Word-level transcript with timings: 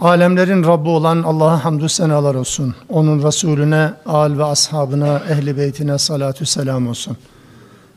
Alemlerin 0.00 0.64
Rabbi 0.64 0.88
olan 0.88 1.22
Allah'a 1.22 1.64
hamdü 1.64 1.88
senalar 1.88 2.34
olsun. 2.34 2.74
Onun 2.88 3.26
Resulüne, 3.26 3.92
al 4.06 4.38
ve 4.38 4.44
ashabına, 4.44 5.22
ehli 5.30 5.56
beytine 5.56 5.98
salatü 5.98 6.46
selam 6.46 6.88
olsun. 6.88 7.16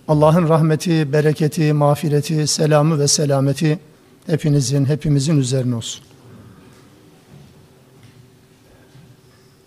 Allah'ın 0.07 0.49
rahmeti, 0.49 1.13
bereketi, 1.13 1.73
mağfireti, 1.73 2.47
selamı 2.47 2.99
ve 2.99 3.07
selameti 3.07 3.79
hepinizin, 4.25 4.85
hepimizin 4.85 5.37
üzerine 5.37 5.75
olsun. 5.75 6.03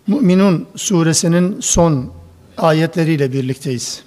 Müminun 0.07 0.67
suresinin 0.77 1.61
son 1.61 2.13
ayetleriyle 2.59 3.33
birlikteyiz. 3.33 4.03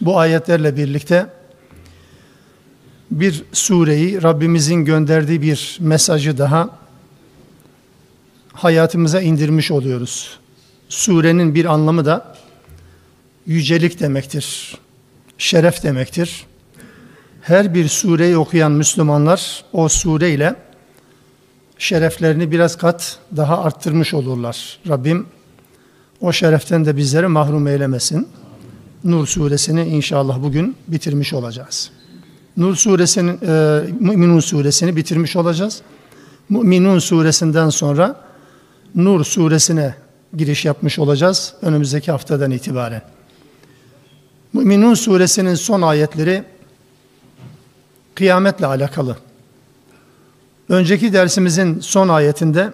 Bu 0.00 0.18
ayetlerle 0.18 0.76
birlikte 0.76 1.26
bir 3.10 3.44
sureyi 3.52 4.22
Rabbimizin 4.22 4.84
gönderdiği 4.84 5.42
bir 5.42 5.78
mesajı 5.80 6.38
daha 6.38 6.81
hayatımıza 8.52 9.20
indirmiş 9.20 9.70
oluyoruz. 9.70 10.38
Surenin 10.88 11.54
bir 11.54 11.64
anlamı 11.64 12.04
da 12.04 12.34
yücelik 13.46 14.00
demektir. 14.00 14.76
Şeref 15.38 15.82
demektir. 15.82 16.46
Her 17.42 17.74
bir 17.74 17.88
sureyi 17.88 18.36
okuyan 18.36 18.72
Müslümanlar 18.72 19.64
o 19.72 19.88
sureyle 19.88 20.54
şereflerini 21.78 22.50
biraz 22.50 22.76
kat 22.76 23.18
daha 23.36 23.62
arttırmış 23.62 24.14
olurlar. 24.14 24.78
Rabbim 24.88 25.26
o 26.20 26.32
şereften 26.32 26.84
de 26.84 26.96
bizleri 26.96 27.26
mahrum 27.26 27.66
eylemesin. 27.66 28.28
Nur 29.04 29.26
suresini 29.26 29.84
inşallah 29.84 30.42
bugün 30.42 30.76
bitirmiş 30.88 31.32
olacağız. 31.32 31.90
Nur 32.56 32.76
suresinin, 32.76 33.38
e, 33.46 33.82
Müminun 34.00 34.40
suresini 34.40 34.96
bitirmiş 34.96 35.36
olacağız. 35.36 35.82
Müminun 36.48 36.98
suresinden 36.98 37.68
sonra 37.68 38.20
Nur 38.94 39.24
suresine 39.24 39.94
giriş 40.36 40.64
yapmış 40.64 40.98
olacağız 40.98 41.54
önümüzdeki 41.62 42.10
haftadan 42.10 42.50
itibaren. 42.50 43.02
Müminun 44.52 44.94
suresinin 44.94 45.54
son 45.54 45.82
ayetleri 45.82 46.44
kıyametle 48.14 48.66
alakalı. 48.66 49.16
Önceki 50.68 51.12
dersimizin 51.12 51.80
son 51.80 52.08
ayetinde 52.08 52.72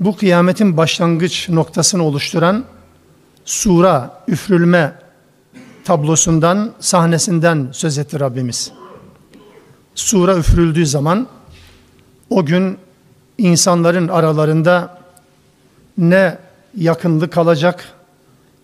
bu 0.00 0.16
kıyametin 0.16 0.76
başlangıç 0.76 1.48
noktasını 1.48 2.02
oluşturan 2.02 2.64
sura, 3.44 4.22
üfrülme 4.28 4.92
tablosundan, 5.84 6.72
sahnesinden 6.80 7.68
söz 7.72 7.98
etti 7.98 8.20
Rabbimiz. 8.20 8.72
Sura 9.94 10.36
üfrüldüğü 10.36 10.86
zaman 10.86 11.28
o 12.30 12.46
gün 12.46 12.78
insanların 13.38 14.08
aralarında 14.08 14.98
ne 15.98 16.38
yakınlık 16.76 17.32
kalacak, 17.32 17.84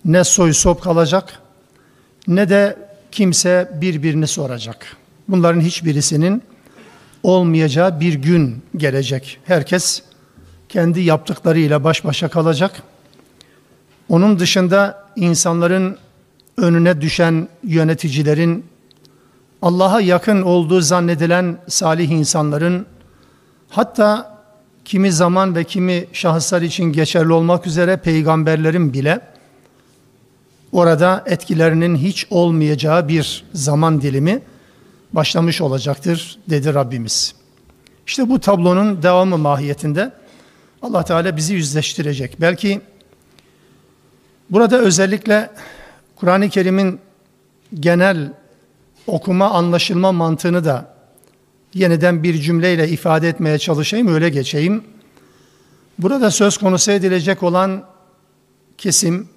ne 0.04 0.24
soy 0.24 0.52
sop 0.52 0.82
kalacak, 0.82 1.38
ne 2.28 2.48
de 2.48 2.76
kimse 3.12 3.70
birbirini 3.80 4.26
soracak. 4.26 4.96
Bunların 5.28 5.60
hiçbirisinin 5.60 6.42
olmayacağı 7.22 8.00
bir 8.00 8.14
gün 8.14 8.62
gelecek. 8.76 9.38
Herkes 9.44 10.02
kendi 10.68 11.00
yaptıklarıyla 11.00 11.84
baş 11.84 12.04
başa 12.04 12.28
kalacak. 12.28 12.82
Onun 14.08 14.38
dışında 14.38 15.06
insanların 15.16 15.98
önüne 16.56 17.00
düşen 17.00 17.48
yöneticilerin, 17.64 18.64
Allah'a 19.62 20.00
yakın 20.00 20.42
olduğu 20.42 20.80
zannedilen 20.80 21.58
salih 21.68 22.10
insanların, 22.10 22.86
hatta 23.68 24.29
kimi 24.90 25.12
zaman 25.12 25.54
ve 25.54 25.64
kimi 25.64 26.06
şahıslar 26.12 26.62
için 26.62 26.84
geçerli 26.84 27.32
olmak 27.32 27.66
üzere 27.66 27.96
peygamberlerin 27.96 28.92
bile 28.92 29.20
orada 30.72 31.24
etkilerinin 31.26 31.96
hiç 31.96 32.26
olmayacağı 32.30 33.08
bir 33.08 33.44
zaman 33.52 34.02
dilimi 34.02 34.42
başlamış 35.12 35.60
olacaktır 35.60 36.38
dedi 36.50 36.74
Rabbimiz. 36.74 37.34
İşte 38.06 38.28
bu 38.28 38.40
tablonun 38.40 39.02
devamı 39.02 39.38
mahiyetinde 39.38 40.12
Allah 40.82 41.04
Teala 41.04 41.36
bizi 41.36 41.54
yüzleştirecek. 41.54 42.40
Belki 42.40 42.80
burada 44.50 44.78
özellikle 44.78 45.50
Kur'an-ı 46.16 46.48
Kerim'in 46.48 47.00
genel 47.74 48.32
okuma 49.06 49.50
anlaşılma 49.50 50.12
mantığını 50.12 50.64
da 50.64 50.94
yeniden 51.74 52.22
bir 52.22 52.40
cümleyle 52.40 52.88
ifade 52.88 53.28
etmeye 53.28 53.58
çalışayım, 53.58 54.14
öyle 54.14 54.28
geçeyim. 54.28 54.84
Burada 55.98 56.30
söz 56.30 56.58
konusu 56.58 56.90
edilecek 56.90 57.42
olan 57.42 57.84
kesim, 58.78 59.28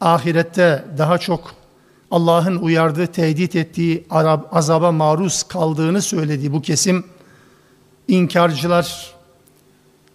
ahirette 0.00 0.84
daha 0.98 1.18
çok 1.18 1.54
Allah'ın 2.10 2.56
uyardığı, 2.56 3.06
tehdit 3.06 3.56
ettiği 3.56 4.06
azaba 4.52 4.92
maruz 4.92 5.42
kaldığını 5.42 6.02
söylediği 6.02 6.52
bu 6.52 6.62
kesim, 6.62 7.04
inkarcılar, 8.08 9.14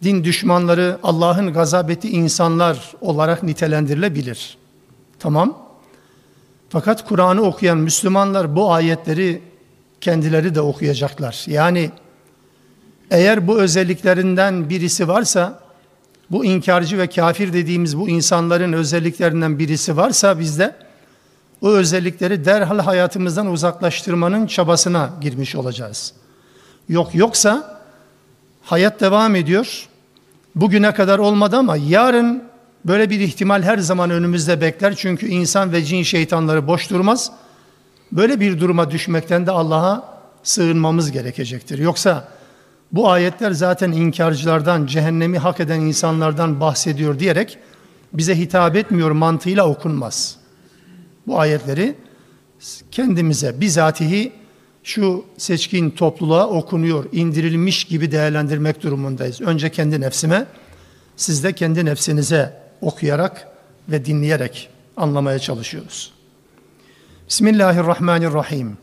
din 0.03 0.23
düşmanları, 0.23 0.99
Allah'ın 1.03 1.53
gazap 1.53 1.89
ettiği 1.89 2.09
insanlar 2.09 2.93
olarak 3.01 3.43
nitelendirilebilir. 3.43 4.57
Tamam. 5.19 5.57
Fakat 6.69 7.07
Kur'an'ı 7.07 7.41
okuyan 7.41 7.77
Müslümanlar 7.77 8.55
bu 8.55 8.73
ayetleri 8.73 9.41
kendileri 10.01 10.55
de 10.55 10.61
okuyacaklar. 10.61 11.43
Yani 11.47 11.91
eğer 13.11 13.47
bu 13.47 13.59
özelliklerinden 13.59 14.69
birisi 14.69 15.07
varsa, 15.07 15.59
bu 16.31 16.45
inkarcı 16.45 16.97
ve 16.97 17.07
kafir 17.07 17.53
dediğimiz 17.53 17.97
bu 17.97 18.09
insanların 18.09 18.73
özelliklerinden 18.73 19.59
birisi 19.59 19.97
varsa 19.97 20.39
bizde, 20.39 20.75
o 21.61 21.69
özellikleri 21.69 22.45
derhal 22.45 22.79
hayatımızdan 22.79 23.47
uzaklaştırmanın 23.47 24.47
çabasına 24.47 25.09
girmiş 25.21 25.55
olacağız. 25.55 26.13
Yok 26.89 27.15
yoksa 27.15 27.81
hayat 28.63 29.01
devam 29.01 29.35
ediyor. 29.35 29.87
Bugüne 30.55 30.93
kadar 30.93 31.19
olmadı 31.19 31.57
ama 31.57 31.77
yarın 31.77 32.43
böyle 32.85 33.09
bir 33.09 33.19
ihtimal 33.19 33.63
her 33.63 33.77
zaman 33.77 34.09
önümüzde 34.09 34.61
bekler. 34.61 34.95
Çünkü 34.95 35.27
insan 35.27 35.71
ve 35.71 35.83
cin 35.83 36.03
şeytanları 36.03 36.67
boş 36.67 36.89
durmaz. 36.89 37.31
Böyle 38.11 38.39
bir 38.39 38.59
duruma 38.59 38.91
düşmekten 38.91 39.47
de 39.47 39.51
Allah'a 39.51 40.19
sığınmamız 40.43 41.11
gerekecektir. 41.11 41.79
Yoksa 41.79 42.27
bu 42.91 43.09
ayetler 43.09 43.51
zaten 43.51 43.91
inkarcılardan, 43.91 44.85
cehennemi 44.85 45.37
hak 45.37 45.59
eden 45.59 45.79
insanlardan 45.79 46.59
bahsediyor 46.59 47.19
diyerek 47.19 47.57
bize 48.13 48.37
hitap 48.37 48.75
etmiyor 48.75 49.11
mantığıyla 49.11 49.67
okunmaz. 49.67 50.37
Bu 51.27 51.39
ayetleri 51.39 51.95
kendimize 52.91 53.61
bizatihi 53.61 54.31
şu 54.83 55.25
seçkin 55.37 55.89
topluluğa 55.89 56.47
okunuyor, 56.47 57.05
indirilmiş 57.11 57.83
gibi 57.83 58.11
değerlendirmek 58.11 58.83
durumundayız. 58.83 59.41
Önce 59.41 59.71
kendi 59.71 60.01
nefsime, 60.01 60.45
siz 61.15 61.43
de 61.43 61.53
kendi 61.53 61.85
nefsinize 61.85 62.53
okuyarak 62.81 63.47
ve 63.89 64.05
dinleyerek 64.05 64.69
anlamaya 64.97 65.39
çalışıyoruz. 65.39 66.18
Bismillahirrahmanirrahim. 67.29 68.77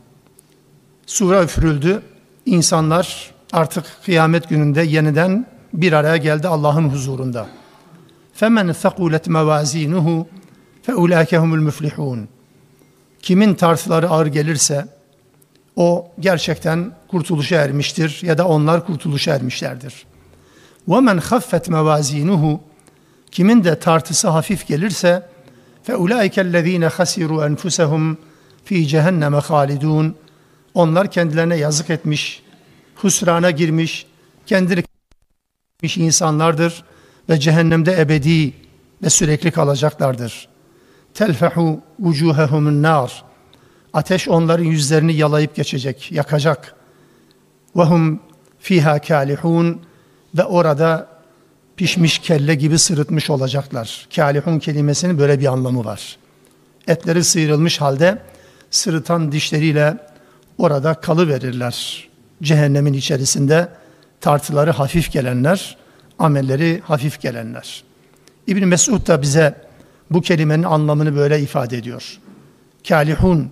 Sure 1.06 1.44
üfürüldü. 1.44 2.02
İnsanlar 2.46 3.34
artık 3.52 3.84
kıyamet 4.04 4.48
gününde 4.48 4.82
yeniden 4.82 5.46
bir 5.72 5.92
araya 5.92 6.16
geldi 6.16 6.48
Allah'ın 6.48 6.88
huzurunda. 6.88 7.46
Femen 8.34 8.72
thaqulet 8.72 9.28
mevazinuhu 9.28 10.28
feulaike 10.82 11.38
humul 11.38 11.58
müflihun. 11.58 12.28
Kimin 13.22 13.54
tartıları 13.54 14.08
ağır 14.08 14.26
gelirse 14.26 14.86
o 15.76 16.08
gerçekten 16.20 16.92
kurtuluşa 17.08 17.56
ermiştir 17.56 18.20
ya 18.22 18.38
da 18.38 18.48
onlar 18.48 18.86
kurtuluşa 18.86 19.34
ermişlerdir. 19.34 20.06
Ve 20.88 21.00
men 21.00 21.18
haffet 21.18 21.68
mevazinuhu 21.68 22.60
kimin 23.30 23.64
de 23.64 23.78
tartısı 23.78 24.28
hafif 24.28 24.66
gelirse 24.66 25.28
feulaike 25.82 26.40
ellezine 26.40 26.86
hasiru 26.86 27.44
enfusahum 27.44 28.18
fi 28.66 28.88
cehenneme 28.88 29.38
halidun. 29.38 30.16
Onlar 30.74 31.10
kendilerine 31.10 31.56
yazık 31.56 31.90
etmiş, 31.90 32.42
husrana 32.96 33.50
girmiş, 33.50 34.06
kendini 34.46 34.84
insanlardır. 35.96 36.84
ve 37.30 37.40
cehennemde 37.40 38.00
ebedi 38.00 38.52
ve 39.02 39.10
sürekli 39.10 39.50
kalacaklardır. 39.50 40.48
Telfehu 41.14 41.80
vucuhehumun 41.98 42.82
nar. 42.82 43.24
Ateş 43.92 44.28
onların 44.28 44.64
yüzlerini 44.64 45.14
yalayıp 45.14 45.54
geçecek, 45.54 46.12
yakacak. 46.12 46.74
Ve 47.76 47.82
hum 47.82 48.20
fiha 48.58 48.98
kalihun 48.98 49.80
ve 50.34 50.44
orada 50.44 51.08
pişmiş 51.76 52.18
kelle 52.18 52.54
gibi 52.54 52.78
sırıtmış 52.78 53.30
olacaklar. 53.30 54.08
Kalihun 54.16 54.58
kelimesinin 54.58 55.18
böyle 55.18 55.40
bir 55.40 55.46
anlamı 55.46 55.84
var. 55.84 56.16
Etleri 56.88 57.24
sıyrılmış 57.24 57.80
halde 57.80 58.22
sırıtan 58.76 59.32
dişleriyle 59.32 59.96
orada 60.58 60.94
kalı 60.94 61.28
verirler. 61.28 62.08
Cehennemin 62.42 62.92
içerisinde 62.92 63.68
tartıları 64.20 64.70
hafif 64.70 65.12
gelenler, 65.12 65.76
amelleri 66.18 66.80
hafif 66.84 67.20
gelenler. 67.20 67.84
İbn 68.46 68.66
Mesud 68.66 69.06
da 69.06 69.22
bize 69.22 69.54
bu 70.10 70.20
kelimenin 70.20 70.62
anlamını 70.62 71.16
böyle 71.16 71.40
ifade 71.40 71.76
ediyor. 71.76 72.18
Kalihun 72.88 73.50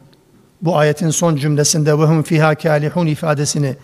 bu 0.62 0.76
ayetin 0.76 1.10
son 1.10 1.36
cümlesinde 1.36 1.98
ve 1.98 2.04
hum 2.04 2.22
fiha 2.22 2.54
kalihun 2.54 3.06
ifadesini 3.06 3.76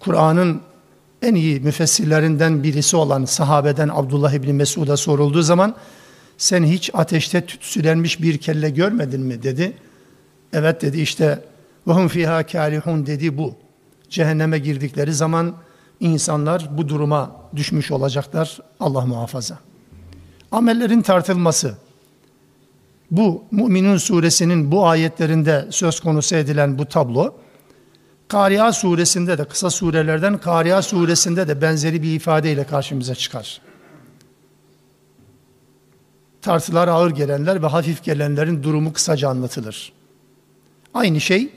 Kur'an'ın 0.00 0.60
en 1.22 1.34
iyi 1.34 1.60
müfessirlerinden 1.60 2.62
birisi 2.62 2.96
olan 2.96 3.24
sahabeden 3.24 3.90
Abdullah 3.92 4.32
İbni 4.32 4.52
Mesud'a 4.52 4.96
sorulduğu 4.96 5.42
zaman 5.42 5.74
sen 6.38 6.64
hiç 6.64 6.90
ateşte 6.94 7.46
tütsülenmiş 7.46 8.22
bir 8.22 8.38
kelle 8.38 8.70
görmedin 8.70 9.20
mi 9.20 9.42
dedi. 9.42 9.72
Evet 10.52 10.82
dedi 10.82 11.00
işte 11.00 11.44
vahum 11.86 12.08
fiha 12.08 12.46
kalihun 12.46 13.06
dedi 13.06 13.38
bu. 13.38 13.54
Cehenneme 14.08 14.58
girdikleri 14.58 15.14
zaman 15.14 15.54
insanlar 16.00 16.78
bu 16.78 16.88
duruma 16.88 17.36
düşmüş 17.56 17.90
olacaklar. 17.90 18.58
Allah 18.80 19.06
muhafaza. 19.06 19.58
Amellerin 20.52 21.02
tartılması. 21.02 21.74
Bu 23.10 23.44
Müminun 23.50 23.96
suresinin 23.96 24.72
bu 24.72 24.86
ayetlerinde 24.86 25.66
söz 25.70 26.00
konusu 26.00 26.36
edilen 26.36 26.78
bu 26.78 26.86
tablo 26.86 27.34
Kariya 28.28 28.72
suresinde 28.72 29.38
de 29.38 29.44
kısa 29.44 29.70
surelerden 29.70 30.38
Kariya 30.38 30.82
suresinde 30.82 31.48
de 31.48 31.62
benzeri 31.62 32.02
bir 32.02 32.14
ifadeyle 32.14 32.64
karşımıza 32.64 33.14
çıkar. 33.14 33.60
Tartılar 36.42 36.88
ağır 36.88 37.10
gelenler 37.10 37.62
ve 37.62 37.66
hafif 37.66 38.04
gelenlerin 38.04 38.62
durumu 38.62 38.92
kısaca 38.92 39.28
anlatılır. 39.28 39.92
Aynı 40.94 41.20
şey 41.20 41.48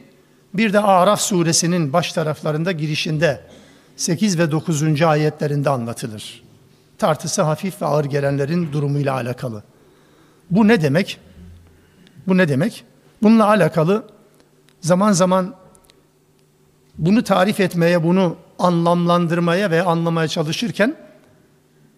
bir 0.54 0.74
de 0.74 0.80
Araf 0.80 1.22
suresinin 1.22 1.94
baş 1.94 2.14
taraflarında 2.14 2.72
girişinde 2.72 3.42
8 3.96 4.40
ve 4.40 4.52
9. 4.52 5.02
ayetlerinde 5.02 5.70
anlatılır. 5.70 6.44
Tartısı 6.98 7.42
hafif 7.42 7.82
ve 7.82 7.86
ağır 7.86 8.06
gelenlerin 8.06 8.72
durumuyla 8.72 9.14
alakalı. 9.14 9.64
Bu 10.52 10.68
ne 10.68 10.82
demek? 10.82 11.20
Bu 12.28 12.38
ne 12.38 12.50
demek? 12.50 12.84
Bununla 13.22 13.48
alakalı 13.48 14.08
zaman 14.82 15.12
zaman 15.12 15.56
bunu 16.98 17.24
tarif 17.24 17.60
etmeye, 17.60 18.04
bunu 18.04 18.36
anlamlandırmaya 18.60 19.72
ve 19.72 19.82
anlamaya 19.82 20.28
çalışırken 20.28 20.96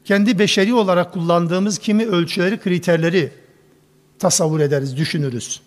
kendi 0.06 0.40
beşeri 0.40 0.74
olarak 0.74 1.14
kullandığımız 1.14 1.78
kimi 1.78 2.06
ölçüleri, 2.06 2.60
kriterleri 2.60 3.32
tasavvur 4.20 4.60
ederiz, 4.60 4.98
düşünürüz. 4.98 5.62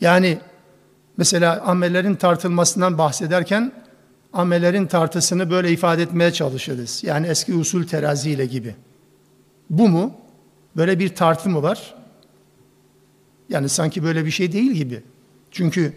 Yani 0.00 0.38
mesela 1.16 1.60
amellerin 1.60 2.14
tartılmasından 2.14 2.98
bahsederken 2.98 3.72
amellerin 4.32 4.86
tartısını 4.86 5.50
böyle 5.50 5.70
ifade 5.70 6.02
etmeye 6.02 6.32
çalışırız. 6.32 7.04
Yani 7.04 7.26
eski 7.26 7.54
usul 7.54 7.86
teraziyle 7.86 8.46
gibi. 8.46 8.74
Bu 9.70 9.88
mu? 9.88 10.14
Böyle 10.76 10.98
bir 10.98 11.08
tartı 11.14 11.48
mı 11.48 11.62
var? 11.62 11.94
Yani 13.48 13.68
sanki 13.68 14.02
böyle 14.02 14.24
bir 14.24 14.30
şey 14.30 14.52
değil 14.52 14.72
gibi. 14.72 15.02
Çünkü 15.50 15.92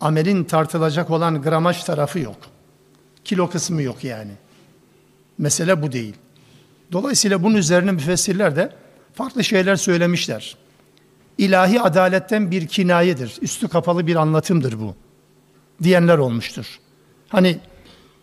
amelin 0.00 0.44
tartılacak 0.44 1.10
olan 1.10 1.42
gramaj 1.42 1.84
tarafı 1.84 2.18
yok. 2.18 2.36
Kilo 3.24 3.50
kısmı 3.50 3.82
yok 3.82 4.04
yani. 4.04 4.32
Mesele 5.38 5.82
bu 5.82 5.92
değil. 5.92 6.14
Dolayısıyla 6.92 7.42
bunun 7.42 7.54
üzerine 7.54 7.92
müfessirler 7.92 8.56
de 8.56 8.72
farklı 9.14 9.44
şeyler 9.44 9.76
söylemişler. 9.76 10.56
İlahi 11.38 11.80
adaletten 11.80 12.50
bir 12.50 12.66
kinayedir. 12.66 13.38
Üstü 13.42 13.68
kapalı 13.68 14.06
bir 14.06 14.16
anlatımdır 14.16 14.80
bu. 14.80 14.94
Diyenler 15.82 16.18
olmuştur. 16.18 16.78
Hani 17.28 17.58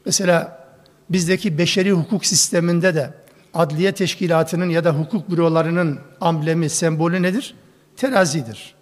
mesela 0.06 0.66
bizdeki 1.10 1.58
beşeri 1.58 1.92
hukuk 1.92 2.26
sisteminde 2.26 2.96
de 2.96 3.14
adliye 3.54 3.92
teşkilatının 3.92 4.70
ya 4.70 4.84
da 4.84 4.92
hukuk 4.92 5.32
bürolarının 5.32 6.00
amblemi, 6.22 6.70
sembolü 6.70 7.22
nedir? 7.22 7.56
Terazidir. 7.98 8.76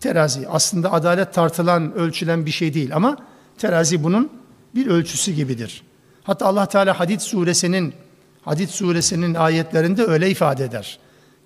Terazi 0.00 0.48
aslında 0.48 0.92
adalet 0.92 1.34
tartılan, 1.34 1.94
ölçülen 1.94 2.46
bir 2.46 2.50
şey 2.50 2.74
değil 2.74 2.96
ama 2.96 3.16
terazi 3.58 4.04
bunun 4.04 4.32
bir 4.74 4.86
ölçüsü 4.86 5.32
gibidir. 5.32 5.82
Hatta 6.22 6.46
Allah 6.46 6.66
Teala 6.66 7.00
Hadid 7.00 7.20
suresinin 7.20 7.94
Hadid 8.42 8.68
suresinin 8.68 9.34
ayetlerinde 9.34 10.02
öyle 10.02 10.30
ifade 10.30 10.64
eder. 10.64 10.98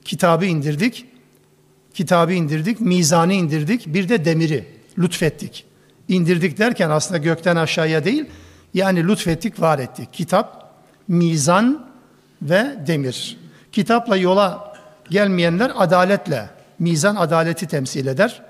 Kitabı 0.04 0.44
indirdik, 0.44 1.06
kitabı 1.94 2.32
indirdik, 2.32 2.80
mizanı 2.80 3.32
indirdik, 3.32 3.86
bir 3.86 4.08
de 4.08 4.24
demiri 4.24 4.64
lütfettik. 4.98 5.64
İndirdik 6.08 6.58
derken 6.58 6.90
aslında 6.90 7.18
gökten 7.18 7.56
aşağıya 7.56 8.04
değil, 8.04 8.26
yani 8.74 9.08
lütfettik, 9.08 9.60
var 9.60 9.78
ettik. 9.78 10.12
Kitap, 10.12 10.74
mizan 11.08 11.86
ve 12.42 12.74
demir. 12.86 13.38
Kitapla 13.72 14.16
yola 14.16 14.74
gelmeyenler 15.10 15.72
adaletle 15.76 16.50
mizan 16.78 17.16
adaleti 17.16 17.66
temsil 17.66 18.06
eder. 18.06 18.42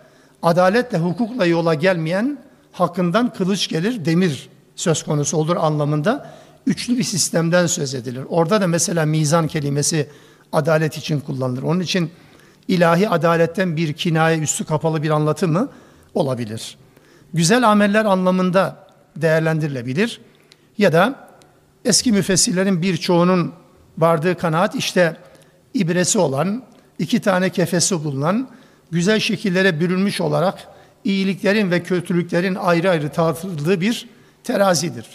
Adaletle, 0.43 0.99
hukukla 0.99 1.47
yola 1.47 1.75
gelmeyen 1.75 2.39
hakkından 2.73 3.33
kılıç 3.33 3.69
gelir, 3.69 4.05
demir 4.05 4.49
söz 4.77 5.03
konusu 5.03 5.37
olur 5.37 5.56
anlamında 5.56 6.31
üçlü 6.67 6.99
bir 6.99 7.03
sistemden 7.03 7.67
söz 7.67 7.94
edilir. 7.94 8.23
Orada 8.29 8.61
da 8.61 8.67
mesela 8.67 9.06
mizan 9.06 9.47
kelimesi 9.47 10.09
adalet 10.53 10.97
için 10.97 11.21
kullanılır. 11.21 11.62
Onun 11.62 11.81
için 11.81 12.11
ilahi 12.69 13.09
adaletten 13.09 13.76
bir 13.76 13.93
kinaye 13.93 14.38
üstü 14.38 14.64
kapalı 14.64 15.03
bir 15.03 15.11
anlatımı 15.11 15.69
olabilir. 16.14 16.76
Güzel 17.35 17.69
ameller 17.70 18.05
anlamında 18.05 18.87
değerlendirilebilir. 19.17 20.20
Ya 20.79 20.93
da 20.93 21.29
eski 21.85 22.12
müfessirlerin 22.12 22.82
birçoğunun 22.82 23.53
vardığı 23.99 24.38
kanaat 24.38 24.75
işte 24.75 25.17
ibresi 25.75 26.19
olan, 26.19 26.63
iki 26.98 27.20
tane 27.20 27.51
kefesi 27.51 28.05
bulunan, 28.05 28.48
güzel 28.91 29.20
şekillere 29.20 29.81
bürünmüş 29.81 30.20
olarak 30.20 30.69
iyiliklerin 31.05 31.70
ve 31.70 31.82
kötülüklerin 31.82 32.55
ayrı 32.55 32.91
ayrı 32.91 33.08
tartıldığı 33.08 33.81
bir 33.81 34.08
terazidir. 34.44 35.06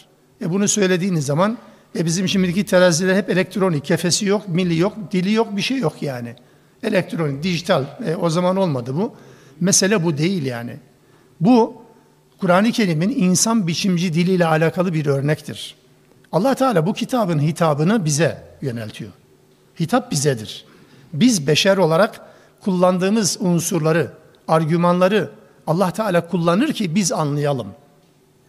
E 0.42 0.50
bunu 0.50 0.68
söylediğiniz 0.68 1.26
zaman 1.26 1.58
e 1.96 2.06
bizim 2.06 2.28
şimdiki 2.28 2.66
teraziler 2.66 3.16
hep 3.16 3.30
elektronik, 3.30 3.86
kefesi 3.86 4.26
yok, 4.26 4.48
milli 4.48 4.78
yok, 4.78 4.94
dili 5.12 5.32
yok, 5.32 5.58
bir 5.58 5.62
şey 5.62 5.78
yok 5.78 6.02
yani. 6.02 6.36
Elektronik, 6.84 7.44
dijital. 7.44 7.86
E, 8.06 8.16
o 8.16 8.30
zaman 8.30 8.58
olmadı 8.58 8.96
bu. 8.96 9.14
Mesele 9.60 10.04
bu 10.04 10.18
değil 10.18 10.46
yani. 10.46 10.78
Bu 11.42 11.82
Kur'an-ı 12.40 12.72
Kerim'in 12.72 13.10
insan 13.10 13.68
biçimci 13.68 14.14
diliyle 14.14 14.46
alakalı 14.46 14.94
bir 14.94 15.06
örnektir. 15.06 15.76
Allah 16.32 16.56
Teala 16.56 16.86
bu 16.86 16.94
kitabın 16.94 17.40
hitabını 17.40 18.06
bize 18.06 18.44
yöneltiyor. 18.62 19.12
Hitap 19.80 20.12
bizedir 20.12 20.66
biz 21.14 21.48
beşer 21.48 21.78
olarak 21.78 22.22
kullandığımız 22.62 23.38
unsurları, 23.42 24.12
argümanları 24.48 25.32
Allah 25.68 25.92
Teala 25.92 26.28
kullanır 26.28 26.74
ki 26.74 26.96
biz 26.96 27.12
anlayalım. 27.12 27.68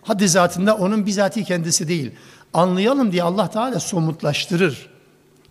Haddi 0.03 0.29
zatında 0.29 0.77
onun 0.77 1.07
bizatihi 1.07 1.45
kendisi 1.45 1.89
değil. 1.89 2.13
Anlayalım 2.55 3.13
diye 3.13 3.23
Allah 3.23 3.51
Teala 3.51 3.81
somutlaştırır. 3.81 4.89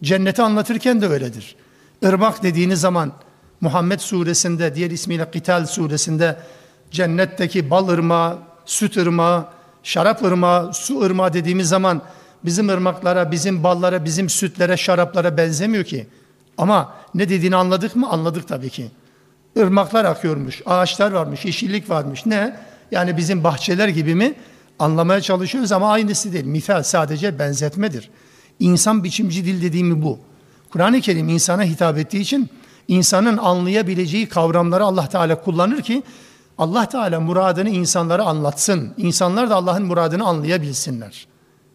Cenneti 0.03 0.41
anlatırken 0.41 1.01
de 1.01 1.07
öyledir. 1.07 1.55
Irmak 2.01 2.43
dediğiniz 2.43 2.81
zaman 2.81 3.11
Muhammed 3.61 3.99
suresinde, 3.99 4.75
diğer 4.75 4.91
ismiyle 4.91 5.31
Kital 5.31 5.65
suresinde 5.65 6.37
cennetteki 6.91 7.69
bal 7.69 7.87
ırmağı, 7.87 8.37
süt 8.65 8.97
ırmağı, 8.97 9.45
şarap 9.83 10.23
ırmağı, 10.23 10.73
su 10.73 11.01
ırmağı 11.01 11.33
dediğimiz 11.33 11.69
zaman 11.69 12.01
bizim 12.45 12.69
ırmaklara, 12.69 13.31
bizim 13.31 13.63
ballara, 13.63 14.05
bizim 14.05 14.29
sütlere, 14.29 14.77
şaraplara 14.77 15.37
benzemiyor 15.37 15.83
ki. 15.83 16.07
Ama 16.57 16.93
ne 17.15 17.29
dediğini 17.29 17.55
anladık 17.55 17.95
mı? 17.95 18.09
Anladık 18.09 18.47
tabii 18.47 18.69
ki. 18.69 18.91
Irmaklar 19.55 20.05
akıyormuş, 20.05 20.61
ağaçlar 20.65 21.11
varmış, 21.11 21.45
yeşillik 21.45 21.89
varmış. 21.89 22.25
Ne? 22.25 22.59
Yani 22.91 23.17
bizim 23.17 23.43
bahçeler 23.43 23.87
gibi 23.87 24.15
mi? 24.15 24.33
Anlamaya 24.79 25.21
çalışıyoruz 25.21 25.71
ama 25.71 25.91
aynısı 25.91 26.33
değil. 26.33 26.45
Misal 26.45 26.83
sadece 26.83 27.39
benzetmedir. 27.39 28.09
İnsan 28.59 29.03
biçimci 29.03 29.45
dil 29.45 29.61
dediğimi 29.61 30.01
bu. 30.01 30.19
Kur'an-ı 30.71 31.01
Kerim 31.01 31.29
insana 31.29 31.63
hitap 31.63 31.97
ettiği 31.97 32.19
için 32.19 32.49
insanın 32.87 33.37
anlayabileceği 33.37 34.29
kavramları 34.29 34.83
Allah 34.83 35.09
Teala 35.09 35.41
kullanır 35.41 35.81
ki 35.81 36.03
Allah 36.57 36.89
Teala 36.89 37.19
muradını 37.19 37.69
insanlara 37.69 38.23
anlatsın. 38.23 38.93
İnsanlar 38.97 39.49
da 39.49 39.55
Allah'ın 39.55 39.85
muradını 39.85 40.25
anlayabilsinler. 40.25 41.27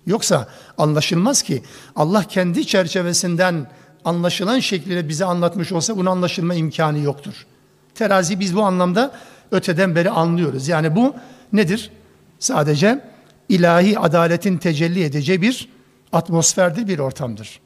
Yoksa 0.06 0.49
anlaşılmaz 0.78 1.42
ki 1.42 1.62
Allah 1.96 2.25
kendi 2.25 2.66
çerçevesinden 2.66 3.70
anlaşılan 4.04 4.58
şekliyle 4.58 5.08
bize 5.08 5.25
anlatmış 5.25 5.72
olsa 5.72 5.96
bunun 5.96 6.11
anlaşılma 6.11 6.54
imkanı 6.54 6.99
yoktur. 6.99 7.46
Terazi 7.94 8.40
biz 8.40 8.56
bu 8.56 8.62
anlamda 8.62 9.12
öteden 9.50 9.94
beri 9.94 10.11
anlıyoruz. 10.11 10.68
Yani 10.68 10.96
bu 10.96 11.14
nedir? 11.52 11.90
Sadece 12.38 13.04
ilahi 13.49 13.99
adaletin 13.99 14.58
tecelli 14.58 15.04
edeceği 15.04 15.42
bir 15.42 15.68
atmosferdir, 16.12 16.88
bir 16.88 16.99
ortamdır. 16.99 17.61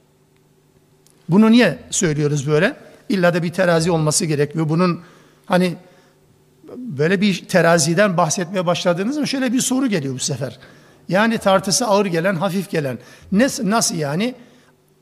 Bunu 1.29 1.51
niye 1.51 1.79
söylüyoruz 1.91 2.49
böyle? 2.49 2.77
İlla 3.09 3.35
da 3.35 3.43
bir 3.43 3.53
terazi 3.53 3.91
olması 3.91 4.25
gerekiyor. 4.25 4.69
Bunun 4.69 5.01
hani 5.47 5.75
böyle 6.77 7.21
bir 7.21 7.45
teraziden 7.45 8.17
bahsetmeye 8.17 8.67
başladığınızda 8.67 9.27
şöyle 9.27 9.53
bir 9.53 9.61
soru 9.61 9.87
geliyor 9.87 10.15
bu 10.15 10.19
sefer. 10.19 10.59
Yani 11.09 11.39
tartısı 11.39 11.87
ağır 11.87 12.07
gelen, 12.07 12.35
hafif 12.35 12.71
gelen. 12.71 12.99
Ne, 13.33 13.49
nasıl 13.63 13.95
yani? 13.95 14.35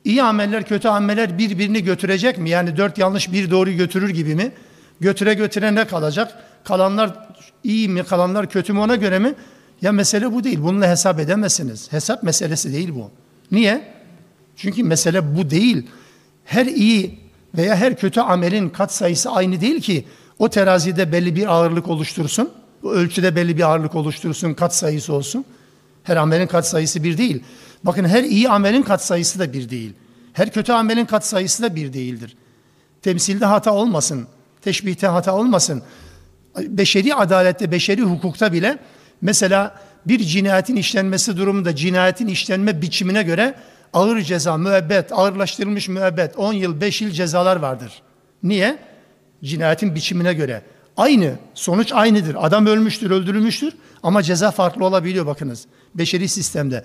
İyi 0.04 0.22
ameller, 0.22 0.64
kötü 0.64 0.88
ameller 0.88 1.38
birbirini 1.38 1.84
götürecek 1.84 2.38
mi? 2.38 2.50
Yani 2.50 2.76
dört 2.76 2.98
yanlış 2.98 3.32
bir 3.32 3.50
doğru 3.50 3.70
götürür 3.70 4.10
gibi 4.10 4.34
mi? 4.34 4.52
Götüre 5.00 5.34
götüre 5.34 5.74
ne 5.74 5.86
kalacak? 5.86 6.32
Kalanlar 6.64 7.28
iyi 7.64 7.88
mi, 7.88 8.04
kalanlar 8.04 8.50
kötü 8.50 8.72
mü 8.72 8.78
ona 8.78 8.96
göre 8.96 9.18
mi? 9.18 9.34
Ya 9.82 9.92
mesele 9.92 10.32
bu 10.32 10.44
değil. 10.44 10.62
Bununla 10.62 10.88
hesap 10.88 11.20
edemezsiniz. 11.20 11.92
Hesap 11.92 12.22
meselesi 12.22 12.72
değil 12.72 12.94
bu. 12.94 13.10
Niye? 13.50 13.94
Çünkü 14.56 14.84
mesele 14.84 15.36
bu 15.36 15.50
değil. 15.50 15.86
Her 16.44 16.66
iyi 16.66 17.18
veya 17.56 17.76
her 17.76 17.96
kötü 17.96 18.20
amelin 18.20 18.68
kat 18.68 18.92
sayısı 18.92 19.30
aynı 19.30 19.60
değil 19.60 19.80
ki 19.80 20.04
o 20.38 20.48
terazide 20.48 21.12
belli 21.12 21.36
bir 21.36 21.46
ağırlık 21.46 21.88
oluştursun. 21.88 22.50
O 22.82 22.90
ölçüde 22.90 23.36
belli 23.36 23.56
bir 23.56 23.62
ağırlık 23.62 23.94
oluştursun, 23.94 24.54
kat 24.54 24.74
sayısı 24.74 25.12
olsun. 25.12 25.44
Her 26.02 26.16
amelin 26.16 26.46
kat 26.46 26.68
sayısı 26.68 27.04
bir 27.04 27.18
değil. 27.18 27.42
Bakın 27.84 28.04
her 28.04 28.24
iyi 28.24 28.48
amelin 28.48 28.82
kat 28.82 29.04
sayısı 29.04 29.38
da 29.38 29.52
bir 29.52 29.70
değil. 29.70 29.92
Her 30.32 30.52
kötü 30.52 30.72
amelin 30.72 31.04
kat 31.04 31.26
sayısı 31.26 31.62
da 31.62 31.76
bir 31.76 31.92
değildir. 31.92 32.36
Temsilde 33.02 33.44
hata 33.44 33.72
olmasın, 33.72 34.26
teşbihte 34.62 35.06
hata 35.06 35.34
olmasın. 35.34 35.82
Beşeri 36.58 37.14
adalette, 37.14 37.70
beşeri 37.70 38.02
hukukta 38.02 38.52
bile 38.52 38.78
mesela 39.22 39.74
bir 40.06 40.18
cinayetin 40.18 40.76
işlenmesi 40.76 41.36
durumunda 41.36 41.76
cinayetin 41.76 42.26
işlenme 42.26 42.82
biçimine 42.82 43.22
göre 43.22 43.54
ağır 43.94 44.20
ceza, 44.20 44.56
müebbet, 44.56 45.12
ağırlaştırılmış 45.12 45.88
müebbet, 45.88 46.36
10 46.36 46.52
yıl, 46.52 46.80
5 46.80 47.02
yıl 47.02 47.10
cezalar 47.10 47.56
vardır. 47.56 48.02
Niye? 48.42 48.78
Cinayetin 49.44 49.94
biçimine 49.94 50.34
göre. 50.34 50.62
Aynı, 50.96 51.34
sonuç 51.54 51.92
aynıdır. 51.92 52.36
Adam 52.38 52.66
ölmüştür, 52.66 53.10
öldürülmüştür 53.10 53.72
ama 54.02 54.22
ceza 54.22 54.50
farklı 54.50 54.84
olabiliyor 54.84 55.26
bakınız. 55.26 55.66
Beşeri 55.94 56.28
sistemde. 56.28 56.84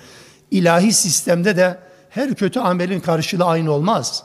ilahi 0.52 0.94
sistemde 0.94 1.58
de 1.58 1.80
her 2.10 2.36
kötü 2.36 2.60
amelin 2.60 3.00
karşılığı 3.00 3.46
aynı 3.46 3.72
olmaz. 3.72 4.24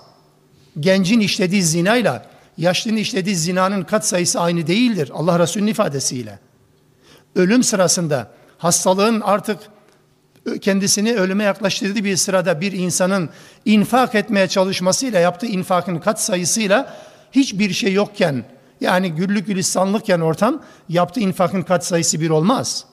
Gencin 0.80 1.20
işlediği 1.20 1.62
zinayla 1.62 2.26
yaşlının 2.58 2.96
işlediği 2.96 3.36
zinanın 3.36 3.82
kat 3.82 4.06
sayısı 4.06 4.40
aynı 4.40 4.66
değildir. 4.66 5.10
Allah 5.14 5.38
Resulü'nün 5.38 5.70
ifadesiyle. 5.70 6.38
Ölüm 7.34 7.62
sırasında 7.62 8.30
hastalığın 8.58 9.20
artık 9.20 9.58
kendisini 10.60 11.14
ölüme 11.14 11.44
yaklaştırdığı 11.44 12.04
bir 12.04 12.16
sırada 12.16 12.60
bir 12.60 12.72
insanın 12.72 13.30
infak 13.64 14.14
etmeye 14.14 14.48
çalışmasıyla 14.48 15.20
yaptığı 15.20 15.46
infakın 15.46 15.98
kat 15.98 16.20
sayısıyla 16.20 16.96
hiçbir 17.32 17.72
şey 17.72 17.92
yokken 17.92 18.44
yani 18.80 19.12
güllük 19.12 19.46
gülistanlıkken 19.46 20.20
ortam 20.20 20.62
yaptığı 20.88 21.20
infakın 21.20 21.62
kat 21.62 21.86
sayısı 21.86 22.20
bir 22.20 22.30
olmaz. 22.30 22.84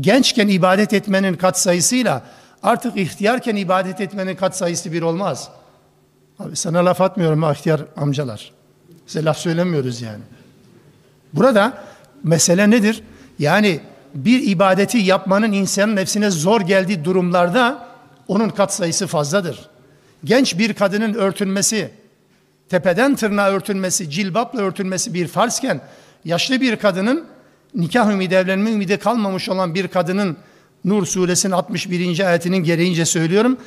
Gençken 0.00 0.48
ibadet 0.48 0.92
etmenin 0.92 1.34
kat 1.34 1.58
sayısıyla 1.58 2.22
artık 2.62 2.96
ihtiyarken 2.96 3.56
ibadet 3.56 4.00
etmenin 4.00 4.36
kat 4.36 4.56
sayısı 4.56 4.92
bir 4.92 5.02
olmaz. 5.02 5.50
Abi 6.38 6.56
sana 6.56 6.84
laf 6.84 7.00
atmıyorum 7.00 7.52
ihtiyar 7.52 7.80
amcalar. 7.96 8.52
Size 9.06 9.24
laf 9.24 9.38
söylemiyoruz 9.38 10.02
yani. 10.02 10.22
Burada 11.32 11.84
mesele 12.24 12.70
nedir? 12.70 13.02
Yani 13.38 13.80
bir 14.14 14.48
ibadeti 14.48 14.98
yapmanın 14.98 15.52
insanın 15.52 15.96
nefsine 15.96 16.30
zor 16.30 16.60
geldiği 16.60 17.04
durumlarda 17.04 17.88
onun 18.28 18.48
kat 18.48 18.74
sayısı 18.74 19.06
fazladır. 19.06 19.58
Genç 20.24 20.58
bir 20.58 20.74
kadının 20.74 21.14
örtünmesi, 21.14 21.90
tepeden 22.68 23.14
tırnağa 23.14 23.50
örtünmesi, 23.50 24.10
cilbapla 24.10 24.60
örtünmesi 24.60 25.14
bir 25.14 25.28
farzken, 25.28 25.80
yaşlı 26.24 26.60
bir 26.60 26.76
kadının 26.76 27.24
nikah 27.74 28.10
ümidi, 28.12 28.34
evlenme 28.34 28.70
ümidi 28.70 28.96
kalmamış 28.96 29.48
olan 29.48 29.74
bir 29.74 29.88
kadının 29.88 30.36
Nur 30.84 31.06
suresinin 31.06 31.52
61. 31.52 32.28
ayetinin 32.28 32.56
gereğince 32.56 33.04
söylüyorum. 33.04 33.58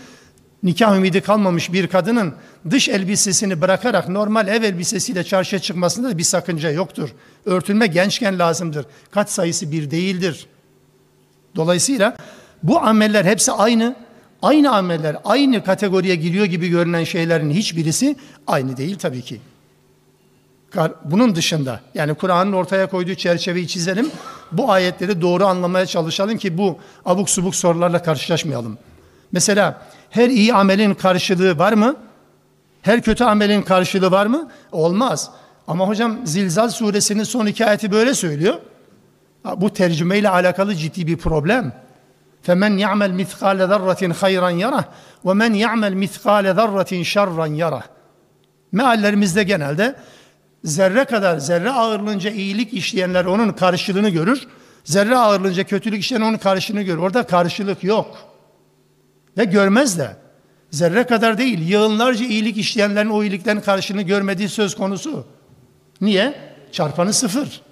Nikah 0.63 0.95
ümidi 0.95 1.21
kalmamış 1.21 1.73
bir 1.73 1.87
kadının 1.87 2.33
dış 2.69 2.89
elbisesini 2.89 3.61
bırakarak 3.61 4.09
normal 4.09 4.47
ev 4.47 4.63
elbisesiyle 4.63 5.23
çarşıya 5.23 5.59
çıkmasında 5.59 6.09
da 6.09 6.17
bir 6.17 6.23
sakınca 6.23 6.71
yoktur. 6.71 7.09
Örtülme 7.45 7.87
gençken 7.87 8.39
lazımdır. 8.39 8.85
Kat 9.11 9.31
sayısı 9.31 9.71
bir 9.71 9.91
değildir. 9.91 10.47
Dolayısıyla 11.55 12.15
bu 12.63 12.79
ameller 12.81 13.25
hepsi 13.25 13.51
aynı. 13.51 13.95
Aynı 14.41 14.75
ameller 14.75 15.17
aynı 15.25 15.63
kategoriye 15.63 16.15
giriyor 16.15 16.45
gibi 16.45 16.67
görünen 16.67 17.03
şeylerin 17.03 17.51
hiçbirisi 17.51 18.15
aynı 18.47 18.77
değil 18.77 18.97
tabii 18.97 19.21
ki. 19.21 19.41
Bunun 21.05 21.35
dışında 21.35 21.79
yani 21.93 22.13
Kur'an'ın 22.13 22.53
ortaya 22.53 22.89
koyduğu 22.89 23.15
çerçeveyi 23.15 23.67
çizelim. 23.67 24.11
Bu 24.51 24.71
ayetleri 24.71 25.21
doğru 25.21 25.45
anlamaya 25.45 25.85
çalışalım 25.85 26.37
ki 26.37 26.57
bu 26.57 26.79
abuk 27.05 27.29
subuk 27.29 27.55
sorularla 27.55 28.03
karşılaşmayalım. 28.03 28.77
Mesela 29.31 29.81
her 30.12 30.28
iyi 30.28 30.54
amelin 30.54 30.94
karşılığı 30.94 31.58
var 31.58 31.72
mı? 31.72 31.96
Her 32.82 33.02
kötü 33.02 33.24
amelin 33.24 33.62
karşılığı 33.62 34.10
var 34.10 34.26
mı? 34.26 34.50
Olmaz. 34.72 35.30
Ama 35.66 35.88
hocam 35.88 36.18
Zilzal 36.24 36.68
suresinin 36.68 37.24
son 37.24 37.46
iki 37.46 37.66
ayeti 37.66 37.92
böyle 37.92 38.14
söylüyor. 38.14 38.54
Bu 39.56 39.72
tercümeyle 39.72 40.28
alakalı 40.28 40.74
ciddi 40.74 41.06
bir 41.06 41.16
problem. 41.16 41.72
فَمَنْ 42.46 42.72
يَعْمَلْ 42.84 43.12
مِثْقَالَ 43.22 43.58
ذَرَّةٍ 43.72 44.12
خَيْرًا 44.12 44.50
يَرَهُ 44.64 44.84
وَمَنْ 45.24 45.52
يَعْمَلْ 45.64 45.92
مِثْقَالَ 46.04 46.46
ذَرَّةٍ 46.58 46.92
شَرًّا 47.14 47.48
يَرَهُ 47.48 47.82
Meallerimizde 48.72 49.42
genelde 49.42 49.94
zerre 50.64 51.04
kadar 51.04 51.38
zerre 51.38 51.70
ağırlığınca 51.70 52.30
iyilik 52.30 52.72
işleyenler 52.72 53.24
onun 53.24 53.52
karşılığını 53.52 54.08
görür. 54.08 54.46
Zerre 54.84 55.16
ağırlığınca 55.16 55.64
kötülük 55.64 56.00
işleyen 56.00 56.22
onun 56.22 56.38
karşılığını 56.38 56.82
görür. 56.82 56.98
Orada 56.98 57.22
karşılık 57.22 57.84
yok. 57.84 58.18
Ve 59.38 59.44
görmez 59.44 59.98
de. 59.98 60.16
Zerre 60.70 61.04
kadar 61.04 61.38
değil, 61.38 61.68
yığınlarca 61.68 62.26
iyilik 62.26 62.56
işleyenlerin 62.56 63.10
o 63.10 63.22
iyiliklerin 63.22 63.60
karşılığını 63.60 64.02
görmediği 64.02 64.48
söz 64.48 64.76
konusu. 64.76 65.26
Niye? 66.00 66.34
Çarpanı 66.72 67.12
sıfır. 67.12 67.62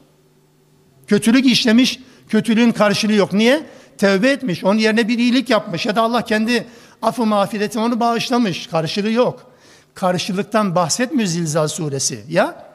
Kötülük 1.07 1.47
işlemiş, 1.47 2.01
kötülüğün 2.29 2.73
karşılığı 2.73 3.13
yok. 3.13 3.33
Niye? 3.33 3.67
Tevbe 3.99 4.31
etmiş, 4.31 4.65
onun 4.65 4.79
yerine 4.79 5.09
bir 5.09 5.19
iyilik 5.19 5.51
yapmış 5.51 5.87
ya 5.87 5.97
da 5.97 6.03
Allah 6.03 6.23
kendi 6.23 6.67
affı 7.03 7.27
mağfireti 7.27 7.79
onu 7.79 8.01
bağışlamış. 8.01 8.67
Karşılığı 8.67 9.11
yok. 9.11 9.51
Karşılıktan 9.95 10.75
bahsetmiyor 10.75 11.29
Zilzal 11.29 11.69
suresi. 11.69 12.25
Ya 12.29 12.67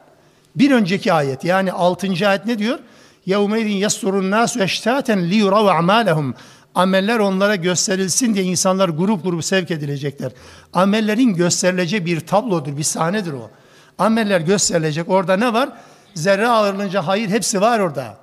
bir 0.56 0.72
önceki 0.72 1.14
ayet 1.14 1.44
yani 1.44 1.72
6. 1.72 2.28
ayet 2.28 2.46
ne 2.46 2.60
diyor? 2.60 2.80
يَوْمَيْذٍ 3.28 3.68
يَسْتُرُ 3.86 4.14
النَّاسُ 4.24 4.54
اَشْتَاتًا 4.68 5.16
لِيُرَوْ 5.32 5.66
اَعْمَالَهُمْ 5.70 6.34
Ameller 6.77 7.19
onlara 7.19 7.57
gösterilsin 7.57 8.35
diye 8.35 8.45
insanlar 8.45 8.89
grup 8.89 9.25
grup 9.25 9.45
sevk 9.45 9.71
edilecekler. 9.71 10.33
Amellerin 10.73 11.35
gösterileceği 11.35 12.07
bir 12.07 12.21
tablodur, 12.21 12.77
bir 12.77 12.83
sahnedir 12.83 13.33
o. 13.33 13.51
Ameller 13.99 14.41
gösterilecek. 14.41 15.09
Orada 15.09 15.37
ne 15.37 15.53
var? 15.53 15.69
Zerre 16.15 16.49
ağırlığınca 16.49 17.07
hayır 17.07 17.29
hepsi 17.29 17.61
var 17.61 17.81
orada. 17.81 18.17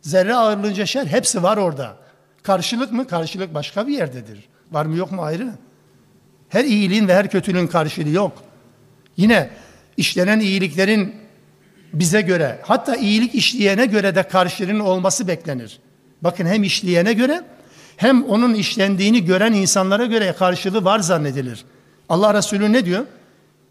Zerre 0.00 0.34
ağırlığınca 0.34 0.86
şer 0.86 1.06
hepsi 1.06 1.42
var 1.42 1.56
orada. 1.56 1.96
Karşılık 2.42 2.92
mı? 2.92 3.06
Karşılık 3.06 3.54
başka 3.54 3.86
bir 3.86 3.92
yerdedir. 3.92 4.48
Var 4.72 4.86
mı 4.86 4.96
yok 4.96 5.12
mu 5.12 5.22
ayrı? 5.22 5.52
Her 6.48 6.64
iyiliğin 6.64 7.08
ve 7.08 7.14
her 7.14 7.30
kötülüğün 7.30 7.66
karşılığı 7.66 8.08
yok. 8.08 8.32
Yine 9.16 9.50
işlenen 9.96 10.40
iyiliklerin 10.40 11.14
bize 11.92 12.20
göre 12.20 12.58
hatta 12.62 12.96
iyilik 12.96 13.34
işleyene 13.34 13.86
göre 13.86 14.14
de 14.14 14.22
karşılığının 14.22 14.80
olması 14.80 15.28
beklenir. 15.28 15.78
Bakın 16.22 16.46
hem 16.46 16.64
işleyene 16.64 17.12
göre 17.12 17.42
hem 17.96 18.24
onun 18.24 18.54
işlendiğini 18.54 19.24
gören 19.24 19.52
insanlara 19.52 20.06
göre 20.06 20.34
karşılığı 20.38 20.84
var 20.84 20.98
zannedilir. 20.98 21.64
Allah 22.08 22.34
Resulü 22.34 22.72
ne 22.72 22.84
diyor? 22.84 23.04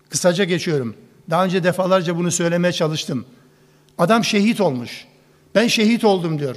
Kısaca 0.10 0.44
geçiyorum. 0.44 0.96
Daha 1.30 1.46
önce 1.46 1.64
defalarca 1.64 2.18
bunu 2.18 2.32
söylemeye 2.32 2.72
çalıştım. 2.72 3.26
Adam 3.98 4.24
şehit 4.24 4.62
olmuş. 4.62 5.06
Ben 5.56 5.68
şehit 5.68 6.04
oldum 6.04 6.40
diyor. 6.40 6.56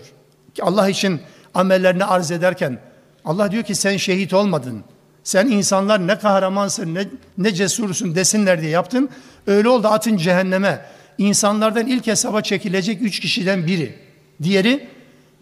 Allah 0.62 0.88
için 0.88 1.21
amellerini 1.54 2.04
arz 2.04 2.30
ederken 2.30 2.78
Allah 3.25 3.50
diyor 3.50 3.62
ki 3.62 3.75
sen 3.75 3.97
şehit 3.97 4.35
olmadın. 4.35 4.85
Sen 5.25 5.47
insanlar 5.47 6.06
ne 6.06 6.18
kahramansın 6.18 6.94
ne, 6.94 7.09
ne 7.38 7.54
cesursun 7.54 8.14
desinler 8.14 8.61
diye 8.61 8.71
yaptın. 8.71 9.09
Öyle 9.47 9.68
oldu 9.68 9.88
atın 9.88 10.16
cehenneme. 10.16 10.87
İnsanlardan 11.18 11.87
ilk 11.87 12.06
hesaba 12.06 12.42
çekilecek 12.42 13.02
üç 13.02 13.21
kişiden 13.21 13.66
biri. 13.66 13.94
Diğeri 14.42 14.88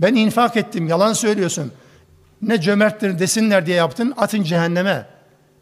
ben 0.01 0.15
infak 0.15 0.57
ettim 0.57 0.89
yalan 0.89 1.13
söylüyorsun. 1.13 1.73
Ne 2.43 2.61
cömerttir 2.61 3.19
desinler 3.19 3.67
diye 3.67 3.77
yaptın, 3.77 4.15
atın 4.17 4.43
cehenneme. 4.43 5.07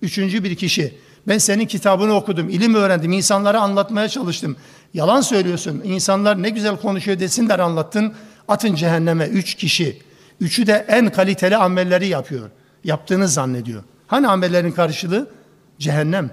Üçüncü 0.03 0.45
bir 0.45 0.55
kişi, 0.55 0.95
ben 1.29 1.39
senin 1.39 1.67
kitabını 1.67 2.15
okudum, 2.15 2.49
ilim 2.49 2.75
öğrendim, 2.75 3.13
insanlara 3.13 3.61
anlatmaya 3.61 4.09
çalıştım. 4.09 4.57
Yalan 4.95 5.21
söylüyorsun, 5.21 5.83
insanlar 5.85 6.43
ne 6.43 6.51
güzel 6.51 6.77
konuşuyor 6.77 7.19
desinler 7.19 7.59
anlattın, 7.59 8.15
atın 8.49 8.75
cehenneme. 8.75 9.27
Üç 9.27 9.55
kişi, 9.55 10.03
üçü 10.41 10.67
de 10.67 10.85
en 10.89 11.11
kaliteli 11.11 11.57
amelleri 11.57 12.07
yapıyor, 12.07 12.51
yaptığını 12.85 13.29
zannediyor. 13.29 13.83
Hani 14.07 14.29
amellerin 14.29 14.73
karşılığı? 14.73 15.31
Cehennem. 15.79 16.31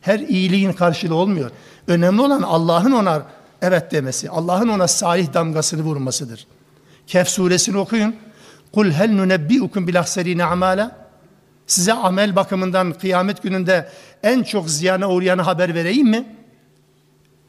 Her 0.00 0.18
iyiliğin 0.18 0.72
karşılığı 0.72 1.14
olmuyor. 1.14 1.50
Önemli 1.86 2.22
olan 2.22 2.42
Allah'ın 2.42 2.92
ona 2.92 3.22
evet 3.62 3.92
demesi, 3.92 4.30
Allah'ın 4.30 4.68
ona 4.68 4.88
salih 4.88 5.34
damgasını 5.34 5.82
vurmasıdır. 5.82 6.46
Kehf 7.06 7.28
suresini 7.28 7.76
okuyun. 7.76 8.14
Kul 8.78 8.90
hel 8.90 9.10
nunebbiukum 9.10 9.86
bil 9.86 10.00
ahserine 10.00 10.44
amala. 10.44 10.96
Size 11.66 11.92
amel 11.92 12.36
bakımından 12.36 12.92
kıyamet 12.92 13.42
gününde 13.42 13.88
en 14.22 14.42
çok 14.42 14.70
ziyana 14.70 15.10
uğrayanı 15.10 15.42
haber 15.42 15.74
vereyim 15.74 16.08
mi? 16.08 16.24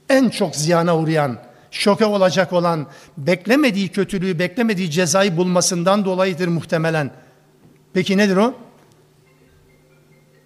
En 0.09 0.29
çok 0.29 0.55
ziyana 0.55 0.98
uğrayan, 0.98 1.38
şoke 1.71 2.05
olacak 2.05 2.53
olan, 2.53 2.88
beklemediği 3.17 3.89
kötülüğü, 3.89 4.39
beklemediği 4.39 4.91
cezayı 4.91 5.38
bulmasından 5.38 6.05
dolayıdır 6.05 6.48
muhtemelen. 6.48 7.12
Peki 7.93 8.17
nedir 8.17 8.38
o? 8.38 8.55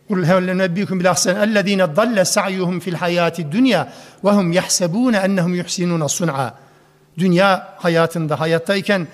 Nebbikum 0.10 1.00
bil 1.00 1.12
ahsen 1.12 1.36
ellezine 1.36 1.96
dalle 1.96 2.25
sa'yuhum 2.25 2.80
fil 2.80 2.94
hayati 2.94 3.52
dunya 3.52 3.94
ve 4.24 4.30
hum 4.30 4.52
yahsebun 4.52 5.13
ennehum 5.13 5.56
yuhsinun 5.56 6.08
sun'a. 6.08 6.54
Dünya 7.18 7.74
hayatında 7.78 8.40
hayattayken 8.40 9.08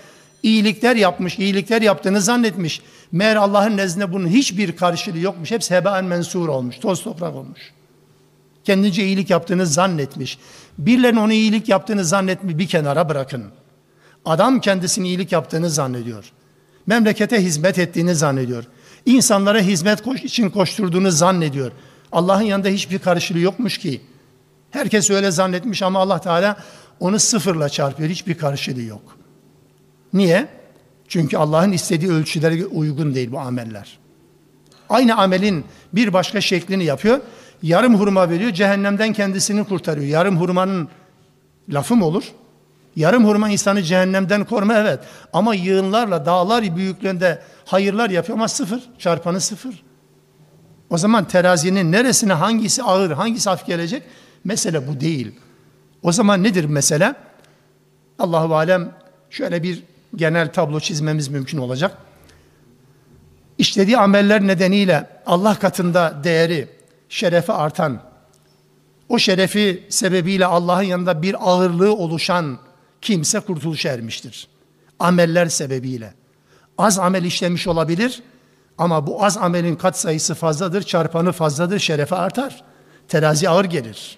iyilikler 0.44 0.96
yapmış, 0.96 1.40
iyilikler 1.40 1.82
yaptığını 1.82 2.22
zannetmiş. 2.22 2.82
Meğer 3.12 3.36
Allah'ın 3.36 3.78
nezdinde 3.78 4.14
bunun 4.14 4.28
hiçbir 4.28 4.76
karşılığı 4.76 5.20
yokmuş. 5.20 5.52
Hepsi 5.52 5.76
hebaen 5.76 6.06
mensur 6.06 6.48
olmuş, 6.48 6.80
toz 6.80 7.04
toprak 7.04 7.36
olmuş. 7.36 7.60
Kendince 8.64 9.06
iyilik 9.06 9.30
yaptığını 9.30 9.66
zannetmiş. 9.66 10.38
Birilerinin 10.78 11.20
onu 11.20 11.34
iyilik 11.34 11.70
yaptığını 11.70 12.06
zannetmiş 12.06 12.58
bir 12.58 12.68
kenara 12.68 13.10
bırakın. 13.10 13.44
Adam 14.26 14.62
kendisini 14.62 15.08
iyilik 15.08 15.32
yaptığını 15.32 15.70
zannediyor. 15.70 16.32
Memlekete 16.88 17.44
hizmet 17.44 17.80
ettiğini 17.80 18.16
zannediyor. 18.16 18.64
İnsanlara 19.06 19.60
hizmet 19.60 20.08
için 20.24 20.50
koşturduğunu 20.50 21.12
zannediyor. 21.12 21.72
Allah'ın 22.12 22.42
yanında 22.42 22.68
hiçbir 22.68 23.00
karşılığı 23.00 23.40
yokmuş 23.40 23.78
ki. 23.78 24.02
Herkes 24.72 25.10
öyle 25.10 25.32
zannetmiş 25.32 25.84
ama 25.84 26.00
Allah 26.00 26.22
Teala 26.22 26.58
onu 27.00 27.20
sıfırla 27.20 27.70
çarpıyor. 27.70 28.10
Hiçbir 28.10 28.38
karşılığı 28.38 28.82
yok. 28.82 29.19
Niye? 30.14 30.48
Çünkü 31.08 31.38
Allah'ın 31.38 31.72
istediği 31.72 32.12
ölçülere 32.12 32.66
uygun 32.66 33.16
değil 33.16 33.32
bu 33.32 33.40
ameller. 33.40 34.00
Aynı 34.90 35.18
amelin 35.18 35.66
bir 35.94 36.14
başka 36.14 36.42
şeklini 36.42 36.84
yapıyor. 36.84 37.20
Yarım 37.64 38.00
hurma 38.00 38.30
veriyor, 38.30 38.52
cehennemden 38.52 39.14
kendisini 39.14 39.64
kurtarıyor. 39.64 40.08
Yarım 40.08 40.38
hurmanın 40.40 40.88
lafı 41.70 41.96
mı 41.96 42.06
olur? 42.06 42.24
Yarım 42.96 43.26
hurma 43.26 43.50
insanı 43.50 43.84
cehennemden 43.84 44.46
koruma 44.46 44.74
evet. 44.74 45.00
Ama 45.34 45.56
yığınlarla, 45.56 46.26
dağlar 46.26 46.76
büyüklüğünde 46.76 47.42
hayırlar 47.66 48.10
yapıyor 48.10 48.38
ama 48.38 48.48
sıfır. 48.48 48.90
Çarpanı 49.00 49.42
sıfır. 49.42 49.84
O 50.90 50.98
zaman 50.98 51.28
terazinin 51.28 51.92
neresine 51.92 52.34
hangisi 52.34 52.84
ağır, 52.84 53.12
hangisi 53.12 53.50
hafif 53.50 53.68
gelecek? 53.68 54.04
Mesele 54.44 54.88
bu 54.88 55.00
değil. 55.00 55.32
O 56.04 56.12
zaman 56.12 56.44
nedir 56.44 56.66
mesele? 56.66 57.16
Allahu 58.20 58.56
alem 58.56 58.92
şöyle 59.30 59.64
bir 59.64 59.84
genel 60.16 60.54
tablo 60.54 60.80
çizmemiz 60.80 61.28
mümkün 61.28 61.58
olacak. 61.58 61.98
İşlediği 63.58 63.98
ameller 63.98 64.48
nedeniyle 64.48 65.10
Allah 65.26 65.60
katında 65.60 66.20
değeri, 66.24 66.68
şerefi 67.10 67.52
artan, 67.52 68.02
o 69.10 69.20
şerefi 69.20 69.84
sebebiyle 69.90 70.46
Allah'ın 70.46 70.84
yanında 70.84 71.22
bir 71.22 71.50
ağırlığı 71.50 71.96
oluşan 71.96 72.58
kimse 73.02 73.40
kurtuluşa 73.40 73.90
ermiştir. 73.90 74.48
Ameller 75.00 75.46
sebebiyle. 75.46 76.14
Az 76.78 77.00
amel 77.00 77.24
işlemiş 77.24 77.68
olabilir 77.68 78.24
ama 78.78 79.08
bu 79.08 79.26
az 79.26 79.38
amelin 79.38 79.76
kat 79.76 80.00
sayısı 80.00 80.36
fazladır, 80.36 80.82
çarpanı 80.84 81.32
fazladır, 81.32 81.80
şerefi 81.80 82.16
artar. 82.16 82.64
Terazi 83.08 83.50
ağır 83.50 83.66
gelir. 83.66 84.18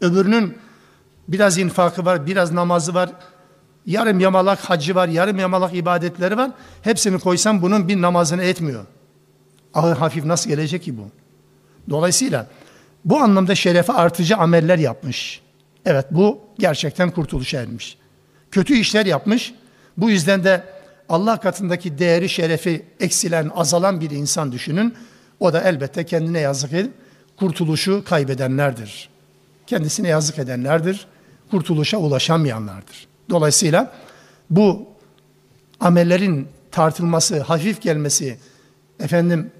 Öbürünün 0.00 0.58
biraz 1.28 1.58
infakı 1.58 2.04
var, 2.04 2.26
biraz 2.26 2.52
namazı 2.52 2.94
var, 2.94 3.10
yarım 3.86 4.20
yamalak 4.20 4.58
hacı 4.58 4.94
var, 4.94 5.08
yarım 5.08 5.38
yamalak 5.38 5.74
ibadetleri 5.74 6.36
var. 6.36 6.50
Hepsini 6.82 7.18
koysam 7.18 7.62
bunun 7.62 7.88
bir 7.88 8.02
namazını 8.02 8.42
etmiyor. 8.42 8.86
Ağır 9.74 9.96
hafif 9.96 10.24
nasıl 10.24 10.50
gelecek 10.50 10.82
ki 10.82 10.98
bu? 10.98 11.10
Dolayısıyla 11.90 12.46
bu 13.04 13.18
anlamda 13.18 13.54
şerefe 13.54 13.92
artıcı 13.92 14.36
ameller 14.36 14.78
yapmış. 14.78 15.40
Evet 15.86 16.06
bu 16.10 16.40
gerçekten 16.58 17.10
kurtuluşa 17.10 17.60
ermiş. 17.60 17.98
Kötü 18.50 18.74
işler 18.74 19.06
yapmış. 19.06 19.54
Bu 19.96 20.10
yüzden 20.10 20.44
de 20.44 20.64
Allah 21.08 21.40
katındaki 21.40 21.98
değeri, 21.98 22.28
şerefi 22.28 22.86
eksilen, 23.00 23.50
azalan 23.54 24.00
bir 24.00 24.10
insan 24.10 24.52
düşünün. 24.52 24.94
O 25.40 25.52
da 25.52 25.60
elbette 25.60 26.04
kendine 26.04 26.40
yazık 26.40 26.72
edip 26.72 26.92
kurtuluşu 27.36 28.04
kaybedenlerdir. 28.04 29.08
Kendisine 29.66 30.08
yazık 30.08 30.38
edenlerdir. 30.38 31.06
Kurtuluşa 31.50 31.98
ulaşamayanlardır. 31.98 33.06
Dolayısıyla 33.30 33.92
bu 34.50 34.88
amellerin 35.80 36.48
tartılması, 36.70 37.40
hafif 37.40 37.82
gelmesi, 37.82 38.38
efendim 39.00 39.50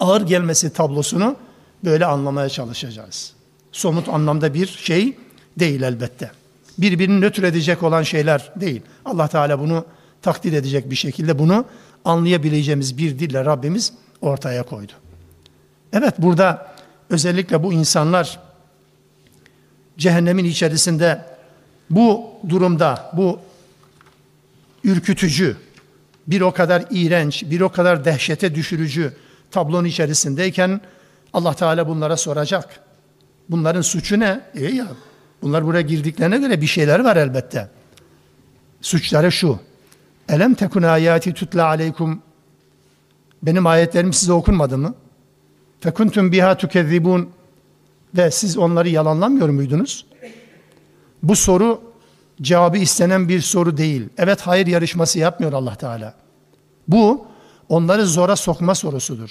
ağır 0.00 0.26
gelmesi 0.26 0.72
tablosunu 0.72 1.36
böyle 1.84 2.06
anlamaya 2.06 2.48
çalışacağız. 2.48 3.32
Somut 3.72 4.08
anlamda 4.08 4.54
bir 4.54 4.66
şey 4.66 5.16
değil 5.58 5.82
elbette. 5.82 6.30
Birbirini 6.78 7.20
nötr 7.20 7.42
edecek 7.42 7.82
olan 7.82 8.02
şeyler 8.02 8.52
değil. 8.56 8.82
Allah 9.04 9.28
Teala 9.28 9.60
bunu 9.60 9.84
takdir 10.22 10.52
edecek 10.52 10.90
bir 10.90 10.96
şekilde 10.96 11.38
bunu 11.38 11.64
anlayabileceğimiz 12.04 12.98
bir 12.98 13.18
dille 13.18 13.44
Rabbimiz 13.44 13.92
ortaya 14.20 14.62
koydu. 14.62 14.92
Evet 15.92 16.14
burada 16.18 16.74
özellikle 17.10 17.62
bu 17.62 17.72
insanlar 17.72 18.40
cehennemin 19.98 20.44
içerisinde 20.44 21.35
bu 21.90 22.24
durumda 22.48 23.10
bu 23.16 23.40
ürkütücü, 24.84 25.56
bir 26.26 26.40
o 26.40 26.52
kadar 26.52 26.84
iğrenç, 26.90 27.44
bir 27.46 27.60
o 27.60 27.68
kadar 27.68 28.04
dehşete 28.04 28.54
düşürücü 28.54 29.12
tablonun 29.50 29.84
içerisindeyken 29.84 30.80
Allah 31.32 31.54
Teala 31.54 31.88
bunlara 31.88 32.16
soracak. 32.16 32.80
Bunların 33.48 33.80
suçu 33.80 34.20
ne? 34.20 34.40
İyi 34.54 34.76
ya. 34.76 34.86
Bunlar 35.42 35.66
buraya 35.66 35.80
girdiklerine 35.80 36.38
göre 36.38 36.60
bir 36.60 36.66
şeyler 36.66 37.00
var 37.00 37.16
elbette. 37.16 37.68
Suçları 38.80 39.32
şu. 39.32 39.58
Elem 40.28 40.54
tekun 40.54 40.82
ayati 40.82 41.34
tutla 41.34 41.64
aleykum. 41.64 42.22
Benim 43.42 43.66
ayetlerim 43.66 44.12
size 44.12 44.32
okunmadı 44.32 44.78
mı? 44.78 44.94
Fekuntum 45.80 46.32
biha 46.32 46.56
tukezzibun. 46.56 47.30
Ve 48.16 48.30
siz 48.30 48.58
onları 48.58 48.88
yalanlamıyor 48.88 49.48
muydunuz? 49.48 50.06
Bu 51.22 51.36
soru 51.36 51.80
cevabı 52.42 52.78
istenen 52.78 53.28
bir 53.28 53.40
soru 53.40 53.76
değil. 53.76 54.08
Evet 54.18 54.40
hayır 54.40 54.66
yarışması 54.66 55.18
yapmıyor 55.18 55.52
Allah 55.52 55.74
Teala. 55.74 56.14
Bu 56.88 57.26
onları 57.68 58.06
zora 58.06 58.36
sokma 58.36 58.74
sorusudur. 58.74 59.30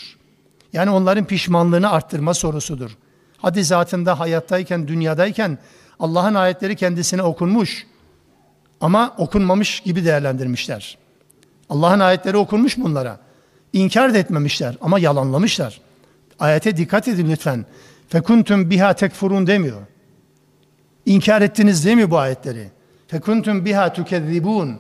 Yani 0.73 0.89
onların 0.89 1.25
pişmanlığını 1.25 1.91
arttırma 1.91 2.33
sorusudur. 2.33 2.97
Hadi 3.37 3.63
zatında 3.63 4.19
hayattayken, 4.19 4.87
dünyadayken 4.87 5.57
Allah'ın 5.99 6.35
ayetleri 6.35 6.75
kendisine 6.75 7.23
okunmuş 7.23 7.87
ama 8.81 9.15
okunmamış 9.17 9.79
gibi 9.79 10.05
değerlendirmişler. 10.05 10.97
Allah'ın 11.69 11.99
ayetleri 11.99 12.37
okunmuş 12.37 12.77
bunlara. 12.77 13.19
İnkar 13.73 14.13
da 14.13 14.17
etmemişler 14.17 14.77
ama 14.81 14.99
yalanlamışlar. 14.99 15.81
Ayete 16.39 16.77
dikkat 16.77 17.07
edin 17.07 17.31
lütfen. 17.31 17.65
Fekuntum 18.09 18.69
biha 18.69 18.93
tekfurun 18.93 19.47
demiyor. 19.47 19.81
İnkar 21.05 21.41
ettiniz 21.41 21.85
değil 21.85 21.97
mi 21.97 22.11
bu 22.11 22.17
ayetleri? 22.17 22.67
Fekuntum 23.07 23.65
biha 23.65 23.93
tukezzibun. 23.93 24.79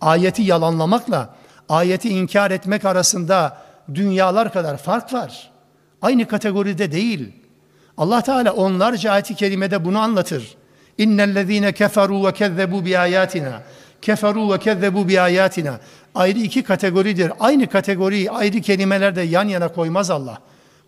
Ayeti 0.00 0.42
yalanlamakla 0.42 1.34
ayeti 1.68 2.08
inkar 2.08 2.50
etmek 2.50 2.84
arasında 2.84 3.58
dünyalar 3.94 4.52
kadar 4.52 4.76
fark 4.76 5.12
var. 5.12 5.50
Aynı 6.02 6.28
kategoride 6.28 6.92
değil. 6.92 7.32
Allah 7.96 8.22
Teala 8.22 8.52
onlarca 8.52 9.12
ayet-i 9.12 9.34
kerimede 9.34 9.84
bunu 9.84 9.98
anlatır. 9.98 10.56
İnnellezîne 10.98 11.68
keferû 11.68 12.26
ve 12.26 12.30
kezzebû 12.30 12.84
bi 12.84 12.98
ayatina. 12.98 13.62
Keferû 14.02 14.52
ve 14.52 14.56
kezzebû 14.56 15.08
bi 15.08 15.20
ayatina. 15.20 15.80
Ayrı 16.14 16.38
iki 16.38 16.62
kategoridir. 16.62 17.32
Aynı 17.40 17.66
kategoriyi 17.66 18.30
ayrı 18.30 18.60
kelimelerde 18.60 19.22
yan 19.22 19.48
yana 19.48 19.68
koymaz 19.68 20.10
Allah. 20.10 20.38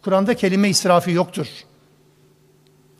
Kur'an'da 0.02 0.34
kelime 0.34 0.68
israfı 0.68 1.10
yoktur. 1.10 1.46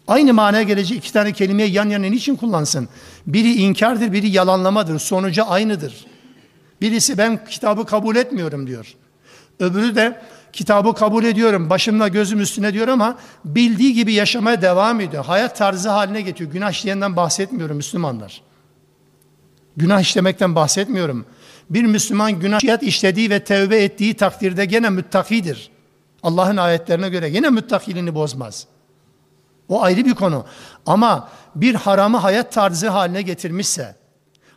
Aynı 0.09 0.35
manaya 0.35 0.63
gelecek 0.63 0.99
iki 0.99 1.13
tane 1.13 1.33
kelimeyi 1.33 1.73
yan 1.73 1.89
yana 1.89 2.07
niçin 2.07 2.37
kullansın? 2.37 2.89
Biri 3.27 3.55
inkardır, 3.55 4.13
biri 4.13 4.29
yalanlamadır. 4.29 4.99
Sonucu 4.99 5.51
aynıdır. 5.51 6.07
Birisi 6.81 7.19
ben 7.19 7.45
kitabı 7.45 7.87
kabul 7.87 8.17
etmiyorum 8.17 8.67
diyor. 8.67 8.95
Öbürü 9.61 9.97
de 9.97 10.21
kitabı 10.53 10.95
kabul 10.95 11.25
ediyorum, 11.25 11.71
başımla 11.71 12.09
gözüm 12.09 12.41
üstüne 12.41 12.73
diyor 12.75 12.89
ama 12.89 13.19
bildiği 13.45 13.95
gibi 13.95 14.13
yaşamaya 14.13 14.63
devam 14.63 15.01
ediyor. 15.01 15.25
Hayat 15.25 15.57
tarzı 15.57 15.89
haline 15.89 16.21
getiriyor. 16.21 16.53
Günah 16.53 16.71
işleyenden 16.71 17.17
bahsetmiyorum 17.17 17.77
Müslümanlar. 17.77 18.43
Günah 19.77 20.01
işlemekten 20.01 20.55
bahsetmiyorum. 20.55 21.27
Bir 21.71 21.83
Müslüman 21.83 22.41
günah 22.41 22.83
işlediği 22.83 23.31
ve 23.31 23.45
tevbe 23.45 23.85
ettiği 23.85 24.15
takdirde 24.15 24.65
gene 24.65 24.91
müttakidir. 24.91 25.71
Allah'ın 26.23 26.57
ayetlerine 26.57 27.09
göre 27.09 27.29
yine 27.29 27.51
müttakiliğini 27.51 28.15
bozmaz. 28.15 28.67
O 29.69 29.83
ayrı 29.83 30.05
bir 30.05 30.15
konu. 30.15 30.45
Ama 30.87 31.29
bir 31.55 31.75
haramı 31.75 32.17
hayat 32.17 32.53
tarzı 32.53 32.89
haline 32.89 33.23
getirmişse, 33.23 33.97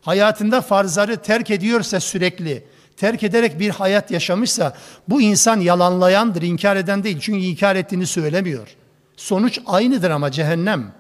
hayatında 0.01 0.61
farzları 0.61 1.17
terk 1.17 1.51
ediyorsa 1.51 1.99
sürekli, 1.99 2.63
terk 2.97 3.23
ederek 3.23 3.59
bir 3.59 3.69
hayat 3.69 4.11
yaşamışsa, 4.11 4.73
bu 5.07 5.21
insan 5.21 5.59
yalanlayandır, 5.59 6.41
inkar 6.41 6.75
eden 6.75 7.03
değil. 7.03 7.17
Çünkü 7.21 7.39
inkar 7.39 7.75
ettiğini 7.75 8.07
söylemiyor. 8.07 8.75
Sonuç 9.17 9.59
aynıdır 9.65 10.09
ama 10.09 10.31
cehennem. 10.31 10.91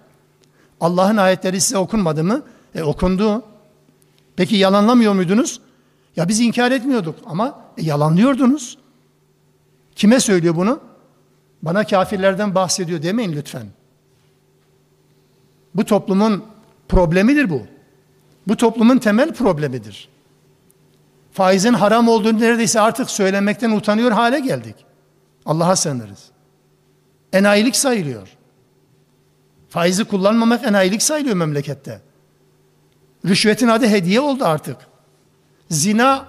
Allah'ın 0.81 1.17
ayetleri 1.17 1.61
size 1.61 1.77
okunmadı 1.77 2.23
mı? 2.23 2.43
E 2.75 2.83
okundu. 2.83 3.43
Peki 4.35 4.55
yalanlamıyor 4.55 5.13
muydunuz? 5.13 5.59
Ya 6.15 6.27
biz 6.27 6.39
inkar 6.39 6.71
etmiyorduk 6.71 7.15
ama 7.25 7.61
e, 7.77 7.81
yalanlıyordunuz. 7.81 8.77
Kime 9.95 10.19
söylüyor 10.19 10.55
bunu? 10.55 10.79
Bana 11.61 11.83
kafirlerden 11.83 12.55
bahsediyor 12.55 13.03
demeyin 13.03 13.33
lütfen. 13.33 13.67
Bu 15.75 15.85
toplumun 15.85 16.43
problemidir 16.87 17.49
bu. 17.49 17.61
Bu 18.47 18.57
toplumun 18.57 18.97
temel 18.97 19.33
problemidir. 19.33 20.09
Faizin 21.31 21.73
haram 21.73 22.07
olduğunu 22.07 22.39
neredeyse 22.39 22.81
artık 22.81 23.09
söylemekten 23.09 23.71
utanıyor 23.71 24.11
hale 24.11 24.39
geldik. 24.39 24.75
Allah'a 25.45 25.75
sığınırız. 25.75 26.25
Enayilik 27.33 27.75
sayılıyor. 27.75 28.27
Faizi 29.69 30.05
kullanmamak 30.05 30.63
enayilik 30.63 31.03
sayılıyor 31.03 31.35
memlekette. 31.35 32.01
Rüşvetin 33.25 33.67
adı 33.67 33.87
hediye 33.87 34.19
oldu 34.19 34.45
artık. 34.45 34.77
Zina, 35.69 36.25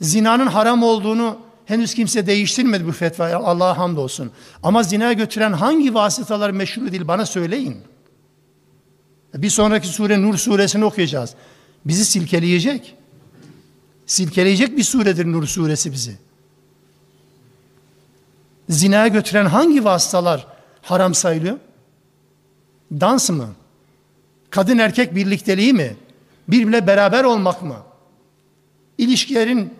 zinanın 0.00 0.46
haram 0.46 0.82
olduğunu 0.82 1.38
henüz 1.66 1.94
kimse 1.94 2.26
değiştirmedi 2.26 2.86
bu 2.86 2.92
fetvayı 2.92 3.36
Allah'a 3.36 3.78
hamdolsun. 3.78 4.30
Ama 4.62 4.82
zinaya 4.82 5.12
götüren 5.12 5.52
hangi 5.52 5.94
vasıtalar 5.94 6.50
meşru 6.50 6.92
değil 6.92 7.08
bana 7.08 7.26
söyleyin. 7.26 7.76
Bir 9.34 9.50
sonraki 9.50 9.88
sure 9.88 10.22
Nur 10.22 10.36
suresini 10.36 10.84
okuyacağız. 10.84 11.34
Bizi 11.84 12.04
silkeleyecek. 12.04 12.94
Silkeleyecek 14.06 14.76
bir 14.76 14.82
suredir 14.82 15.26
Nur 15.26 15.46
suresi 15.46 15.92
bizi. 15.92 16.16
Zinaya 18.68 19.08
götüren 19.08 19.46
hangi 19.46 19.84
vasıtalar 19.84 20.46
haram 20.82 21.14
sayılıyor? 21.14 21.58
Dans 22.92 23.30
mı? 23.30 23.48
Kadın 24.50 24.78
erkek 24.78 25.14
birlikteliği 25.14 25.72
mi? 25.72 25.96
Birbirle 26.48 26.86
beraber 26.86 27.24
olmak 27.24 27.62
mı? 27.62 27.76
İlişkilerin 28.98 29.74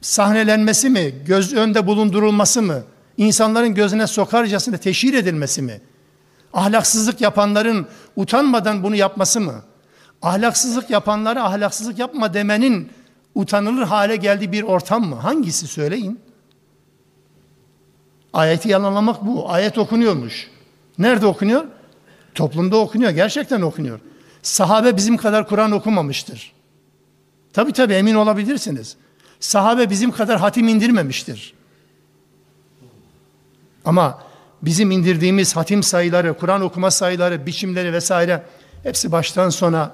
sahnelenmesi 0.00 0.90
mi? 0.90 1.14
Göz 1.26 1.54
önde 1.54 1.86
bulundurulması 1.86 2.62
mı? 2.62 2.84
İnsanların 3.16 3.74
gözüne 3.74 4.06
sokarcasına 4.06 4.76
teşhir 4.76 5.14
edilmesi 5.14 5.62
mi? 5.62 5.80
Ahlaksızlık 6.52 7.20
yapanların 7.20 7.86
utanmadan 8.16 8.82
bunu 8.82 8.96
yapması 8.96 9.40
mı? 9.40 9.62
Ahlaksızlık 10.22 10.90
yapanlara 10.90 11.44
ahlaksızlık 11.44 11.98
yapma 11.98 12.34
demenin 12.34 12.92
utanılır 13.34 13.82
hale 13.82 14.16
geldiği 14.16 14.52
bir 14.52 14.62
ortam 14.62 15.04
mı? 15.04 15.16
Hangisi 15.16 15.66
söyleyin? 15.66 16.20
Ayeti 18.32 18.68
yalanlamak 18.68 19.26
bu. 19.26 19.50
Ayet 19.50 19.78
okunuyormuş. 19.78 20.50
Nerede 20.98 21.26
okunuyor? 21.26 21.64
Toplumda 22.34 22.76
okunuyor. 22.76 23.10
Gerçekten 23.10 23.60
okunuyor. 23.60 24.00
Sahabe 24.42 24.96
bizim 24.96 25.16
kadar 25.16 25.48
Kur'an 25.48 25.72
okumamıştır. 25.72 26.52
Tabi 27.52 27.72
tabi 27.72 27.92
emin 27.92 28.14
olabilirsiniz. 28.14 28.96
Sahabe 29.40 29.90
bizim 29.90 30.10
kadar 30.10 30.40
hatim 30.40 30.68
indirmemiştir. 30.68 31.54
Ama 33.84 34.22
bizim 34.62 34.90
indirdiğimiz 34.90 35.56
hatim 35.56 35.82
sayıları, 35.82 36.34
Kur'an 36.34 36.60
okuma 36.60 36.90
sayıları, 36.90 37.46
biçimleri 37.46 37.92
vesaire 37.92 38.42
hepsi 38.82 39.12
baştan 39.12 39.50
sona 39.50 39.92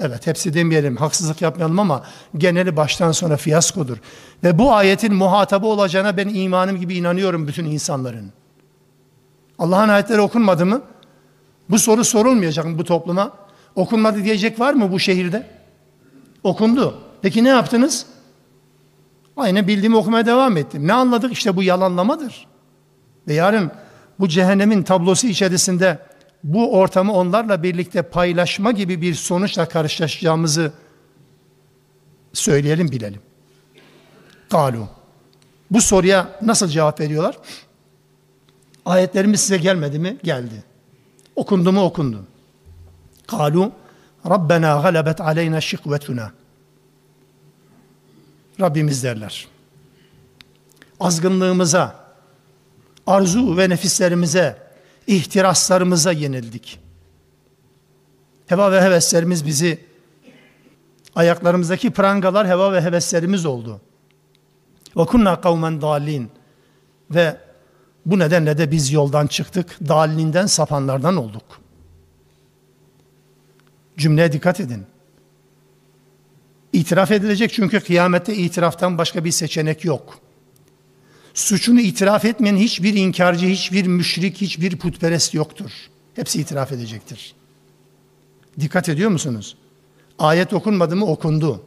evet 0.00 0.26
hepsi 0.26 0.54
demeyelim 0.54 0.96
haksızlık 0.96 1.42
yapmayalım 1.42 1.78
ama 1.78 2.02
geneli 2.36 2.76
baştan 2.76 3.12
sona 3.12 3.36
fiyaskodur. 3.36 3.96
Ve 4.44 4.58
bu 4.58 4.72
ayetin 4.72 5.14
muhatabı 5.14 5.66
olacağına 5.66 6.16
ben 6.16 6.28
imanım 6.28 6.76
gibi 6.80 6.94
inanıyorum 6.94 7.48
bütün 7.48 7.64
insanların. 7.64 8.32
Allah'ın 9.58 9.88
ayetleri 9.88 10.20
okunmadı 10.20 10.66
mı? 10.66 10.82
Bu 11.70 11.78
soru 11.78 12.04
sorulmayacak 12.04 12.64
mı 12.66 12.78
bu 12.78 12.84
topluma? 12.84 13.32
Okunmadı 13.74 14.24
diyecek 14.24 14.60
var 14.60 14.74
mı 14.74 14.92
bu 14.92 15.00
şehirde? 15.00 15.46
Okundu. 16.42 16.98
Peki 17.22 17.44
ne 17.44 17.48
yaptınız? 17.48 18.06
Aynı 19.36 19.68
bildiğimi 19.68 19.96
okumaya 19.96 20.26
devam 20.26 20.56
ettim. 20.56 20.86
Ne 20.86 20.92
anladık? 20.92 21.32
İşte 21.32 21.56
bu 21.56 21.62
yalanlamadır. 21.62 22.46
Ve 23.28 23.34
yarın 23.34 23.70
bu 24.20 24.28
cehennemin 24.28 24.82
tablosu 24.82 25.26
içerisinde 25.26 25.98
bu 26.44 26.78
ortamı 26.78 27.12
onlarla 27.12 27.62
birlikte 27.62 28.02
paylaşma 28.02 28.72
gibi 28.72 29.02
bir 29.02 29.14
sonuçla 29.14 29.68
karşılaşacağımızı 29.68 30.72
söyleyelim 32.32 32.90
bilelim. 32.90 33.20
Galu. 34.50 34.88
Bu 35.70 35.80
soruya 35.80 36.38
nasıl 36.42 36.68
cevap 36.68 37.00
veriyorlar? 37.00 37.38
Ayetlerimiz 38.84 39.40
size 39.40 39.56
gelmedi 39.56 39.98
mi? 39.98 40.18
Geldi. 40.22 40.64
Okundu 41.36 41.72
mu? 41.72 41.82
Okundu. 41.82 42.24
Kalu 43.26 43.72
Rabbena 44.28 44.80
galebet 44.82 45.20
aleyna 45.20 45.60
şikvetuna. 45.60 46.32
Rabbimiz 48.60 49.04
derler. 49.04 49.48
Azgınlığımıza, 51.00 51.97
arzu 53.08 53.56
ve 53.56 53.68
nefislerimize, 53.68 54.56
ihtiraslarımıza 55.06 56.12
yenildik. 56.12 56.80
Heva 58.46 58.72
ve 58.72 58.82
heveslerimiz 58.82 59.46
bizi, 59.46 59.84
ayaklarımızdaki 61.14 61.90
prangalar 61.90 62.48
heva 62.48 62.72
ve 62.72 62.80
heveslerimiz 62.80 63.46
oldu. 63.46 63.80
Kunna 64.94 65.40
kavmen 65.40 65.80
dalin. 65.80 66.30
Ve 67.10 67.36
bu 68.06 68.18
nedenle 68.18 68.58
de 68.58 68.70
biz 68.70 68.92
yoldan 68.92 69.26
çıktık, 69.26 69.78
dalinden 69.88 70.46
sapanlardan 70.46 71.16
olduk. 71.16 71.60
Cümleye 73.98 74.32
dikkat 74.32 74.60
edin. 74.60 74.86
İtiraf 76.72 77.10
edilecek 77.10 77.52
çünkü 77.52 77.80
kıyamette 77.80 78.34
itiraftan 78.34 78.98
başka 78.98 79.24
bir 79.24 79.30
seçenek 79.30 79.84
yok. 79.84 80.27
Suçunu 81.38 81.80
itiraf 81.80 82.24
etmeyen 82.24 82.56
hiçbir 82.56 82.94
inkarcı, 82.94 83.46
hiçbir 83.46 83.86
müşrik, 83.86 84.40
hiçbir 84.40 84.76
putperest 84.76 85.34
yoktur. 85.34 85.70
Hepsi 86.14 86.40
itiraf 86.40 86.72
edecektir. 86.72 87.34
Dikkat 88.60 88.88
ediyor 88.88 89.10
musunuz? 89.10 89.56
Ayet 90.18 90.52
okunmadı 90.52 90.96
mı? 90.96 91.06
Okundu. 91.06 91.62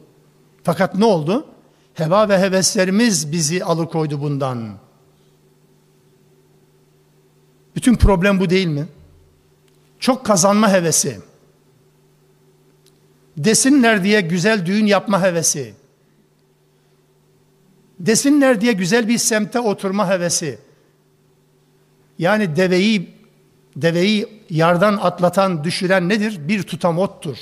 Fakat 0.62 0.94
ne 0.94 1.04
oldu? 1.04 1.46
Heva 1.94 2.28
ve 2.28 2.38
heveslerimiz 2.38 3.32
bizi 3.32 3.64
alıkoydu 3.64 4.20
bundan. 4.20 4.78
Bütün 7.76 7.94
problem 7.94 8.40
bu 8.40 8.50
değil 8.50 8.66
mi? 8.66 8.86
Çok 10.00 10.26
kazanma 10.26 10.72
hevesi. 10.72 11.20
Desinler 13.36 14.04
diye 14.04 14.20
güzel 14.20 14.66
düğün 14.66 14.86
yapma 14.86 15.22
hevesi. 15.22 15.74
Desinler 18.00 18.60
diye 18.60 18.72
güzel 18.72 19.08
bir 19.08 19.18
semte 19.18 19.60
oturma 19.60 20.08
hevesi. 20.08 20.58
Yani 22.18 22.56
deveyi 22.56 23.22
deveyi 23.76 24.42
yardan 24.50 24.98
atlatan, 25.02 25.64
düşüren 25.64 26.08
nedir? 26.08 26.48
Bir 26.48 26.62
tutam 26.62 26.98
ottur. 26.98 27.36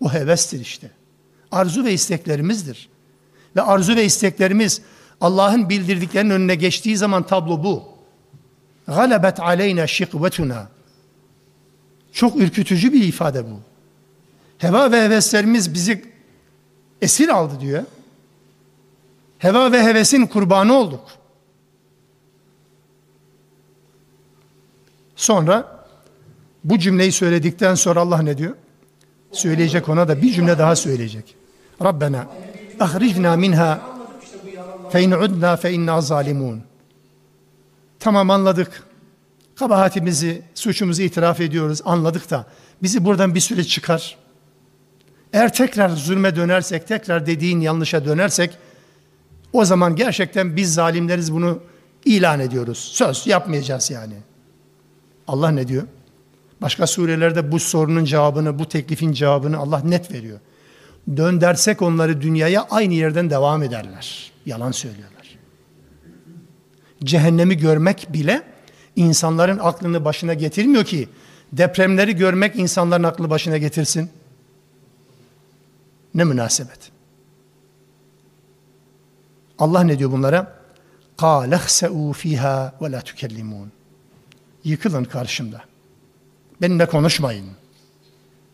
O 0.00 0.12
hevestir 0.12 0.60
işte. 0.60 0.90
Arzu 1.50 1.84
ve 1.84 1.92
isteklerimizdir. 1.92 2.88
Ve 3.56 3.62
arzu 3.62 3.96
ve 3.96 4.04
isteklerimiz 4.04 4.82
Allah'ın 5.20 5.68
bildirdiklerinin 5.68 6.30
önüne 6.30 6.54
geçtiği 6.54 6.96
zaman 6.96 7.22
tablo 7.22 7.64
bu. 7.64 7.84
Galebet 8.86 9.40
aleyna 9.40 9.86
şikvetuna. 9.86 10.68
Çok 12.12 12.36
ürkütücü 12.36 12.92
bir 12.92 13.04
ifade 13.04 13.44
bu. 13.44 13.60
Heva 14.58 14.92
ve 14.92 15.02
heveslerimiz 15.02 15.74
bizi 15.74 16.04
esir 17.02 17.28
aldı 17.28 17.60
diyor. 17.60 17.84
Heva 19.42 19.72
ve 19.72 19.82
hevesin 19.82 20.26
kurbanı 20.26 20.72
olduk. 20.72 21.00
Sonra 25.16 25.84
bu 26.64 26.78
cümleyi 26.78 27.12
söyledikten 27.12 27.74
sonra 27.74 28.00
Allah 28.00 28.22
ne 28.22 28.38
diyor? 28.38 28.54
Söyleyecek 29.32 29.88
ona 29.88 30.08
da 30.08 30.22
bir 30.22 30.32
cümle 30.32 30.58
daha 30.58 30.76
söyleyecek. 30.76 31.34
Rabbena 31.82 32.26
ahricna 32.80 33.36
minha 33.36 33.80
fe 34.90 35.02
in 35.02 35.10
udna 35.10 35.56
fe 35.56 35.72
inna 35.72 36.00
zalimun. 36.00 36.62
Tamam 37.98 38.30
anladık. 38.30 38.82
Kabahatimizi, 39.54 40.42
suçumuzu 40.54 41.02
itiraf 41.02 41.40
ediyoruz. 41.40 41.80
Anladık 41.84 42.30
da 42.30 42.46
bizi 42.82 43.04
buradan 43.04 43.34
bir 43.34 43.40
süre 43.40 43.64
çıkar. 43.64 44.16
Eğer 45.32 45.52
tekrar 45.52 45.88
zulme 45.88 46.36
dönersek, 46.36 46.88
tekrar 46.88 47.26
dediğin 47.26 47.60
yanlışa 47.60 48.04
dönersek 48.04 48.58
o 49.52 49.64
zaman 49.64 49.96
gerçekten 49.96 50.56
biz 50.56 50.74
zalimleriz 50.74 51.32
bunu 51.32 51.60
ilan 52.04 52.40
ediyoruz. 52.40 52.78
Söz 52.78 53.26
yapmayacağız 53.26 53.90
yani. 53.90 54.14
Allah 55.28 55.50
ne 55.50 55.68
diyor? 55.68 55.82
Başka 56.60 56.86
surelerde 56.86 57.52
bu 57.52 57.58
sorunun 57.58 58.04
cevabını, 58.04 58.58
bu 58.58 58.68
teklifin 58.68 59.12
cevabını 59.12 59.58
Allah 59.58 59.78
net 59.78 60.12
veriyor. 60.12 60.38
Dön 61.16 61.40
dersek 61.40 61.82
onları 61.82 62.20
dünyaya 62.20 62.66
aynı 62.70 62.94
yerden 62.94 63.30
devam 63.30 63.62
ederler. 63.62 64.32
Yalan 64.46 64.70
söylüyorlar. 64.70 65.38
Cehennemi 67.04 67.56
görmek 67.56 68.06
bile 68.12 68.42
insanların 68.96 69.58
aklını 69.58 70.04
başına 70.04 70.34
getirmiyor 70.34 70.84
ki 70.84 71.08
depremleri 71.52 72.16
görmek 72.16 72.56
insanların 72.56 73.02
aklı 73.02 73.30
başına 73.30 73.58
getirsin. 73.58 74.10
Ne 76.14 76.24
münasebet. 76.24 76.90
Allah 79.58 79.82
ne 79.82 79.98
diyor 79.98 80.12
bunlara? 80.12 80.62
قَالَ 81.18 81.54
اَخْسَعُوا 81.54 82.12
ف۪يهَا 82.12 82.70
وَلَا 82.80 83.00
تُكَلِّمُونَ 83.00 83.66
Yıkılın 84.64 85.04
karşımda. 85.04 85.62
Benimle 86.60 86.86
konuşmayın. 86.86 87.46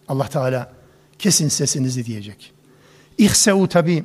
Allah 0.08 0.28
Teala 0.28 0.72
kesin 1.18 1.48
sesinizi 1.48 2.04
diyecek. 2.04 2.52
İhseu 3.18 3.66
tabi 3.68 4.04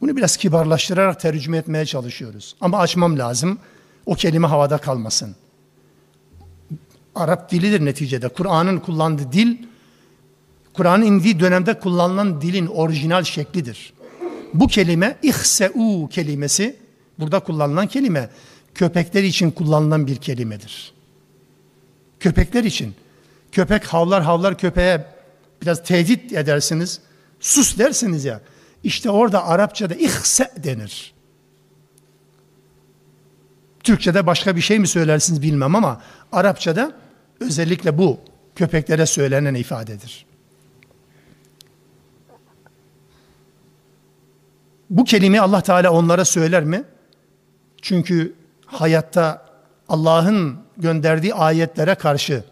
bunu 0.00 0.16
biraz 0.16 0.36
kibarlaştırarak 0.36 1.20
tercüme 1.20 1.56
etmeye 1.56 1.86
çalışıyoruz. 1.86 2.56
Ama 2.60 2.78
açmam 2.78 3.18
lazım. 3.18 3.58
O 4.06 4.14
kelime 4.14 4.46
havada 4.46 4.78
kalmasın. 4.78 5.36
Arap 7.14 7.50
dilidir 7.50 7.84
neticede. 7.84 8.28
Kur'an'ın 8.28 8.78
kullandığı 8.78 9.32
dil, 9.32 9.56
Kur'an'ın 10.74 11.02
indiği 11.02 11.40
dönemde 11.40 11.78
kullanılan 11.78 12.40
dilin 12.40 12.66
orijinal 12.66 13.24
şeklidir. 13.24 13.92
Bu 14.54 14.66
kelime 14.66 15.16
ihseu 15.22 16.08
kelimesi, 16.08 16.76
burada 17.18 17.40
kullanılan 17.40 17.86
kelime 17.86 18.30
köpekler 18.74 19.22
için 19.22 19.50
kullanılan 19.50 20.06
bir 20.06 20.16
kelimedir. 20.16 20.92
Köpekler 22.20 22.64
için. 22.64 22.94
Köpek 23.52 23.84
havlar 23.84 24.22
havlar 24.22 24.58
köpeğe 24.58 25.06
biraz 25.62 25.84
tehdit 25.84 26.32
edersiniz. 26.32 27.00
Sus 27.40 27.78
dersiniz 27.78 28.24
ya. 28.24 28.40
İşte 28.84 29.10
orada 29.10 29.46
Arapçada 29.46 29.94
ihse 29.94 30.52
denir. 30.64 31.12
Türkçe'de 33.84 34.26
başka 34.26 34.56
bir 34.56 34.60
şey 34.60 34.78
mi 34.78 34.88
söylersiniz 34.88 35.42
bilmem 35.42 35.74
ama 35.74 36.02
Arapçada 36.32 36.92
özellikle 37.40 37.98
bu 37.98 38.20
köpeklere 38.56 39.06
söylenen 39.06 39.54
ifadedir. 39.54 40.26
Bu 44.92 45.04
kelime 45.04 45.40
Allah 45.40 45.60
Teala 45.60 45.90
onlara 45.90 46.24
söyler 46.24 46.64
mi? 46.64 46.84
Çünkü 47.82 48.34
hayatta 48.66 49.46
Allah'ın 49.88 50.56
gönderdiği 50.76 51.34
ayetlere 51.34 51.94
karşı 51.94 52.44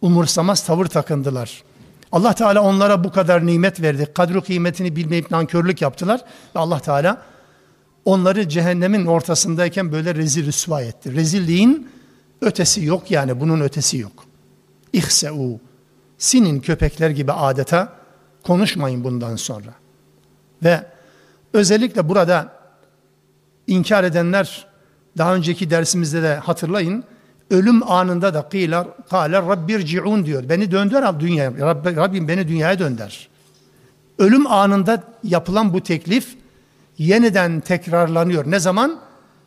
umursamaz 0.00 0.66
tavır 0.66 0.86
takındılar. 0.86 1.62
Allah 2.12 2.32
Teala 2.32 2.62
onlara 2.62 3.04
bu 3.04 3.12
kadar 3.12 3.46
nimet 3.46 3.82
verdi. 3.82 4.06
Kadru 4.14 4.42
kıymetini 4.42 4.96
bilmeyip 4.96 5.30
nankörlük 5.30 5.82
yaptılar. 5.82 6.20
Ve 6.56 6.58
Allah 6.58 6.78
Teala 6.78 7.22
onları 8.04 8.48
cehennemin 8.48 9.06
ortasındayken 9.06 9.92
böyle 9.92 10.14
rezil 10.14 10.46
rüsva 10.46 10.82
etti. 10.82 11.14
Rezilliğin 11.14 11.90
ötesi 12.40 12.84
yok 12.84 13.10
yani 13.10 13.40
bunun 13.40 13.60
ötesi 13.60 13.98
yok. 13.98 14.24
İhse'u 14.92 15.60
sinin 16.18 16.60
köpekler 16.60 17.10
gibi 17.10 17.32
adeta 17.32 17.92
konuşmayın 18.42 19.04
bundan 19.04 19.36
sonra. 19.36 19.74
Ve 20.64 20.97
özellikle 21.52 22.08
burada 22.08 22.52
inkar 23.66 24.04
edenler 24.04 24.66
daha 25.18 25.34
önceki 25.34 25.70
dersimizde 25.70 26.22
de 26.22 26.34
hatırlayın 26.34 27.04
ölüm 27.50 27.90
anında 27.90 28.34
da 28.34 28.48
kıylar, 28.48 28.88
kâle 29.10 29.36
rabbirci'un 29.36 30.26
diyor. 30.26 30.48
Beni 30.48 30.70
döndür 30.70 31.02
al 31.02 31.20
dünyaya. 31.20 31.52
Rabb, 31.52 31.96
Rabbim 31.96 32.28
beni 32.28 32.48
dünyaya 32.48 32.78
dönder. 32.78 33.28
Ölüm 34.18 34.46
anında 34.46 35.02
yapılan 35.24 35.72
bu 35.72 35.82
teklif 35.82 36.36
yeniden 36.98 37.60
tekrarlanıyor. 37.60 38.50
Ne 38.50 38.60
zaman? 38.60 39.00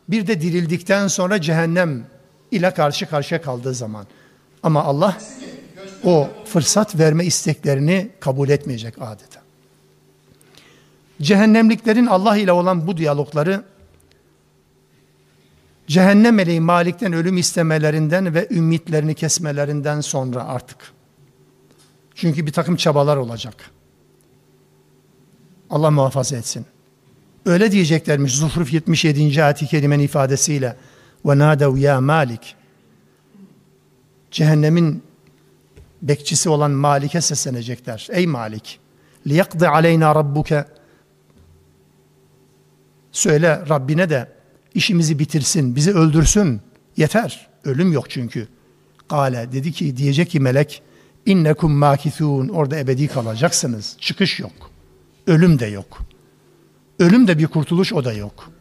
Bir 0.10 0.28
de 0.28 0.42
dirildikten 0.42 1.08
sonra 1.08 1.42
cehennem 1.42 2.06
ile 2.52 2.74
karşı 2.74 3.10
karşıya 3.10 3.42
kaldığı 3.42 3.74
zaman. 3.74 4.06
Ama 4.64 4.84
Allah 4.84 5.18
o 6.04 6.30
fırsat 6.46 7.00
verme 7.00 7.26
isteklerini 7.26 8.10
kabul 8.20 8.50
etmeyecek 8.50 8.94
adeta. 9.02 9.41
Cehennemliklerin 11.22 12.06
Allah 12.06 12.38
ile 12.38 12.52
olan 12.52 12.88
bu 12.88 12.98
diyalogları 12.98 13.64
cehennem 15.88 16.36
meleği 16.36 16.62
Malik'ten 16.62 17.14
ölüm 17.14 17.38
istemelerinden 17.38 18.34
ve 18.34 18.48
ümitlerini 18.52 19.16
kesmelerinden 19.16 20.02
sonra 20.02 20.44
artık. 20.44 20.78
Çünkü 22.16 22.46
bir 22.46 22.52
takım 22.52 22.76
çabalar 22.76 23.18
olacak. 23.18 23.72
Allah 25.70 25.92
muhafaza 25.92 26.38
etsin. 26.38 26.66
Öyle 27.46 27.72
diyeceklermiş 27.72 28.36
Zuhruf 28.36 28.74
77. 28.74 29.44
ayet-i 29.44 29.68
kerimenin 29.68 30.04
ifadesiyle 30.04 30.76
nadev 31.26 31.78
ya 31.78 32.02
Malik 32.02 32.56
cehennemin 34.32 35.04
bekçisi 36.02 36.50
olan 36.50 36.72
Malik'e 36.72 37.22
seslenecekler. 37.22 38.08
Ey 38.12 38.28
Malik 38.28 38.80
liyakdi 39.28 39.68
aleyna 39.68 40.16
rabbuke 40.16 40.66
söyle 43.22 43.62
Rabbine 43.70 44.10
de 44.10 44.28
işimizi 44.74 45.20
bitirsin, 45.20 45.76
bizi 45.76 45.92
öldürsün. 45.92 46.62
Yeter. 46.98 47.48
Ölüm 47.64 47.94
yok 47.94 48.10
çünkü. 48.10 48.48
Kale 49.10 49.52
dedi 49.52 49.72
ki 49.72 49.98
diyecek 49.98 50.30
ki 50.30 50.40
melek 50.40 50.82
innekum 51.26 51.72
makithun 51.72 52.48
orada 52.48 52.80
ebedi 52.80 53.08
kalacaksınız. 53.08 53.98
Çıkış 54.00 54.40
yok. 54.40 54.52
Ölüm 55.28 55.60
de 55.60 55.66
yok. 55.66 56.02
Ölüm 57.00 57.28
de 57.28 57.38
bir 57.38 57.48
kurtuluş 57.48 57.94
o 57.94 58.06
da 58.06 58.14
yok. 58.14 58.52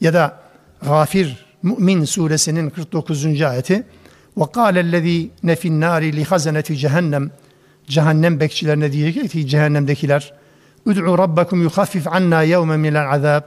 Ya 0.00 0.14
da 0.14 0.40
Gafir 0.82 1.46
Mümin 1.62 2.04
suresinin 2.04 2.70
49. 2.70 3.42
ayeti 3.42 3.86
kâlellezî 4.52 5.30
nefin 5.42 5.80
nâri 5.80 6.16
li 6.16 6.24
hazeneti 6.24 6.76
cehennem 6.76 7.30
cehennem 7.86 8.40
bekçilerine 8.40 8.92
diyecek 8.92 9.30
ki 9.30 9.46
cehennemdekiler 9.46 10.37
Ud'u 10.88 11.18
rabbakum 11.18 11.62
yuhaffif 11.62 12.06
anna 12.06 12.42
yevmen 12.42 12.80
minel 12.80 13.10
azab 13.12 13.42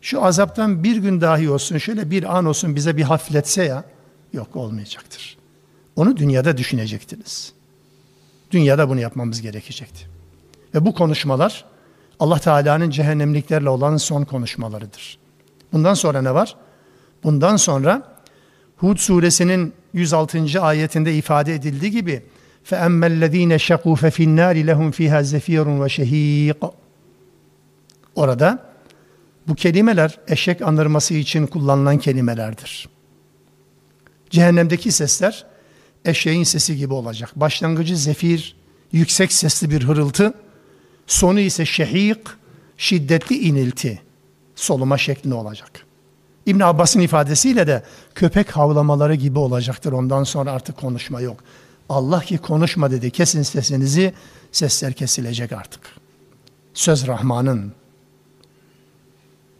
şu 0.00 0.24
azaptan 0.24 0.84
bir 0.84 0.96
gün 0.96 1.20
dahi 1.20 1.50
olsun, 1.50 1.78
şöyle 1.78 2.10
bir 2.10 2.36
an 2.36 2.44
olsun 2.44 2.76
bize 2.76 2.96
bir 2.96 3.02
hafifletse 3.02 3.64
ya, 3.64 3.84
yok 4.32 4.56
olmayacaktır. 4.56 5.36
Onu 5.96 6.16
dünyada 6.16 6.56
düşünecektiniz. 6.56 7.52
Dünyada 8.50 8.88
bunu 8.88 9.00
yapmamız 9.00 9.40
gerekecekti. 9.40 10.06
Ve 10.74 10.84
bu 10.84 10.94
konuşmalar 10.94 11.64
Allah 12.20 12.38
Teala'nın 12.38 12.90
cehennemliklerle 12.90 13.68
olan 13.68 13.96
son 13.96 14.24
konuşmalarıdır. 14.24 15.18
Bundan 15.72 15.94
sonra 15.94 16.22
ne 16.22 16.34
var? 16.34 16.56
Bundan 17.24 17.56
sonra 17.56 18.16
Hud 18.76 18.96
suresinin 18.96 19.72
106. 19.92 20.62
ayetinde 20.62 21.14
ifade 21.14 21.54
edildiği 21.54 21.90
gibi 21.90 22.22
فَاَمَّا 22.69 23.07
الَّذ۪ينَ 23.13 23.53
شَقُوا 23.67 23.95
فَفِي 23.95 24.23
النَّارِ 24.29 24.55
لَهُمْ 24.69 24.91
ف۪يهَا 24.97 25.21
زَف۪يرٌ 25.33 25.65
وَشَه۪يقٌ 25.81 26.71
Orada 28.15 28.73
bu 29.47 29.55
kelimeler 29.55 30.19
eşek 30.27 30.61
anırması 30.61 31.13
için 31.13 31.47
kullanılan 31.47 31.97
kelimelerdir. 31.97 32.89
Cehennemdeki 34.29 34.91
sesler 34.91 35.45
eşeğin 36.05 36.43
sesi 36.43 36.77
gibi 36.77 36.93
olacak. 36.93 37.31
Başlangıcı 37.35 37.97
zefir, 37.97 38.55
yüksek 38.91 39.33
sesli 39.33 39.69
bir 39.69 39.83
hırıltı, 39.83 40.33
sonu 41.07 41.39
ise 41.39 41.65
şehik, 41.65 42.17
şiddetli 42.77 43.37
inilti, 43.37 44.01
soluma 44.55 44.97
şeklinde 44.97 45.35
olacak. 45.35 45.85
İbn 46.45 46.59
Abbas'ın 46.59 46.99
ifadesiyle 46.99 47.67
de 47.67 47.83
köpek 48.15 48.51
havlamaları 48.51 49.15
gibi 49.15 49.39
olacaktır. 49.39 49.91
Ondan 49.91 50.23
sonra 50.23 50.51
artık 50.51 50.77
konuşma 50.77 51.21
yok. 51.21 51.43
Allah 51.88 52.20
ki 52.20 52.38
konuşma 52.38 52.90
dedi. 52.90 53.10
Kesin 53.10 53.42
sesinizi, 53.42 54.14
sesler 54.52 54.92
kesilecek 54.92 55.52
artık. 55.52 55.80
Söz 56.74 57.06
Rahman'ın, 57.06 57.72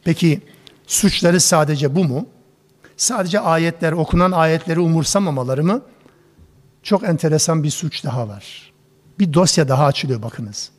Peki 0.04 0.40
suçları 0.86 1.40
sadece 1.40 1.94
bu 1.94 2.04
mu? 2.04 2.26
Sadece 2.96 3.40
ayetler, 3.40 3.92
okunan 3.92 4.32
ayetleri 4.32 4.80
umursamamaları 4.80 5.64
mı? 5.64 5.82
Çok 6.82 7.04
enteresan 7.04 7.62
bir 7.62 7.70
suç 7.70 8.04
daha 8.04 8.28
var. 8.28 8.72
Bir 9.18 9.32
dosya 9.32 9.68
daha 9.68 9.84
açılıyor 9.84 10.22
bakınız. 10.22 10.70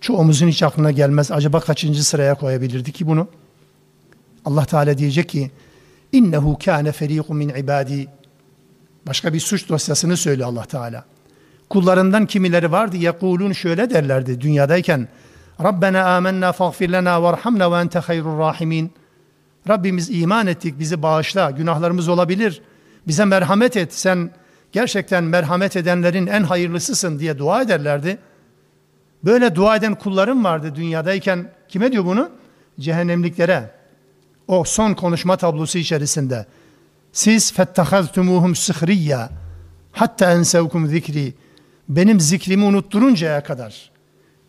çoğumuzun 0.00 0.48
hiç 0.48 0.62
aklına 0.62 0.90
gelmez. 0.90 1.30
Acaba 1.30 1.60
kaçıncı 1.60 2.04
sıraya 2.04 2.34
koyabilirdi 2.34 2.92
ki 2.92 3.06
bunu? 3.06 3.28
Allah 4.44 4.64
Teala 4.64 4.98
diyecek 4.98 5.28
ki 5.28 5.50
innehu 6.12 6.58
kâne 6.64 6.92
ferîkun 6.92 7.36
min 7.36 7.48
ibâdî 7.48 8.08
Başka 9.06 9.32
bir 9.32 9.40
suç 9.40 9.68
dosyasını 9.68 10.16
söylüyor 10.16 10.48
Allah 10.48 10.64
Teala. 10.64 11.04
Kullarından 11.70 12.26
kimileri 12.26 12.72
vardı 12.72 12.96
yekulun 12.96 13.52
şöyle 13.52 13.90
derlerdi 13.90 14.40
dünyadayken 14.40 15.08
Rabbena 15.62 16.16
amennâ 16.16 16.52
faghfir 16.52 16.92
lena 16.92 17.22
varhamna 17.22 17.72
ve 17.72 17.76
ente 17.76 17.98
hayrur 17.98 18.38
rahimin. 18.38 18.92
Rabbimiz 19.68 20.10
iman 20.10 20.46
ettik 20.46 20.78
bizi 20.78 21.02
bağışla 21.02 21.50
günahlarımız 21.50 22.08
olabilir. 22.08 22.62
Bize 23.06 23.24
merhamet 23.24 23.76
et 23.76 23.94
sen 23.94 24.30
gerçekten 24.72 25.24
merhamet 25.24 25.76
edenlerin 25.76 26.26
en 26.26 26.42
hayırlısısın 26.42 27.18
diye 27.18 27.38
dua 27.38 27.62
ederlerdi. 27.62 28.18
Böyle 29.24 29.54
dua 29.54 29.76
eden 29.76 29.94
kullarım 29.94 30.44
vardı 30.44 30.72
dünyadayken. 30.74 31.50
Kime 31.68 31.92
diyor 31.92 32.04
bunu? 32.04 32.30
Cehennemliklere. 32.80 33.70
O 34.48 34.64
son 34.64 34.94
konuşma 34.94 35.36
tablosu 35.36 35.78
içerisinde. 35.78 36.46
Siz 37.14 37.52
fettehaztumuhum 37.52 38.54
sıhriyya 38.54 39.30
hatta 39.92 40.32
ensevkum 40.32 40.86
zikri. 40.86 41.34
Benim 41.88 42.20
zikrimi 42.20 42.64
unutturuncaya 42.64 43.42
kadar, 43.42 43.90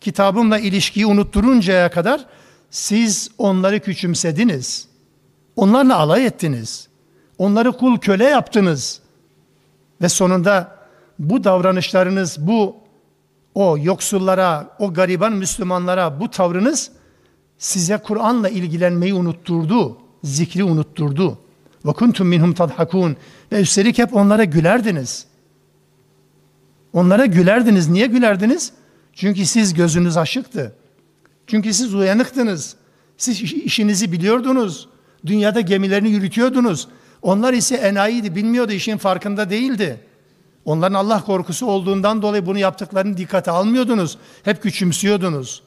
kitabımla 0.00 0.58
ilişkiyi 0.58 1.06
unutturuncaya 1.06 1.90
kadar 1.90 2.26
siz 2.70 3.30
onları 3.38 3.80
küçümsediniz. 3.80 4.88
Onlarla 5.56 5.98
alay 5.98 6.26
ettiniz. 6.26 6.88
Onları 7.38 7.72
kul 7.72 7.98
köle 7.98 8.24
yaptınız. 8.24 9.00
Ve 10.02 10.08
sonunda 10.08 10.76
bu 11.18 11.44
davranışlarınız, 11.44 12.36
bu 12.46 12.76
o 13.54 13.78
yoksullara, 13.78 14.76
o 14.78 14.92
gariban 14.92 15.32
Müslümanlara 15.32 16.20
bu 16.20 16.30
tavrınız 16.30 16.90
size 17.58 17.96
Kur'an'la 17.98 18.48
ilgilenmeyi 18.48 19.14
unutturdu, 19.14 19.98
zikri 20.24 20.64
unutturdu. 20.64 21.45
Ve 21.86 21.92
kuntum 21.92 22.28
minhum 22.28 22.54
tadhakun 22.54 23.16
ve 23.52 23.60
üstelik 23.60 23.98
hep 23.98 24.14
onlara 24.14 24.44
gülerdiniz. 24.44 25.26
Onlara 26.92 27.26
gülerdiniz. 27.26 27.88
Niye 27.88 28.06
gülerdiniz? 28.06 28.72
Çünkü 29.12 29.46
siz 29.46 29.74
gözünüz 29.74 30.16
aşıktı. 30.16 30.72
Çünkü 31.46 31.74
siz 31.74 31.94
uyanıktınız. 31.94 32.76
Siz 33.16 33.42
işinizi 33.42 34.12
biliyordunuz. 34.12 34.88
Dünyada 35.26 35.60
gemilerini 35.60 36.08
yürütüyordunuz. 36.08 36.88
Onlar 37.22 37.52
ise 37.52 37.76
enayiydi, 37.76 38.34
bilmiyordu, 38.34 38.72
işin 38.72 38.96
farkında 38.96 39.50
değildi. 39.50 40.00
Onların 40.64 40.94
Allah 40.94 41.24
korkusu 41.24 41.66
olduğundan 41.66 42.22
dolayı 42.22 42.46
bunu 42.46 42.58
yaptıklarını 42.58 43.16
dikkate 43.16 43.50
almıyordunuz. 43.50 44.18
Hep 44.42 44.62
küçümsüyordunuz. 44.62 45.62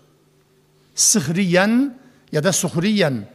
Sıhriyen 0.95 1.97
ya 2.31 2.43
da 2.43 2.51
suhriyen 2.51 3.27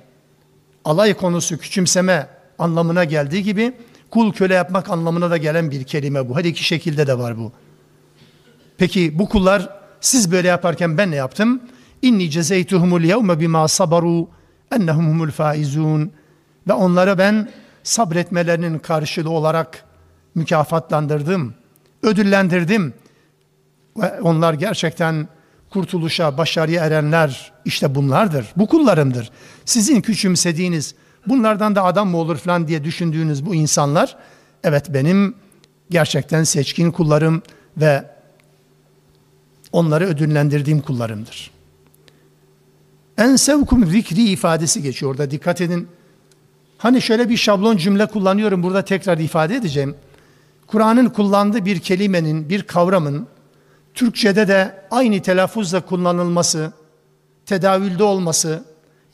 alay 0.84 1.14
konusu 1.14 1.58
küçümseme 1.58 2.33
anlamına 2.58 3.04
geldiği 3.04 3.42
gibi 3.42 3.72
kul 4.10 4.32
köle 4.32 4.54
yapmak 4.54 4.90
anlamına 4.90 5.30
da 5.30 5.36
gelen 5.36 5.70
bir 5.70 5.84
kelime 5.84 6.28
bu. 6.28 6.38
Her 6.38 6.44
iki 6.44 6.64
şekilde 6.64 7.06
de 7.06 7.18
var 7.18 7.38
bu. 7.38 7.52
Peki 8.78 9.18
bu 9.18 9.28
kullar 9.28 9.68
siz 10.00 10.32
böyle 10.32 10.48
yaparken 10.48 10.98
ben 10.98 11.10
ne 11.10 11.16
yaptım? 11.16 11.60
İnni 12.02 12.30
cezeytuhumul 12.30 13.00
yevme 13.00 13.40
bima 13.40 13.68
sabaru 13.68 14.28
ennehum 14.72 15.06
humul 15.06 15.30
faizun 15.30 16.12
ve 16.68 16.72
onlara 16.72 17.18
ben 17.18 17.50
sabretmelerinin 17.82 18.78
karşılığı 18.78 19.30
olarak 19.30 19.84
mükafatlandırdım, 20.34 21.54
ödüllendirdim. 22.02 22.94
Ve 23.96 24.20
onlar 24.20 24.54
gerçekten 24.54 25.28
kurtuluşa, 25.70 26.38
başarıya 26.38 26.84
erenler 26.84 27.52
işte 27.64 27.94
bunlardır. 27.94 28.46
Bu 28.56 28.66
kullarımdır. 28.66 29.30
Sizin 29.64 30.00
küçümsediğiniz, 30.00 30.94
bunlardan 31.28 31.74
da 31.74 31.84
adam 31.84 32.08
mı 32.08 32.16
olur 32.16 32.36
falan 32.36 32.68
diye 32.68 32.84
düşündüğünüz 32.84 33.46
bu 33.46 33.54
insanlar, 33.54 34.16
evet 34.64 34.94
benim 34.94 35.34
gerçekten 35.90 36.44
seçkin 36.44 36.90
kullarım 36.90 37.42
ve 37.76 38.04
onları 39.72 40.06
ödüllendirdiğim 40.06 40.80
kullarımdır. 40.80 41.50
En 43.18 43.36
sevkum 43.36 43.86
zikri 43.86 44.22
ifadesi 44.22 44.82
geçiyor 44.82 45.12
orada 45.12 45.30
dikkat 45.30 45.60
edin. 45.60 45.88
Hani 46.78 47.02
şöyle 47.02 47.28
bir 47.28 47.36
şablon 47.36 47.76
cümle 47.76 48.06
kullanıyorum 48.06 48.62
burada 48.62 48.84
tekrar 48.84 49.18
ifade 49.18 49.56
edeceğim. 49.56 49.94
Kur'an'ın 50.66 51.08
kullandığı 51.08 51.64
bir 51.64 51.78
kelimenin, 51.78 52.48
bir 52.48 52.62
kavramın 52.62 53.26
Türkçe'de 53.94 54.48
de 54.48 54.74
aynı 54.90 55.22
telaffuzla 55.22 55.80
kullanılması, 55.80 56.72
tedavülde 57.46 58.02
olması, 58.02 58.64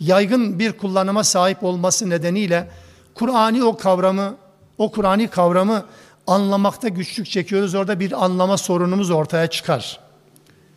yaygın 0.01 0.59
bir 0.59 0.73
kullanıma 0.73 1.25
sahip 1.25 1.65
olması 1.65 2.11
nedeniyle 2.11 2.69
Kur'an'ı 3.15 3.67
o 3.67 3.77
kavramı, 3.77 4.37
o 4.79 4.91
Kur'an'ı 4.91 5.29
kavramı 5.29 5.85
anlamakta 6.27 6.89
güçlük 6.89 7.27
çekiyoruz. 7.27 7.75
Orada 7.75 8.01
bir 8.01 8.25
anlama 8.25 8.57
sorunumuz 8.57 9.11
ortaya 9.11 9.47
çıkar. 9.47 10.01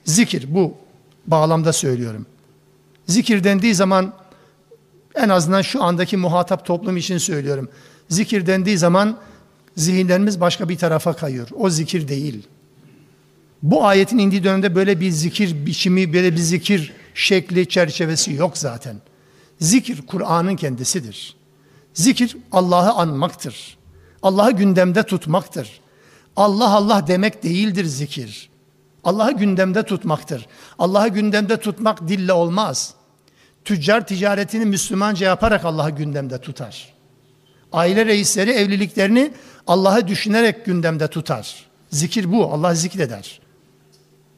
Zikir 0.06 0.46
bu 0.50 0.74
bağlamda 1.28 1.74
söylüyorum. 1.74 2.26
Zikir 3.08 3.44
dendiği 3.44 3.76
zaman 3.76 4.14
en 5.16 5.30
azından 5.30 5.62
şu 5.62 5.84
andaki 5.84 6.18
muhatap 6.18 6.66
toplum 6.66 6.98
için 6.98 7.18
söylüyorum. 7.18 7.70
Zikir 8.10 8.46
dendiği 8.46 8.78
zaman 8.78 9.18
zihinlerimiz 9.78 10.42
başka 10.42 10.70
bir 10.70 10.78
tarafa 10.78 11.14
kayıyor. 11.14 11.48
O 11.56 11.70
zikir 11.70 12.08
değil. 12.08 12.48
Bu 13.64 13.86
ayetin 13.86 14.18
indiği 14.18 14.44
dönemde 14.44 14.76
böyle 14.76 15.00
bir 15.00 15.12
zikir 15.12 15.66
biçimi, 15.66 16.14
böyle 16.14 16.32
bir 16.32 16.38
zikir 16.38 16.94
şekli, 17.14 17.70
çerçevesi 17.70 18.34
yok 18.34 18.58
zaten. 18.58 18.96
Zikir 19.63 20.08
Kur'an'ın 20.08 20.56
kendisidir. 20.56 21.36
Zikir 21.93 22.38
Allah'ı 22.52 22.91
anmaktır. 22.91 23.78
Allah'ı 24.21 24.52
gündemde 24.52 25.04
tutmaktır. 25.04 25.82
Allah 26.36 26.69
Allah 26.69 27.08
demek 27.08 27.43
değildir 27.43 27.86
zikir. 27.86 28.49
Allah'ı 29.04 29.32
gündemde 29.32 29.84
tutmaktır. 29.84 30.47
Allah'ı 30.80 31.08
gündemde 31.08 31.58
tutmak 31.58 32.08
dille 32.08 32.34
olmaz. 32.34 32.93
Tüccar 33.65 34.08
ticaretini 34.08 34.65
Müslümanca 34.65 35.28
yaparak 35.28 35.65
Allah'ı 35.65 35.89
gündemde 35.89 36.41
tutar. 36.41 36.93
Aile 37.73 38.06
reisleri 38.06 38.52
evliliklerini 38.52 39.34
Allah'ı 39.67 40.08
düşünerek 40.08 40.65
gündemde 40.65 41.08
tutar. 41.08 41.65
Zikir 41.89 42.32
bu. 42.32 42.54
Allah 42.54 42.76
zikreder. 42.76 43.41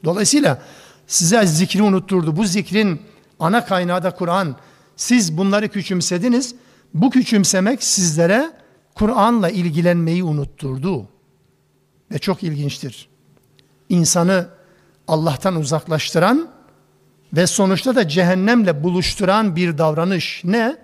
Dolayısıyla 0.04 0.62
size 1.06 1.46
zikri 1.46 1.82
unutturdu. 1.82 2.36
Bu 2.36 2.44
zikrin 2.44 3.02
ana 3.38 3.64
kaynağı 3.64 4.02
da 4.02 4.10
Kur'an. 4.10 4.56
Siz 4.96 5.36
bunları 5.36 5.68
küçümsediniz. 5.68 6.54
Bu 6.94 7.10
küçümsemek 7.10 7.82
sizlere 7.82 8.50
Kur'an'la 8.94 9.50
ilgilenmeyi 9.50 10.24
unutturdu. 10.24 11.08
Ve 12.12 12.18
çok 12.18 12.42
ilginçtir. 12.42 13.08
İnsanı 13.88 14.48
Allah'tan 15.08 15.56
uzaklaştıran 15.56 16.48
ve 17.32 17.46
sonuçta 17.46 17.96
da 17.96 18.08
cehennemle 18.08 18.82
buluşturan 18.82 19.56
bir 19.56 19.78
davranış 19.78 20.42
ne? 20.44 20.76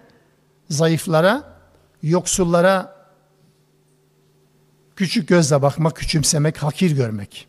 Zayıflara, 0.70 1.58
yoksullara 2.02 3.06
küçük 4.96 5.28
gözle 5.28 5.62
bakmak, 5.62 5.96
küçümsemek, 5.96 6.62
hakir 6.62 6.96
görmek. 6.96 7.48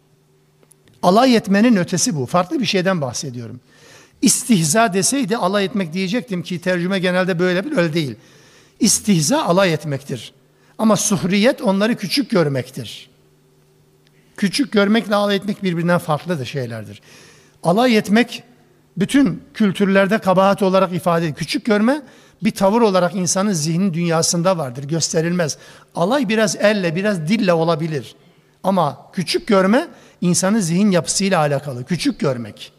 Alay 1.04 1.36
etmenin 1.36 1.76
ötesi 1.76 2.16
bu. 2.16 2.26
Farklı 2.26 2.60
bir 2.60 2.66
şeyden 2.66 3.02
bahsediyorum. 3.02 3.60
İstihza 4.24 4.94
deseydi 4.94 5.38
alay 5.38 5.66
etmek 5.66 5.94
diyecektim 5.94 6.44
ki 6.44 6.62
tercüme 6.62 7.00
genelde 7.00 7.40
böyle 7.40 7.66
bir 7.66 7.78
öyle 7.78 7.94
değil. 7.94 8.16
İstihza 8.80 9.44
alay 9.44 9.74
etmektir. 9.74 10.34
Ama 10.78 10.96
suhriyet 10.96 11.62
onları 11.62 11.96
küçük 11.96 12.30
görmektir. 12.30 13.10
Küçük 14.38 14.72
görmekle 14.72 15.16
alay 15.16 15.36
etmek 15.36 15.64
birbirinden 15.64 15.98
farklı 15.98 16.40
da 16.40 16.46
şeylerdir. 16.46 17.02
Alay 17.64 17.98
etmek 17.98 18.44
bütün 18.98 19.44
kültürlerde 19.54 20.18
kabahat 20.18 20.62
olarak 20.62 20.94
ifade 20.94 21.26
edilir. 21.26 21.40
Küçük 21.40 21.66
görme 21.66 22.02
bir 22.44 22.52
tavır 22.52 22.82
olarak 22.82 23.16
insanın 23.16 23.54
zihnin 23.54 23.94
dünyasında 23.94 24.58
vardır, 24.58 24.84
gösterilmez. 24.84 25.58
Alay 25.96 26.30
biraz 26.30 26.56
elle, 26.56 26.96
biraz 26.96 27.28
dille 27.28 27.54
olabilir. 27.54 28.16
Ama 28.64 29.12
küçük 29.14 29.48
görme 29.48 29.88
insanın 30.22 30.60
zihin 30.60 30.92
yapısıyla 30.92 31.40
alakalı. 31.40 31.86
Küçük 31.86 32.20
görmek. 32.20 32.73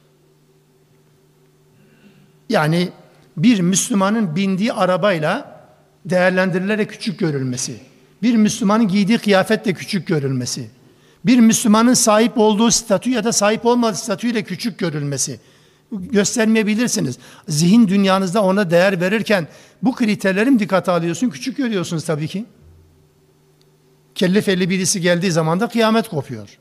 Yani 2.54 2.88
bir 3.36 3.60
Müslümanın 3.60 4.36
bindiği 4.36 4.72
arabayla 4.72 5.60
değerlendirilerek 6.04 6.90
küçük 6.90 7.18
görülmesi. 7.18 7.76
Bir 8.22 8.36
Müslümanın 8.36 8.88
giydiği 8.88 9.18
kıyafetle 9.18 9.74
küçük 9.74 10.06
görülmesi. 10.06 10.70
Bir 11.24 11.38
Müslümanın 11.40 11.94
sahip 11.94 12.38
olduğu 12.38 12.70
statü 12.70 13.10
ya 13.10 13.24
da 13.24 13.32
sahip 13.32 13.66
olmadığı 13.66 13.96
statüyle 13.96 14.42
küçük 14.42 14.78
görülmesi 14.78 15.40
göstermeyebilirsiniz. 15.92 17.18
Zihin 17.48 17.88
dünyanızda 17.88 18.42
ona 18.42 18.70
değer 18.70 19.00
verirken 19.00 19.48
bu 19.82 19.94
kriterleri 19.94 20.50
mi 20.50 20.58
dikkate 20.58 20.92
alıyorsun? 20.92 21.30
Küçük 21.30 21.56
görüyorsunuz 21.56 22.04
tabii 22.04 22.28
ki. 22.28 22.44
Kellefeli 24.14 24.70
birisi 24.70 25.00
geldiği 25.00 25.32
zaman 25.32 25.60
da 25.60 25.68
kıyamet 25.68 26.08
kopuyor. 26.08 26.58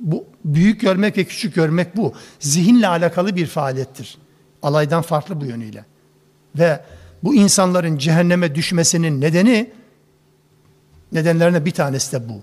Bu 0.00 0.26
Büyük 0.44 0.80
görmek 0.80 1.18
ve 1.18 1.24
küçük 1.24 1.54
görmek 1.54 1.96
bu. 1.96 2.14
Zihinle 2.40 2.88
alakalı 2.88 3.36
bir 3.36 3.46
faaliyettir. 3.46 4.18
Alaydan 4.62 5.02
farklı 5.02 5.40
bu 5.40 5.44
yönüyle. 5.44 5.84
Ve 6.58 6.80
bu 7.22 7.34
insanların 7.34 7.98
cehenneme 7.98 8.54
düşmesinin 8.54 9.20
nedeni 9.20 9.70
nedenlerine 11.12 11.64
bir 11.64 11.70
tanesi 11.70 12.12
de 12.12 12.28
bu. 12.28 12.42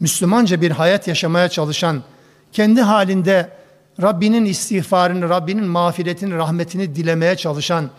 Müslümanca 0.00 0.60
bir 0.60 0.70
hayat 0.70 1.08
yaşamaya 1.08 1.48
çalışan, 1.48 2.02
kendi 2.52 2.80
halinde 2.80 3.50
Rabbinin 4.02 4.44
istiğfarını, 4.44 5.28
Rabbinin 5.28 5.64
mağfiretini, 5.64 6.34
rahmetini 6.34 6.96
dilemeye 6.96 7.36
çalışan, 7.36 7.90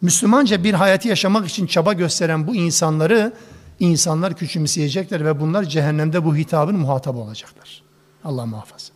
Müslümanca 0.00 0.64
bir 0.64 0.74
hayatı 0.74 1.08
yaşamak 1.08 1.48
için 1.48 1.66
çaba 1.66 1.92
gösteren 1.92 2.46
bu 2.46 2.54
insanları 2.54 3.32
insanlar 3.80 4.34
küçümseyecekler 4.34 5.24
ve 5.24 5.40
bunlar 5.40 5.64
cehennemde 5.64 6.24
bu 6.24 6.36
hitabın 6.36 6.76
muhatabı 6.76 7.18
olacaklar. 7.18 7.82
Allah 8.24 8.46
muhafaza. 8.46 8.92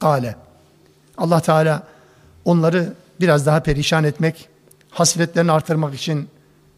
Kale. 0.00 0.36
Allah 1.18 1.40
Teala 1.40 1.82
onları 2.44 2.94
biraz 3.20 3.46
daha 3.46 3.62
perişan 3.62 4.04
etmek, 4.04 4.48
hasretlerini 4.90 5.52
artırmak 5.52 5.94
için 5.94 6.28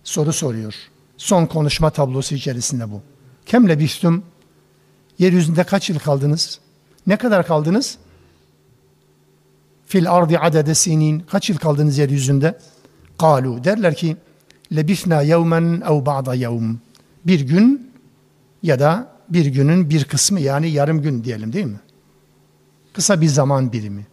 soru 0.05 0.33
soruyor. 0.33 0.75
Son 1.17 1.47
konuşma 1.47 1.91
tablosu 1.91 2.35
içerisinde 2.35 2.91
bu. 2.91 3.03
Kemle 3.47 3.79
bistum 3.79 4.25
yeryüzünde 5.19 5.65
kaç 5.65 5.91
yıl 5.91 5.99
kaldınız? 5.99 6.61
Ne 7.07 7.17
kadar 7.17 7.47
kaldınız? 7.47 7.99
Fil 9.87 10.11
ardi 10.11 10.39
adede 10.39 10.75
sinin 10.75 11.21
kaç 11.21 11.51
yıl 11.51 11.57
kaldınız 11.57 11.99
yeryüzünde? 11.99 12.59
Kalu 13.19 13.65
derler 13.65 13.95
ki 13.95 14.17
lebisna 14.77 15.23
yevmen 15.23 15.83
ev 15.91 16.07
ba'da 16.07 16.35
yevm. 16.35 16.75
Bir 17.27 17.41
gün 17.41 17.93
ya 18.62 18.79
da 18.81 19.14
bir 19.29 19.47
günün 19.47 19.91
bir 19.91 20.05
kısmı 20.05 20.41
yani 20.41 20.70
yarım 20.70 21.03
gün 21.03 21.25
diyelim 21.25 21.53
değil 21.53 21.66
mi? 21.66 21.81
Kısa 22.93 23.20
bir 23.20 23.27
zaman 23.27 23.72
birimi. 23.72 24.07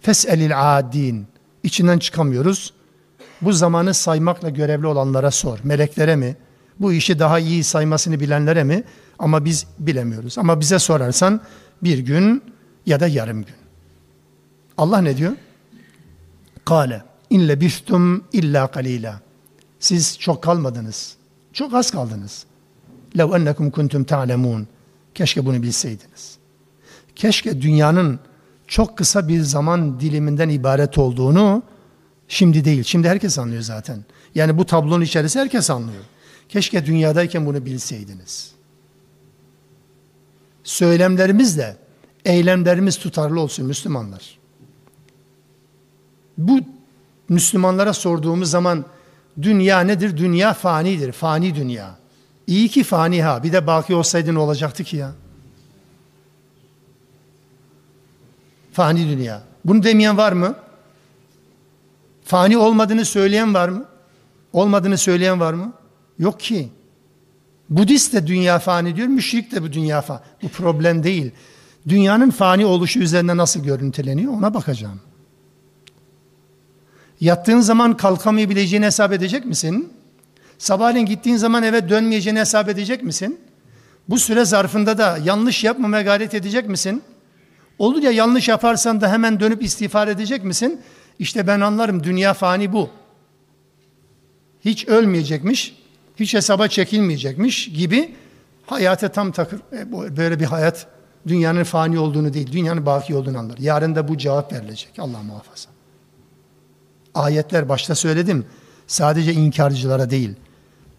Fes'elil 0.00 0.78
adin. 0.78 1.26
İçinden 1.62 1.98
çıkamıyoruz. 1.98 2.72
Bu 3.40 3.52
zamanı 3.52 3.94
saymakla 3.94 4.50
görevli 4.50 4.86
olanlara 4.86 5.30
sor. 5.30 5.58
Meleklere 5.64 6.16
mi? 6.16 6.36
Bu 6.80 6.92
işi 6.92 7.18
daha 7.18 7.38
iyi 7.38 7.64
saymasını 7.64 8.20
bilenlere 8.20 8.64
mi? 8.64 8.84
Ama 9.18 9.44
biz 9.44 9.66
bilemiyoruz. 9.78 10.38
Ama 10.38 10.60
bize 10.60 10.78
sorarsan 10.78 11.40
bir 11.82 11.98
gün 11.98 12.42
ya 12.86 13.00
da 13.00 13.06
yarım 13.06 13.44
gün. 13.44 13.54
Allah 14.78 14.98
ne 14.98 15.16
diyor? 15.16 15.32
Kale 16.64 17.02
in 17.30 17.48
lebistum 17.48 18.24
illa 18.32 18.66
kalila. 18.66 19.20
Siz 19.80 20.18
çok 20.18 20.42
kalmadınız. 20.42 21.16
Çok 21.52 21.74
az 21.74 21.90
kaldınız. 21.90 22.44
Lev 23.18 23.32
ennekum 23.32 23.70
kuntum 23.70 24.04
ta'lemun. 24.04 24.66
Keşke 25.14 25.46
bunu 25.46 25.62
bilseydiniz. 25.62 26.38
Keşke 27.16 27.62
dünyanın 27.62 28.20
çok 28.66 28.98
kısa 28.98 29.28
bir 29.28 29.40
zaman 29.40 30.00
diliminden 30.00 30.48
ibaret 30.48 30.98
olduğunu 30.98 31.62
şimdi 32.28 32.64
değil. 32.64 32.82
Şimdi 32.82 33.08
herkes 33.08 33.38
anlıyor 33.38 33.62
zaten. 33.62 34.04
Yani 34.34 34.58
bu 34.58 34.66
tablonun 34.66 35.04
içerisinde 35.04 35.42
herkes 35.42 35.70
anlıyor. 35.70 36.02
Keşke 36.48 36.86
dünyadayken 36.86 37.46
bunu 37.46 37.64
bilseydiniz. 37.66 38.52
Söylemlerimizle 40.64 41.76
eylemlerimiz 42.24 42.98
tutarlı 42.98 43.40
olsun 43.40 43.66
Müslümanlar. 43.66 44.38
Bu 46.38 46.60
Müslümanlara 47.28 47.92
sorduğumuz 47.92 48.50
zaman 48.50 48.84
dünya 49.42 49.80
nedir? 49.80 50.16
Dünya 50.16 50.54
fanidir. 50.54 51.12
Fani 51.12 51.54
dünya. 51.54 51.94
İyi 52.46 52.68
ki 52.68 52.84
fani 52.84 53.22
ha. 53.22 53.42
Bir 53.42 53.52
de 53.52 53.66
baki 53.66 53.94
olsaydı 53.94 54.34
ne 54.34 54.38
olacaktı 54.38 54.84
ki 54.84 54.96
ya? 54.96 55.12
Fani 58.72 59.08
dünya. 59.08 59.42
Bunu 59.64 59.82
demeyen 59.82 60.16
var 60.16 60.32
mı? 60.32 60.54
Fani 62.24 62.58
olmadığını 62.58 63.04
söyleyen 63.04 63.54
var 63.54 63.68
mı? 63.68 63.84
Olmadığını 64.52 64.98
söyleyen 64.98 65.40
var 65.40 65.52
mı? 65.52 65.72
Yok 66.18 66.40
ki. 66.40 66.68
Budist 67.70 68.12
de 68.12 68.26
dünya 68.26 68.58
fani 68.58 68.96
diyor, 68.96 69.08
müşrik 69.08 69.52
de 69.52 69.62
bu 69.62 69.72
dünya 69.72 70.00
fani. 70.00 70.20
Bu 70.42 70.48
problem 70.48 71.02
değil. 71.02 71.32
Dünyanın 71.88 72.30
fani 72.30 72.66
oluşu 72.66 73.00
üzerinde 73.00 73.36
nasıl 73.36 73.64
görüntüleniyor 73.64 74.32
ona 74.32 74.54
bakacağım. 74.54 75.00
Yattığın 77.20 77.60
zaman 77.60 77.96
kalkamayabileceğini 77.96 78.86
hesap 78.86 79.12
edecek 79.12 79.44
misin? 79.44 79.92
Sabahleyin 80.58 81.06
gittiğin 81.06 81.36
zaman 81.36 81.62
eve 81.62 81.88
dönmeyeceğini 81.88 82.40
hesap 82.40 82.68
edecek 82.68 83.02
misin? 83.02 83.40
Bu 84.08 84.18
süre 84.18 84.44
zarfında 84.44 84.98
da 84.98 85.18
yanlış 85.24 85.64
yapmamaya 85.64 86.02
gayret 86.02 86.34
edecek 86.34 86.68
misin? 86.68 87.02
Olur 87.78 88.02
ya 88.02 88.10
yanlış 88.10 88.48
yaparsan 88.48 89.00
da 89.00 89.12
hemen 89.12 89.40
dönüp 89.40 89.62
istiğfar 89.62 90.08
edecek 90.08 90.44
misin? 90.44 90.80
İşte 91.18 91.46
ben 91.46 91.60
anlarım 91.60 92.04
dünya 92.04 92.34
fani 92.34 92.72
bu. 92.72 92.90
Hiç 94.64 94.88
ölmeyecekmiş, 94.88 95.76
hiç 96.16 96.34
hesaba 96.34 96.68
çekilmeyecekmiş 96.68 97.72
gibi 97.72 98.14
hayata 98.66 99.08
tam 99.08 99.32
takır. 99.32 99.60
E, 99.72 100.16
böyle 100.16 100.40
bir 100.40 100.44
hayat 100.44 100.86
dünyanın 101.28 101.64
fani 101.64 101.98
olduğunu 101.98 102.34
değil, 102.34 102.52
dünyanın 102.52 102.86
baki 102.86 103.14
olduğunu 103.14 103.38
anlar. 103.38 103.58
Yarın 103.58 103.94
da 103.94 104.08
bu 104.08 104.18
cevap 104.18 104.52
verilecek. 104.52 104.98
Allah 104.98 105.22
muhafaza. 105.22 105.79
Ayetler 107.14 107.68
başta 107.68 107.94
söyledim. 107.94 108.46
Sadece 108.86 109.32
inkarcılara 109.32 110.10
değil. 110.10 110.34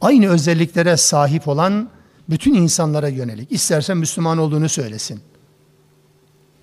Aynı 0.02 0.30
özelliklere 0.30 0.98
sahip 0.98 1.48
olan 1.48 1.90
bütün 2.30 2.54
insanlara 2.54 3.08
yönelik. 3.08 3.52
İstersen 3.52 3.98
Müslüman 3.98 4.38
olduğunu 4.38 4.70
söylesin. 4.70 5.22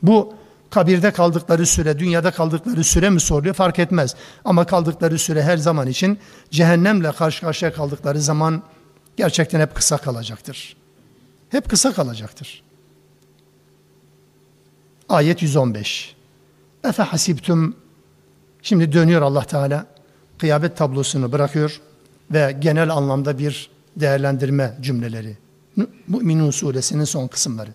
Bu 0.02 0.34
kabirde 0.70 1.10
kaldıkları 1.10 1.66
süre, 1.66 1.98
dünyada 1.98 2.30
kaldıkları 2.30 2.84
süre 2.84 3.10
mi 3.10 3.20
soruluyor 3.20 3.54
fark 3.54 3.78
etmez. 3.78 4.14
Ama 4.44 4.66
kaldıkları 4.66 5.18
süre 5.18 5.42
her 5.42 5.56
zaman 5.56 5.88
için 5.88 6.18
cehennemle 6.50 7.12
karşı 7.12 7.40
karşıya 7.40 7.72
kaldıkları 7.72 8.20
zaman 8.20 8.62
gerçekten 9.16 9.60
hep 9.60 9.74
kısa 9.74 9.96
kalacaktır. 9.96 10.76
Hep 11.48 11.70
kısa 11.70 11.92
kalacaktır. 11.92 12.62
Ayet 15.08 15.42
115. 15.42 16.14
Efe 16.84 17.02
hasibtum 17.02 17.76
Şimdi 18.68 18.92
dönüyor 18.92 19.22
Allah 19.22 19.44
Teala 19.44 19.86
kıyamet 20.38 20.76
tablosunu 20.76 21.32
bırakıyor 21.32 21.80
ve 22.32 22.56
genel 22.60 22.90
anlamda 22.90 23.38
bir 23.38 23.70
değerlendirme 23.96 24.74
cümleleri. 24.80 25.36
Müminun 26.08 26.50
suresinin 26.50 27.04
son 27.04 27.28
kısımları. 27.28 27.70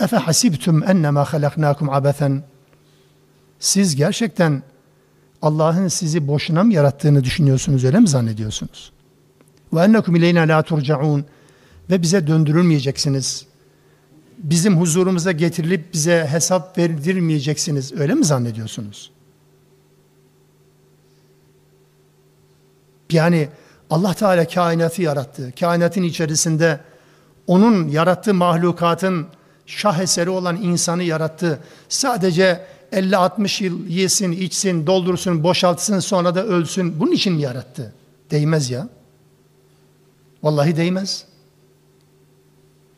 Efe 0.00 0.16
hasibtum 0.16 0.82
ennema 0.82 1.24
halaknakum 1.24 1.90
abethen 1.90 2.42
Siz 3.58 3.96
gerçekten 3.96 4.62
Allah'ın 5.42 5.88
sizi 5.88 6.28
boşuna 6.28 6.64
mı 6.64 6.72
yarattığını 6.72 7.24
düşünüyorsunuz 7.24 7.84
öyle 7.84 8.00
mi 8.00 8.08
zannediyorsunuz? 8.08 8.92
Ve 9.72 9.80
ennekum 9.80 10.16
ileyna 10.16 10.40
la 10.40 10.62
turcaun 10.62 11.24
ve 11.90 12.02
bize 12.02 12.26
döndürülmeyeceksiniz. 12.26 13.46
Bizim 14.38 14.80
huzurumuza 14.80 15.32
getirilip 15.32 15.94
bize 15.94 16.26
hesap 16.30 16.78
verdirmeyeceksiniz 16.78 17.92
öyle 17.92 18.14
mi 18.14 18.24
zannediyorsunuz? 18.24 19.17
Yani 23.12 23.48
Allah 23.90 24.14
Teala 24.14 24.48
kainatı 24.48 25.02
yarattı. 25.02 25.52
Kainatın 25.60 26.02
içerisinde 26.02 26.80
onun 27.46 27.88
yarattığı 27.88 28.34
mahlukatın 28.34 29.26
şah 29.66 29.98
eseri 29.98 30.30
olan 30.30 30.56
insanı 30.56 31.02
yarattı. 31.02 31.60
Sadece 31.88 32.66
50-60 32.92 33.64
yıl 33.64 33.86
yesin, 33.86 34.32
içsin, 34.32 34.86
doldursun, 34.86 35.44
boşaltsın 35.44 35.98
sonra 35.98 36.34
da 36.34 36.46
ölsün. 36.46 37.00
Bunun 37.00 37.12
için 37.12 37.32
mi 37.32 37.42
yarattı? 37.42 37.94
Değmez 38.30 38.70
ya. 38.70 38.88
Vallahi 40.42 40.76
değmez. 40.76 41.24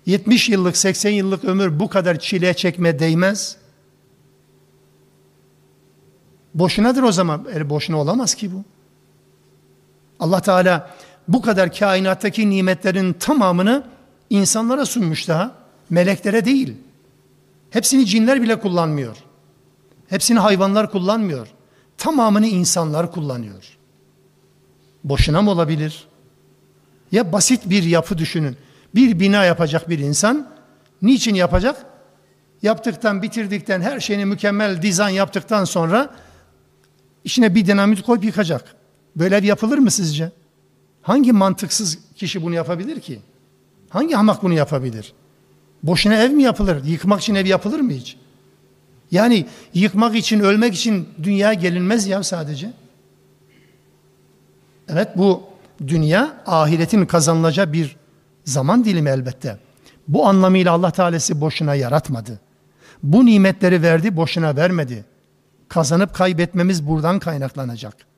70 0.06 0.48
yıllık, 0.48 0.76
80 0.76 1.10
yıllık 1.10 1.44
ömür 1.44 1.80
bu 1.80 1.88
kadar 1.88 2.18
çile 2.18 2.54
çekme 2.54 2.98
değmez. 2.98 3.56
Boşunadır 6.54 7.02
o 7.02 7.12
zaman. 7.12 7.46
E, 7.54 7.70
boşuna 7.70 7.96
olamaz 7.96 8.34
ki 8.34 8.52
bu. 8.52 8.64
Allah 10.20 10.40
Teala 10.40 10.90
bu 11.28 11.42
kadar 11.42 11.74
kainattaki 11.74 12.50
nimetlerin 12.50 13.12
tamamını 13.12 13.84
insanlara 14.30 14.86
sunmuş 14.86 15.28
daha. 15.28 15.52
Meleklere 15.90 16.44
değil. 16.44 16.74
Hepsini 17.70 18.06
cinler 18.06 18.42
bile 18.42 18.60
kullanmıyor. 18.60 19.16
Hepsini 20.08 20.38
hayvanlar 20.38 20.90
kullanmıyor. 20.90 21.48
Tamamını 21.98 22.46
insanlar 22.46 23.12
kullanıyor. 23.12 23.78
Boşuna 25.04 25.42
mı 25.42 25.50
olabilir? 25.50 26.08
Ya 27.12 27.32
basit 27.32 27.70
bir 27.70 27.82
yapı 27.82 28.18
düşünün. 28.18 28.56
Bir 28.94 29.20
bina 29.20 29.44
yapacak 29.44 29.88
bir 29.88 29.98
insan 29.98 30.48
niçin 31.02 31.34
yapacak? 31.34 31.86
Yaptıktan, 32.62 33.22
bitirdikten, 33.22 33.80
her 33.80 34.00
şeyini 34.00 34.24
mükemmel 34.24 34.82
dizayn 34.82 35.14
yaptıktan 35.14 35.64
sonra 35.64 36.14
içine 37.24 37.54
bir 37.54 37.66
dinamit 37.66 38.02
koyup 38.02 38.24
yıkacak. 38.24 38.79
Böyle 39.16 39.46
yapılır 39.46 39.78
mı 39.78 39.90
sizce? 39.90 40.32
Hangi 41.02 41.32
mantıksız 41.32 41.98
kişi 42.16 42.42
bunu 42.42 42.54
yapabilir 42.54 43.00
ki? 43.00 43.20
Hangi 43.88 44.14
hamak 44.14 44.42
bunu 44.42 44.54
yapabilir? 44.54 45.12
Boşuna 45.82 46.14
ev 46.14 46.30
mi 46.30 46.42
yapılır? 46.42 46.84
Yıkmak 46.84 47.20
için 47.20 47.34
ev 47.34 47.46
yapılır 47.46 47.80
mı 47.80 47.92
hiç? 47.92 48.16
Yani 49.10 49.46
yıkmak 49.74 50.16
için, 50.16 50.40
ölmek 50.40 50.74
için 50.74 51.08
dünya 51.22 51.54
gelinmez 51.54 52.06
ya 52.06 52.22
sadece. 52.22 52.72
Evet 54.88 55.08
bu 55.16 55.42
dünya 55.86 56.42
ahiretin 56.46 57.06
kazanılacağı 57.06 57.72
bir 57.72 57.96
zaman 58.44 58.84
dilimi 58.84 59.10
elbette. 59.10 59.58
Bu 60.08 60.26
anlamıyla 60.26 60.72
Allah 60.72 60.90
Teala'sı 60.90 61.40
boşuna 61.40 61.74
yaratmadı. 61.74 62.40
Bu 63.02 63.26
nimetleri 63.26 63.82
verdi, 63.82 64.16
boşuna 64.16 64.56
vermedi. 64.56 65.04
Kazanıp 65.68 66.14
kaybetmemiz 66.14 66.86
buradan 66.86 67.18
kaynaklanacak. 67.18 68.09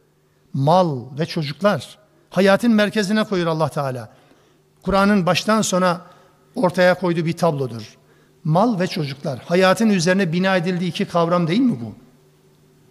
Mal 0.55 1.01
ve 1.19 1.27
çocuklar 1.27 1.99
hayatın 2.31 2.73
merkezine 2.73 3.25
koyur 3.25 3.47
Allah 3.47 3.69
Teala. 3.69 4.09
Kur'an'ın 4.83 5.27
baştan 5.27 5.63
sona 5.63 6.01
ortaya 6.55 6.95
koyduğu 6.95 7.27
bir 7.27 7.33
tablodur. 7.33 7.97
Mal 8.45 8.81
ve 8.81 8.87
çocuklar. 8.87 9.39
Hayatın 9.39 9.91
üzerine 9.91 10.33
bina 10.33 10.57
edildiği 10.57 10.91
iki 10.91 11.05
kavram 11.05 11.49
değil 11.49 11.61
mi 11.61 11.77
bu? 11.81 11.95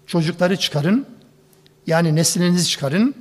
Çocukları 0.08 0.58
çıkarın, 0.58 1.06
yani 1.88 2.16
neslinizi 2.16 2.70
çıkarın 2.70 3.16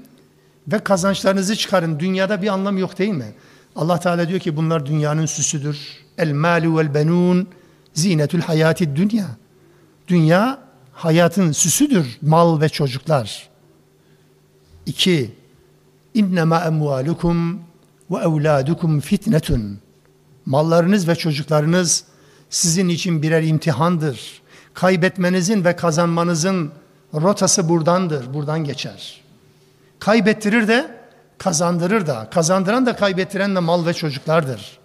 ve 0.69 0.79
kazançlarınızı 0.79 1.57
çıkarın. 1.57 2.01
Dünyada 2.01 2.43
bir 2.43 2.49
anlam 2.49 2.79
yok 2.79 2.99
değil 2.99 3.13
mi? 3.13 3.33
Allah 3.77 4.01
Teala 4.01 4.29
diyor 4.29 4.41
ki 4.41 4.57
bunlar 4.57 4.87
dünyanın 4.87 5.27
süsüdür. 5.27 5.79
El 6.19 6.33
malu 6.33 6.79
vel 6.79 6.95
benun 6.95 7.49
zinetül 7.95 8.41
hayati 8.41 8.97
dünya. 8.97 9.27
Dünya 10.09 10.59
hayatın 10.93 11.53
süsüdür. 11.53 12.19
Mal 12.23 12.61
ve 12.61 12.69
çocuklar. 12.69 13.50
İki, 14.91 15.31
innema 16.15 16.61
emvalukum 16.61 17.61
ve 18.11 18.17
evladukum 18.17 19.01
fitnetun. 19.01 19.79
Mallarınız 20.47 21.09
ve 21.09 21.17
çocuklarınız 21.17 22.05
sizin 22.51 22.89
için 22.89 23.23
birer 23.23 23.43
imtihandır. 23.43 24.43
Kaybetmenizin 24.75 25.65
ve 25.65 25.77
kazanmanızın 25.77 26.73
rotası 27.15 27.69
buradandır, 27.69 28.35
buradan 28.35 28.65
geçer. 28.65 29.21
Kaybettirir 29.99 30.69
de 30.69 30.97
kazandırır 31.39 32.07
da, 32.07 32.31
kazandıran 32.31 32.87
da 32.87 32.97
kaybettiren 32.97 33.55
de 33.55 33.61
mal 33.61 33.87
ve 33.87 33.95
çocuklardır. 33.95 34.79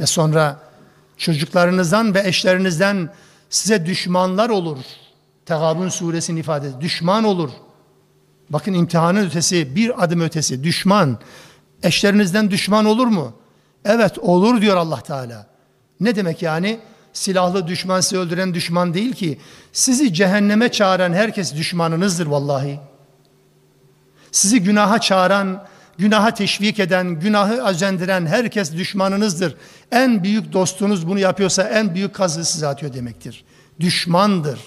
Ve 0.00 0.06
sonra 0.06 0.60
çocuklarınızdan 1.16 2.14
ve 2.14 2.28
eşlerinizden 2.28 3.12
size 3.50 3.86
düşmanlar 3.86 4.50
olur. 4.50 4.78
Tegabun 5.46 5.88
suresinin 5.88 6.40
ifadesi 6.40 6.80
düşman 6.80 7.24
olur. 7.24 7.50
Bakın 8.50 8.72
imtihanın 8.72 9.26
ötesi 9.26 9.76
bir 9.76 10.04
adım 10.04 10.20
ötesi 10.20 10.64
düşman. 10.64 11.18
Eşlerinizden 11.82 12.50
düşman 12.50 12.84
olur 12.84 13.06
mu? 13.06 13.32
Evet 13.84 14.18
olur 14.18 14.60
diyor 14.60 14.76
Allah 14.76 15.00
Teala. 15.00 15.46
Ne 16.00 16.16
demek 16.16 16.42
yani? 16.42 16.80
Silahlı 17.12 17.66
düşman 17.66 18.00
sizi 18.00 18.18
öldüren 18.18 18.54
düşman 18.54 18.94
değil 18.94 19.12
ki. 19.12 19.38
Sizi 19.72 20.14
cehenneme 20.14 20.72
çağıran 20.72 21.12
herkes 21.12 21.54
düşmanınızdır 21.54 22.26
vallahi. 22.26 22.80
Sizi 24.32 24.62
günaha 24.62 24.98
çağıran, 24.98 25.66
günaha 25.98 26.34
teşvik 26.34 26.80
eden, 26.80 27.20
günahı 27.20 27.66
özendiren 27.66 28.26
herkes 28.26 28.72
düşmanınızdır. 28.72 29.56
En 29.92 30.24
büyük 30.24 30.52
dostunuz 30.52 31.08
bunu 31.08 31.18
yapıyorsa 31.18 31.62
en 31.62 31.94
büyük 31.94 32.14
kazı 32.14 32.44
size 32.44 32.66
atıyor 32.66 32.92
demektir. 32.92 33.44
Düşmandır 33.80 34.58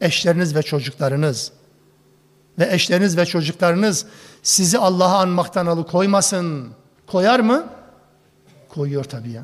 eşleriniz 0.00 0.56
ve 0.56 0.62
çocuklarınız. 0.62 1.52
Ve 2.58 2.68
eşleriniz 2.74 3.16
ve 3.16 3.26
çocuklarınız 3.26 4.06
sizi 4.42 4.78
Allah'a 4.78 5.18
anmaktan 5.20 5.66
alıkoymasın. 5.66 6.68
Koyar 7.06 7.40
mı? 7.40 7.66
Koyuyor 8.68 9.04
tabii 9.04 9.30
ya. 9.30 9.42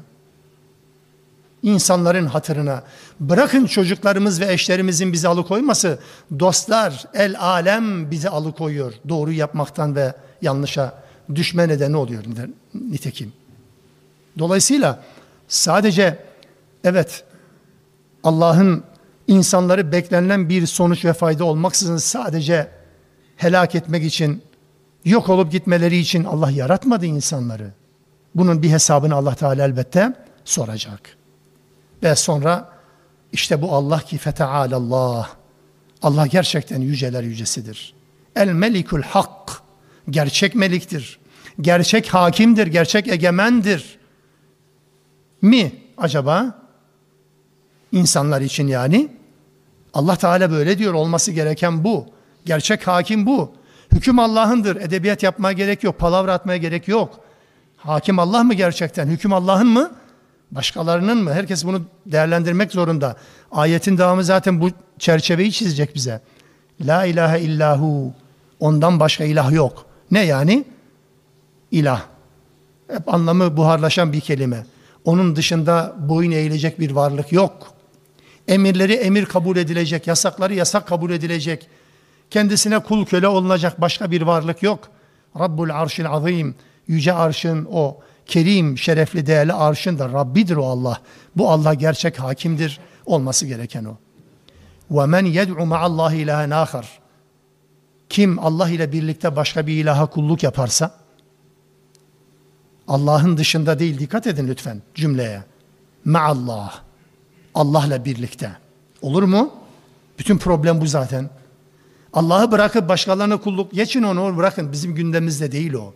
İnsanların 1.62 2.26
hatırına. 2.26 2.82
Bırakın 3.20 3.66
çocuklarımız 3.66 4.40
ve 4.40 4.52
eşlerimizin 4.52 5.12
bizi 5.12 5.28
alıkoyması. 5.28 5.98
Dostlar, 6.40 7.04
el 7.14 7.40
alem 7.40 8.10
bizi 8.10 8.28
alıkoyuyor. 8.28 8.92
Doğru 9.08 9.32
yapmaktan 9.32 9.96
ve 9.96 10.14
yanlışa 10.42 11.02
düşme 11.34 11.68
nedeni 11.68 11.96
oluyor 11.96 12.24
nitekim. 12.74 13.32
Dolayısıyla 14.38 15.02
sadece 15.48 16.18
evet 16.84 17.24
Allah'ın 18.24 18.84
insanları 19.28 19.92
beklenen 19.92 20.48
bir 20.48 20.66
sonuç 20.66 21.04
ve 21.04 21.12
fayda 21.12 21.44
olmaksızın 21.44 21.96
sadece 21.96 22.68
helak 23.43 23.74
etmek 23.74 24.05
için, 24.05 24.43
yok 25.05 25.28
olup 25.28 25.53
gitmeleri 25.53 25.97
için 25.97 26.24
Allah 26.24 26.51
yaratmadı 26.51 27.07
insanları. 27.07 27.72
Bunun 28.34 28.62
bir 28.62 28.70
hesabını 28.70 29.14
Allah 29.14 29.34
Teala 29.34 29.64
elbette 29.64 30.14
soracak. 30.45 31.16
Ve 32.03 32.14
sonra 32.14 32.72
işte 33.32 33.62
bu 33.62 33.72
Allah 33.72 33.99
ki 33.99 34.20
Allah. 34.47 35.28
Allah 36.03 36.26
gerçekten 36.26 36.80
yüceler 36.80 37.22
yücesidir. 37.22 37.95
El 38.36 38.49
melikul 38.49 39.03
hak. 39.03 39.62
Gerçek 40.11 40.55
meliktir. 40.55 41.18
Gerçek 41.61 42.14
hakimdir, 42.14 42.66
gerçek 42.66 43.09
egemendir. 43.09 43.99
Mi 45.43 45.72
acaba? 45.99 46.59
İnsanlar 47.93 48.40
için 48.40 48.66
yani. 48.66 49.09
Allah 49.95 50.16
Teala 50.16 50.51
böyle 50.51 50.78
diyor 50.78 50.95
olması 50.95 51.32
gereken 51.32 51.84
bu. 51.84 52.07
Gerçek 52.45 52.86
hakim 52.86 53.26
bu. 53.26 53.53
Hüküm 53.93 54.18
Allah'ındır. 54.18 54.76
Edebiyat 54.76 55.22
yapmaya 55.22 55.53
gerek 55.53 55.84
yok. 55.84 55.99
Palavra 55.99 56.32
atmaya 56.32 56.57
gerek 56.57 56.88
yok. 56.88 57.20
Hakim 57.76 58.18
Allah 58.18 58.45
mı 58.45 58.55
gerçekten? 58.55 59.07
Hüküm 59.07 59.32
Allah'ın 59.32 59.66
mı? 59.66 59.90
Başkalarının 60.51 61.18
mı? 61.18 61.32
Herkes 61.32 61.64
bunu 61.64 61.82
değerlendirmek 62.07 62.72
zorunda. 62.72 63.16
Ayetin 63.53 63.99
devamı 63.99 64.24
zaten 64.24 64.61
bu 64.61 64.70
çerçeveyi 64.99 65.53
çizecek 65.53 65.95
bize. 65.95 66.20
La 66.80 67.05
ilahe 67.05 67.40
illahu. 67.40 68.12
Ondan 68.61 69.01
başka 69.01 69.24
ilah 69.24 69.53
yok. 69.53 69.86
Ne 70.11 70.24
yani? 70.24 70.64
İlah. 71.70 72.03
Hep 72.88 73.14
anlamı 73.14 73.57
buharlaşan 73.57 74.12
bir 74.12 74.20
kelime. 74.20 74.66
Onun 75.05 75.36
dışında 75.36 75.95
boyun 75.99 76.30
eğilecek 76.30 76.80
bir 76.80 76.90
varlık 76.90 77.32
yok. 77.32 77.74
Emirleri 78.49 78.93
emir 78.93 79.24
kabul 79.24 79.57
edilecek, 79.57 80.07
yasakları 80.07 80.55
yasak 80.55 80.86
kabul 80.86 81.11
edilecek. 81.11 81.68
Kendisine 82.32 82.80
kul 82.80 83.05
köle 83.05 83.28
olunacak 83.28 83.82
başka 83.82 84.11
bir 84.11 84.22
varlık 84.22 84.63
yok. 84.63 84.89
Rabbul 85.39 85.70
arşil 85.70 86.09
azim. 86.09 86.55
Yüce 86.88 87.13
arşın 87.13 87.68
o 87.72 87.99
kerim, 88.26 88.78
şerefli, 88.78 89.28
değerli 89.28 89.53
arşın 89.53 89.99
da 89.99 90.09
Rabbidir 90.09 90.55
o 90.55 90.65
Allah. 90.65 91.01
Bu 91.36 91.49
Allah 91.49 91.74
gerçek 91.74 92.20
hakimdir. 92.20 92.80
Olması 93.05 93.45
gereken 93.45 93.86
o. 93.86 93.97
وَمَنْ 94.91 95.26
يَدْعُ 95.28 95.53
مَعَ 95.53 95.86
اللّٰهِ 95.86 96.26
اِلَٰهًا 96.26 96.65
آخَرٍ 96.65 96.86
Kim 98.09 98.39
Allah 98.39 98.70
ile 98.70 98.91
birlikte 98.91 99.36
başka 99.36 99.68
bir 99.68 99.74
ilaha 99.74 100.05
kulluk 100.05 100.43
yaparsa, 100.43 100.91
Allah'ın 102.88 103.38
dışında 103.38 103.80
değil, 103.80 103.99
dikkat 103.99 104.28
edin 104.28 104.47
lütfen 104.47 104.82
cümleye. 104.95 105.43
Ma'allah. 106.05 106.82
Allah'la 107.55 108.05
birlikte. 108.05 108.51
Olur 109.01 109.24
mu? 109.24 109.53
Bütün 110.20 110.38
problem 110.38 110.82
bu 110.82 110.88
zaten. 110.88 111.30
Allah'ı 112.12 112.52
bırakıp 112.52 112.88
başkalarına 112.88 113.36
kulluk, 113.36 113.72
geçin 113.72 114.02
onu 114.02 114.36
bırakın 114.36 114.72
bizim 114.72 114.94
gündemimizde 114.94 115.52
değil 115.52 115.74
o. 115.74 115.94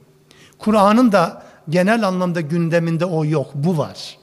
Kur'an'ın 0.58 1.12
da 1.12 1.42
genel 1.68 2.08
anlamda 2.08 2.40
gündeminde 2.40 3.04
o 3.04 3.24
yok, 3.24 3.50
bu 3.54 3.78
var. 3.78 4.18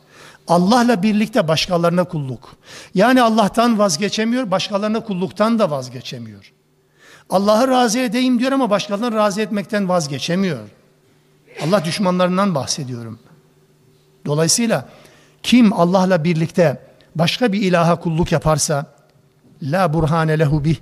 Allah'la 0.47 1.03
birlikte 1.03 1.47
başkalarına 1.47 2.03
kulluk. 2.03 2.55
Yani 2.95 3.21
Allah'tan 3.21 3.79
vazgeçemiyor, 3.79 4.51
başkalarına 4.51 4.99
kulluktan 4.99 5.59
da 5.59 5.71
vazgeçemiyor. 5.71 6.51
Allah'ı 7.29 7.67
razı 7.67 7.99
edeyim 7.99 8.39
diyor 8.39 8.51
ama 8.51 8.69
başkalarını 8.69 9.15
razı 9.15 9.41
etmekten 9.41 9.89
vazgeçemiyor. 9.89 10.69
Allah 11.63 11.85
düşmanlarından 11.85 12.55
bahsediyorum. 12.55 13.19
Dolayısıyla 14.25 14.89
kim 15.43 15.73
Allah'la 15.73 16.23
birlikte 16.23 16.81
başka 17.15 17.53
bir 17.53 17.61
ilaha 17.61 17.99
kulluk 17.99 18.31
yaparsa 18.31 18.85
la 19.61 19.93
burhane 19.93 20.39
lehu 20.39 20.63
bih 20.63 20.77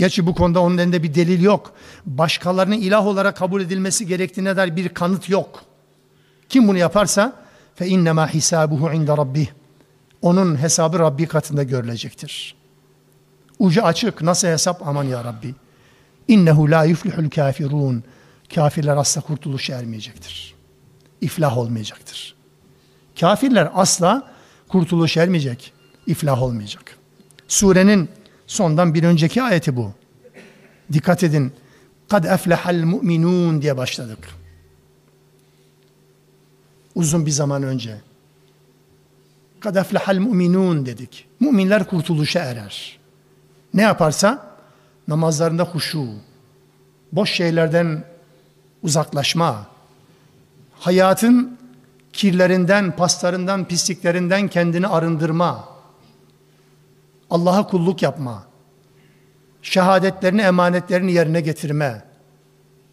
Gerçi 0.00 0.26
bu 0.26 0.34
konuda 0.34 0.60
onun 0.60 0.78
elinde 0.78 1.02
bir 1.02 1.14
delil 1.14 1.42
yok. 1.42 1.72
Başkalarının 2.06 2.76
ilah 2.76 3.06
olarak 3.06 3.36
kabul 3.36 3.60
edilmesi 3.62 4.06
gerektiğine 4.06 4.56
dair 4.56 4.76
bir 4.76 4.88
kanıt 4.88 5.28
yok. 5.28 5.64
Kim 6.48 6.68
bunu 6.68 6.78
yaparsa 6.78 7.32
fe 7.74 7.86
innema 7.86 8.34
hisabuhu 8.34 8.92
inde 8.92 9.16
rabbih. 9.16 9.46
Onun 10.22 10.62
hesabı 10.62 10.98
Rabbi 10.98 11.26
katında 11.26 11.62
görülecektir. 11.62 12.54
Ucu 13.58 13.82
açık 13.82 14.22
nasıl 14.22 14.48
hesap 14.48 14.88
aman 14.88 15.04
ya 15.04 15.24
Rabbi. 15.24 15.54
İnnehu 16.28 16.70
la 16.70 16.84
yuflihul 16.84 17.30
kafirun. 17.30 18.04
Kafirler 18.54 18.96
asla 18.96 19.20
kurtuluş 19.20 19.70
ermeyecektir. 19.70 20.54
İflah 21.20 21.58
olmayacaktır. 21.58 22.34
Kafirler 23.20 23.70
asla 23.74 24.32
kurtuluş 24.68 25.16
ermeyecek, 25.16 25.72
iflah 26.06 26.42
olmayacak. 26.42 26.96
Surenin 27.48 28.08
sondan 28.50 28.94
bir 28.94 29.04
önceki 29.04 29.42
ayeti 29.42 29.76
bu. 29.76 29.92
Dikkat 30.92 31.22
edin. 31.22 31.52
Kad 32.08 32.24
eflehal 32.24 32.84
mu'minun 32.84 33.62
diye 33.62 33.76
başladık 33.76 34.18
uzun 36.94 37.26
bir 37.26 37.30
zaman 37.30 37.62
önce. 37.62 37.96
kad 39.60 39.76
eflehal 39.76 40.18
mu'minun 40.18 40.86
dedik. 40.86 41.26
Müminler 41.40 41.84
kurtuluşa 41.86 42.40
erer. 42.40 42.98
Ne 43.74 43.82
yaparsa 43.82 44.56
namazlarında 45.08 45.64
huşu, 45.64 46.06
boş 47.12 47.30
şeylerden 47.30 48.04
uzaklaşma, 48.82 49.66
hayatın 50.78 51.58
kirlerinden, 52.12 52.96
paslarından, 52.96 53.64
pisliklerinden 53.64 54.48
kendini 54.48 54.86
arındırma, 54.86 55.68
Allah'a 57.30 57.66
kulluk 57.66 58.02
yapma, 58.02 58.46
şehadetlerini, 59.62 60.40
emanetlerini 60.40 61.12
yerine 61.12 61.40
getirme, 61.40 62.02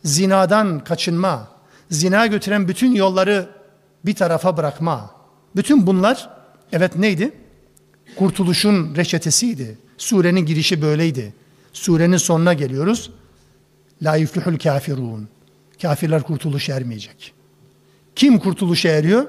zinadan 0.03 0.79
kaçınma, 0.79 1.47
zina 1.91 2.27
götüren 2.27 2.67
bütün 2.67 2.95
yolları 2.95 3.49
bir 4.05 4.15
tarafa 4.15 4.57
bırakma. 4.57 5.11
Bütün 5.55 5.87
bunlar 5.87 6.29
evet 6.71 6.95
neydi? 6.95 7.31
Kurtuluşun 8.15 8.95
reçetesiydi. 8.95 9.77
Surenin 9.97 10.45
girişi 10.45 10.81
böyleydi. 10.81 11.33
Surenin 11.73 12.17
sonuna 12.17 12.53
geliyoruz. 12.53 13.11
La 14.01 14.15
yuflihul 14.15 14.57
kafirun. 14.57 15.27
Kafirler 15.81 16.23
kurtuluş 16.23 16.69
ermeyecek. 16.69 17.33
Kim 18.15 18.39
kurtuluşa 18.39 18.89
eriyor? 18.89 19.25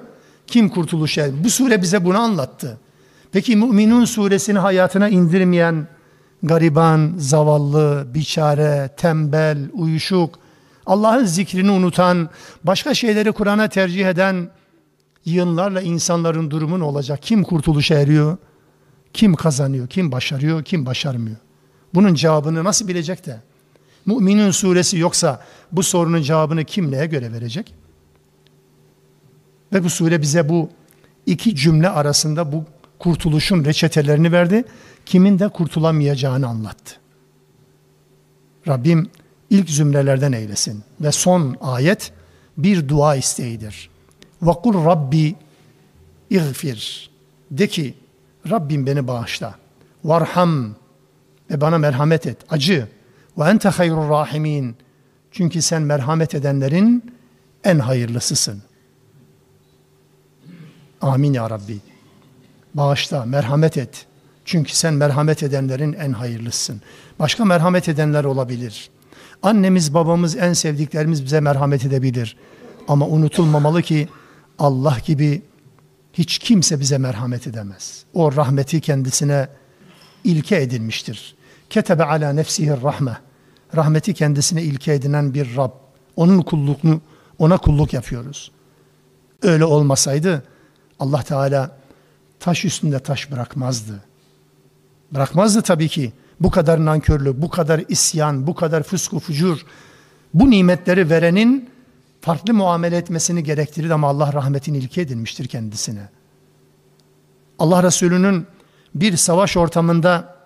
Kim 0.47 0.69
kurtuluşa 0.69 1.23
eriyor? 1.23 1.45
Bu 1.45 1.51
sure 1.51 1.83
bize 1.83 2.05
bunu 2.05 2.19
anlattı. 2.19 2.79
Peki 3.33 3.57
Müminun 3.57 4.05
suresini 4.05 4.59
hayatına 4.59 5.09
indirmeyen 5.09 5.87
gariban, 6.43 7.15
zavallı, 7.17 8.07
biçare, 8.15 8.91
tembel, 8.97 9.59
uyuşuk, 9.73 10.39
Allah'ın 10.87 11.25
zikrini 11.25 11.71
unutan, 11.71 12.31
başka 12.65 12.95
şeyleri 12.95 13.33
Kur'an'a 13.33 13.69
tercih 13.69 14.07
eden 14.07 14.51
yığınlarla 15.25 15.83
insanların 15.83 16.51
durumu 16.51 16.79
ne 16.79 16.85
olacak? 16.85 17.19
Kim 17.23 17.43
kurtuluşa 17.43 17.95
eriyor? 17.95 18.37
Kim 19.13 19.35
kazanıyor? 19.35 19.87
Kim 19.87 20.13
başarıyor? 20.13 20.63
Kim 20.63 20.87
başarmıyor? 20.87 21.37
Bunun 21.95 22.15
cevabını 22.15 22.65
nasıl 22.65 22.89
bilecek 22.89 23.27
de? 23.27 23.41
Müminin 24.07 24.51
suresi 24.51 24.99
yoksa 24.99 25.43
bu 25.73 25.83
sorunun 25.83 26.23
cevabını 26.23 26.65
kim 26.65 26.93
neye 26.93 27.07
göre 27.07 27.33
verecek? 27.33 27.75
Ve 29.73 29.85
bu 29.85 29.91
sure 29.91 30.23
bize 30.23 30.49
bu 30.49 30.71
iki 31.27 31.57
cümle 31.57 31.89
arasında 31.89 32.53
bu 32.53 32.65
kurtuluşun 32.99 33.65
reçetelerini 33.65 34.33
verdi, 34.33 34.65
kimin 35.07 35.39
de 35.39 35.49
kurtulamayacağını 35.49 36.49
anlattı. 36.49 36.95
Rabbim 38.69 39.11
ilk 39.51 39.71
zümrelerden 39.71 40.33
eylesin. 40.33 40.83
Ve 41.01 41.13
son 41.13 41.57
ayet 41.61 42.13
bir 42.59 42.89
dua 42.89 43.17
isteğidir. 43.17 43.91
Vakul 44.43 44.85
Rabbi 44.85 45.35
iğfir. 46.31 47.11
De 47.51 47.67
ki 47.67 47.95
Rabbim 48.51 48.87
beni 48.87 49.07
bağışla. 49.07 49.55
Varham 50.05 50.75
ve 51.51 51.61
bana 51.61 51.79
merhamet 51.79 52.27
et. 52.27 52.37
Acı. 52.51 52.89
Ve 53.39 53.45
ente 53.45 53.69
hayrul 53.69 54.09
rahimin. 54.09 54.77
Çünkü 55.33 55.63
sen 55.63 55.83
merhamet 55.83 56.35
edenlerin 56.35 57.15
en 57.65 57.79
hayırlısısın. 57.79 58.63
Amin 61.01 61.33
ya 61.33 61.51
Rabbi. 61.51 61.81
Bağışla, 62.75 63.25
merhamet 63.25 63.77
et. 63.77 64.07
Çünkü 64.45 64.77
sen 64.77 64.95
merhamet 64.95 65.43
edenlerin 65.43 65.93
en 65.93 66.13
hayırlısın. 66.13 66.83
Başka 67.19 67.45
merhamet 67.45 67.89
edenler 67.89 68.25
olabilir. 68.25 68.91
Annemiz, 69.43 69.95
babamız, 69.95 70.37
en 70.37 70.53
sevdiklerimiz 70.53 71.25
bize 71.25 71.41
merhamet 71.41 71.85
edebilir. 71.85 72.37
Ama 72.89 73.07
unutulmamalı 73.07 73.83
ki 73.83 74.09
Allah 74.59 74.97
gibi 75.07 75.43
hiç 76.13 76.39
kimse 76.39 76.81
bize 76.81 76.99
merhamet 76.99 77.47
edemez. 77.47 78.05
O 78.15 78.37
rahmeti 78.37 78.81
kendisine 78.81 79.49
ilke 80.25 80.57
edinmiştir. 80.57 81.37
Ketebe 81.71 82.05
ala 82.05 82.33
nefsihi 82.33 82.71
rahme. 82.83 83.17
Rahmeti 83.77 84.15
kendisine 84.15 84.63
ilke 84.63 84.93
edinen 84.93 85.35
bir 85.35 85.57
Rab. 85.57 85.71
Onun 86.17 86.43
kulluğunu, 86.43 87.01
ona 87.39 87.59
kulluk 87.59 87.93
yapıyoruz. 87.93 88.51
Öyle 89.43 89.65
olmasaydı 89.65 90.43
Allah 91.01 91.23
Teala 91.23 91.77
taş 92.41 92.65
üstünde 92.65 92.99
taş 92.99 93.31
bırakmazdı. 93.31 94.01
Bırakmazdı 95.13 95.63
tabii 95.63 95.89
ki. 95.89 96.13
Bu 96.41 96.51
kadar 96.51 96.85
nankörlük, 96.85 97.43
bu 97.43 97.51
kadar 97.51 97.85
isyan, 97.89 98.47
bu 98.47 98.55
kadar 98.55 98.83
fısku 98.83 99.19
fucur, 99.19 99.59
bu 100.35 100.51
nimetleri 100.51 101.11
verenin 101.11 101.71
farklı 102.21 102.55
muamele 102.55 102.97
etmesini 102.97 103.45
gerektirir 103.45 103.91
ama 103.91 104.09
Allah 104.09 104.33
rahmetini 104.33 104.79
ilke 104.79 105.01
edinmiştir 105.01 105.49
kendisine. 105.49 106.09
Allah 107.59 107.83
Resulü'nün 107.83 108.47
bir 108.95 109.17
savaş 109.17 109.57
ortamında 109.57 110.37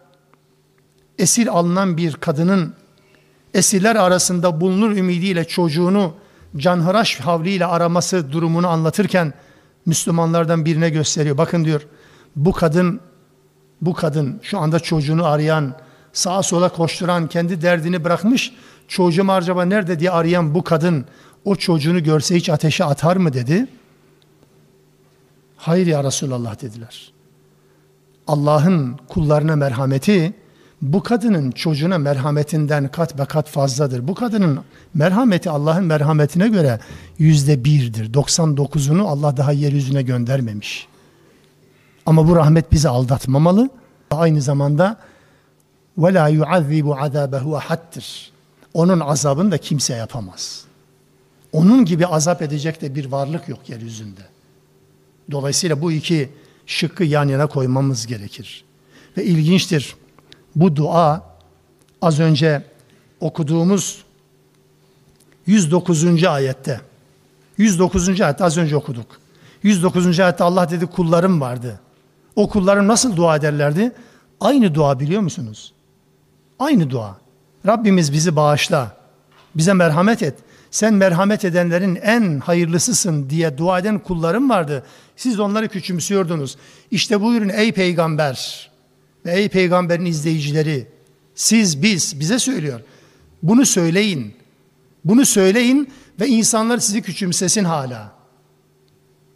esir 1.19 1.59
alınan 1.59 1.97
bir 1.97 2.13
kadının 2.13 2.75
esirler 3.55 3.97
arasında 3.97 4.61
bulunur 4.61 4.97
ümidiyle 4.97 5.45
çocuğunu 5.45 6.15
canhıraş 6.57 7.21
havliyle 7.21 7.67
araması 7.67 8.33
durumunu 8.33 8.69
anlatırken 8.69 9.35
Müslümanlardan 9.87 10.65
birine 10.65 10.91
gösteriyor. 10.91 11.39
Bakın 11.39 11.65
diyor 11.65 11.87
bu 12.37 12.53
kadın 12.53 13.01
bu 13.81 13.95
kadın 13.95 14.41
şu 14.43 14.59
anda 14.59 14.81
çocuğunu 14.81 15.27
arayan, 15.27 15.75
sağa 16.13 16.43
sola 16.43 16.69
koşturan, 16.69 17.27
kendi 17.27 17.63
derdini 17.63 18.05
bırakmış, 18.05 18.53
çocuğum 18.89 19.33
acaba 19.33 19.65
nerede 19.65 19.99
diye 19.99 20.11
arayan 20.11 20.55
bu 20.55 20.65
kadın 20.65 21.05
o 21.45 21.57
çocuğunu 21.57 22.03
görse 22.03 22.37
hiç 22.37 22.49
ateşe 22.49 22.85
atar 22.85 23.17
mı 23.17 23.33
dedi. 23.33 23.67
Hayır 25.57 25.87
ya 25.87 26.05
Resulallah 26.05 26.63
dediler. 26.63 27.13
Allah'ın 28.27 28.97
kullarına 29.09 29.57
merhameti 29.57 30.35
bu 30.82 31.04
kadının 31.04 31.52
çocuğuna 31.52 31.98
merhametinden 31.98 32.88
kat 32.88 33.18
be 33.18 33.26
kat 33.26 33.50
fazladır. 33.50 34.08
Bu 34.08 34.16
kadının 34.16 34.60
merhameti 34.94 35.50
Allah'ın 35.50 35.84
merhametine 35.84 36.48
göre 36.48 36.80
yüzde 37.20 37.64
birdir. 37.64 38.14
99'unu 38.14 39.02
Allah 39.02 39.38
daha 39.38 39.52
yeryüzüne 39.52 40.02
göndermemiş. 40.02 40.88
Ama 42.06 42.28
bu 42.28 42.36
rahmet 42.36 42.72
bizi 42.72 42.90
aldatmamalı. 42.90 43.70
Aynı 44.12 44.42
zamanda 44.42 44.98
وَلَا 45.98 46.38
يُعَذِّبُ 46.38 46.84
عَذَابَهُ 46.84 47.62
اَحَدْتِرْ 47.62 48.28
Onun 48.74 49.00
azabını 49.00 49.52
da 49.52 49.58
kimse 49.58 49.96
yapamaz. 49.96 50.64
Onun 51.52 51.86
gibi 51.86 52.08
azap 52.08 52.42
edecek 52.42 52.82
de 52.82 52.96
bir 52.96 53.06
varlık 53.06 53.50
yok 53.50 53.70
yeryüzünde. 53.70 54.22
Dolayısıyla 55.32 55.82
bu 55.82 55.92
iki 55.92 56.30
şıkkı 56.66 57.04
yan 57.04 57.28
yana 57.28 57.48
koymamız 57.48 58.08
gerekir. 58.08 58.66
Ve 59.18 59.26
ilginçtir. 59.26 59.96
bu 60.57 60.77
dua 60.77 61.23
az 62.03 62.21
önce 62.21 62.65
okuduğumuz 63.21 64.05
109. 65.47 66.25
ayette 66.25 66.81
109. 67.59 68.21
ayette 68.21 68.45
az 68.45 68.59
önce 68.59 68.77
okuduk. 68.77 69.07
109. 69.63 70.21
ayette 70.21 70.45
Allah 70.45 70.71
dedi 70.71 70.87
kullarım 70.87 71.41
vardı. 71.41 71.81
O 72.37 72.49
kullarım 72.49 72.89
nasıl 72.89 73.17
dua 73.17 73.37
ederlerdi? 73.37 73.93
Aynı 74.41 74.75
dua 74.75 75.01
biliyor 75.01 75.21
musunuz? 75.21 75.73
Aynı 76.59 76.91
dua. 76.91 77.17
Rabbimiz 77.67 78.13
bizi 78.13 78.37
bağışla. 78.37 78.97
Bize 79.55 79.73
merhamet 79.73 80.23
et. 80.23 80.35
Sen 80.71 80.95
merhamet 80.95 81.45
edenlerin 81.45 81.99
en 82.03 82.39
hayırlısısın 82.39 83.31
diye 83.31 83.59
dua 83.59 83.79
eden 83.79 83.99
kullarım 83.99 84.51
vardı. 84.51 84.83
Siz 85.17 85.41
onları 85.41 85.69
küçümsüyordunuz. 85.69 86.57
İşte 86.91 87.21
buyurun 87.21 87.49
ey 87.49 87.73
peygamber 87.73 88.71
ey 89.27 89.49
peygamberin 89.49 90.05
izleyicileri. 90.05 90.87
Siz 91.35 91.83
biz 91.83 92.21
bize 92.21 92.39
söylüyor. 92.39 92.81
Bunu 93.43 93.67
söyleyin. 93.67 94.35
Bunu 95.05 95.27
söyleyin 95.27 95.93
ve 96.21 96.29
insanlar 96.29 96.79
sizi 96.79 97.03
küçümsesin 97.03 97.65
hala. 97.65 98.13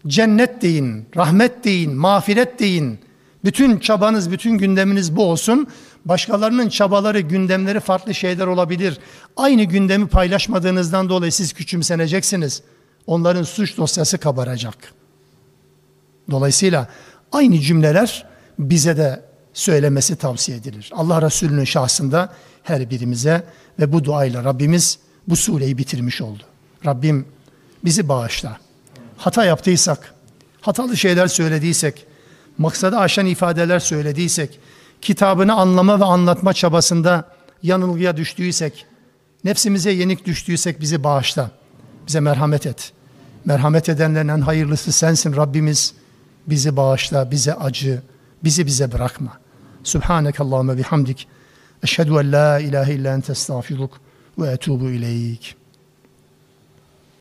Cennet 0.07 0.63
deyin, 0.63 1.07
rahmet 1.17 1.65
deyin, 1.65 1.95
mağfiret 1.95 2.59
deyin. 2.59 2.99
Bütün 3.45 3.79
çabanız, 3.79 4.31
bütün 4.31 4.59
gündeminiz 4.59 5.17
bu 5.17 5.25
olsun. 5.25 5.69
Başkalarının 6.05 6.69
çabaları, 6.69 7.21
gündemleri 7.21 7.81
farklı 7.81 8.15
şeyler 8.15 8.47
olabilir. 8.47 8.99
Aynı 9.37 9.65
gündemi 9.65 10.09
paylaşmadığınızdan 10.09 11.09
dolayı 11.09 11.33
siz 11.33 11.53
küçümseneceksiniz. 11.53 12.63
Onların 13.07 13.43
suç 13.43 13.77
dosyası 13.77 14.19
kabaracak. 14.19 14.77
Dolayısıyla 16.31 16.89
aynı 17.33 17.59
cümleler 17.59 18.27
bize 18.59 18.97
de 18.97 19.26
söylemesi 19.57 20.17
tavsiye 20.17 20.59
edilir. 20.59 20.91
Allah 20.95 21.23
Resulü'nün 21.23 21.65
şahsında 21.65 22.33
her 22.63 22.91
birimize 22.91 23.45
ve 23.81 23.93
bu 23.93 24.05
duayla 24.05 24.45
Rabbimiz 24.45 24.99
bu 25.29 25.37
sureyi 25.37 25.79
bitirmiş 25.79 26.23
oldu. 26.23 26.43
Rabbim 26.87 27.27
bizi 27.85 28.09
bağışla. 28.09 28.59
Hata 29.17 29.45
yaptıysak, 29.45 30.15
hatalı 30.61 30.97
şeyler 30.97 31.27
söylediysek, 31.27 32.07
maksadı 32.59 32.99
aşan 32.99 33.27
ifadeler 33.27 33.79
söylediysek, 33.79 34.59
kitabını 35.03 35.55
anlama 35.55 36.01
ve 36.01 36.05
anlatma 36.05 36.53
çabasında 36.53 37.25
yanılgıya 37.63 38.17
düştüysek, 38.17 38.87
nefsimize 39.45 39.91
yenik 39.91 40.27
düştüysek 40.27 40.81
bizi 40.81 41.05
bağışla. 41.05 41.51
Bize 42.07 42.21
merhamet 42.21 42.67
et. 42.67 42.93
Merhamet 43.45 43.89
edenlerin 43.89 44.29
en 44.29 44.41
hayırlısı 44.41 44.93
sensin 44.93 45.37
Rabbimiz. 45.37 45.95
bizi 46.47 46.77
bağışla, 46.77 47.31
bize 47.31 47.55
acı, 47.55 48.03
bizi 48.45 48.67
bize 48.67 48.93
bırakma. 48.93 49.46
Subhaneke 49.87 50.43
Allahümme 50.43 50.79
bihamdik. 50.79 51.29
Eşhedü 51.83 52.11
en 52.11 52.33
la 52.33 52.59
ilahe 52.61 52.95
illa 52.95 53.15
ente 53.15 53.33
estağfiruk 53.33 54.01
ve 54.39 54.51
etubu 54.51 54.91
ileyk. 54.91 55.57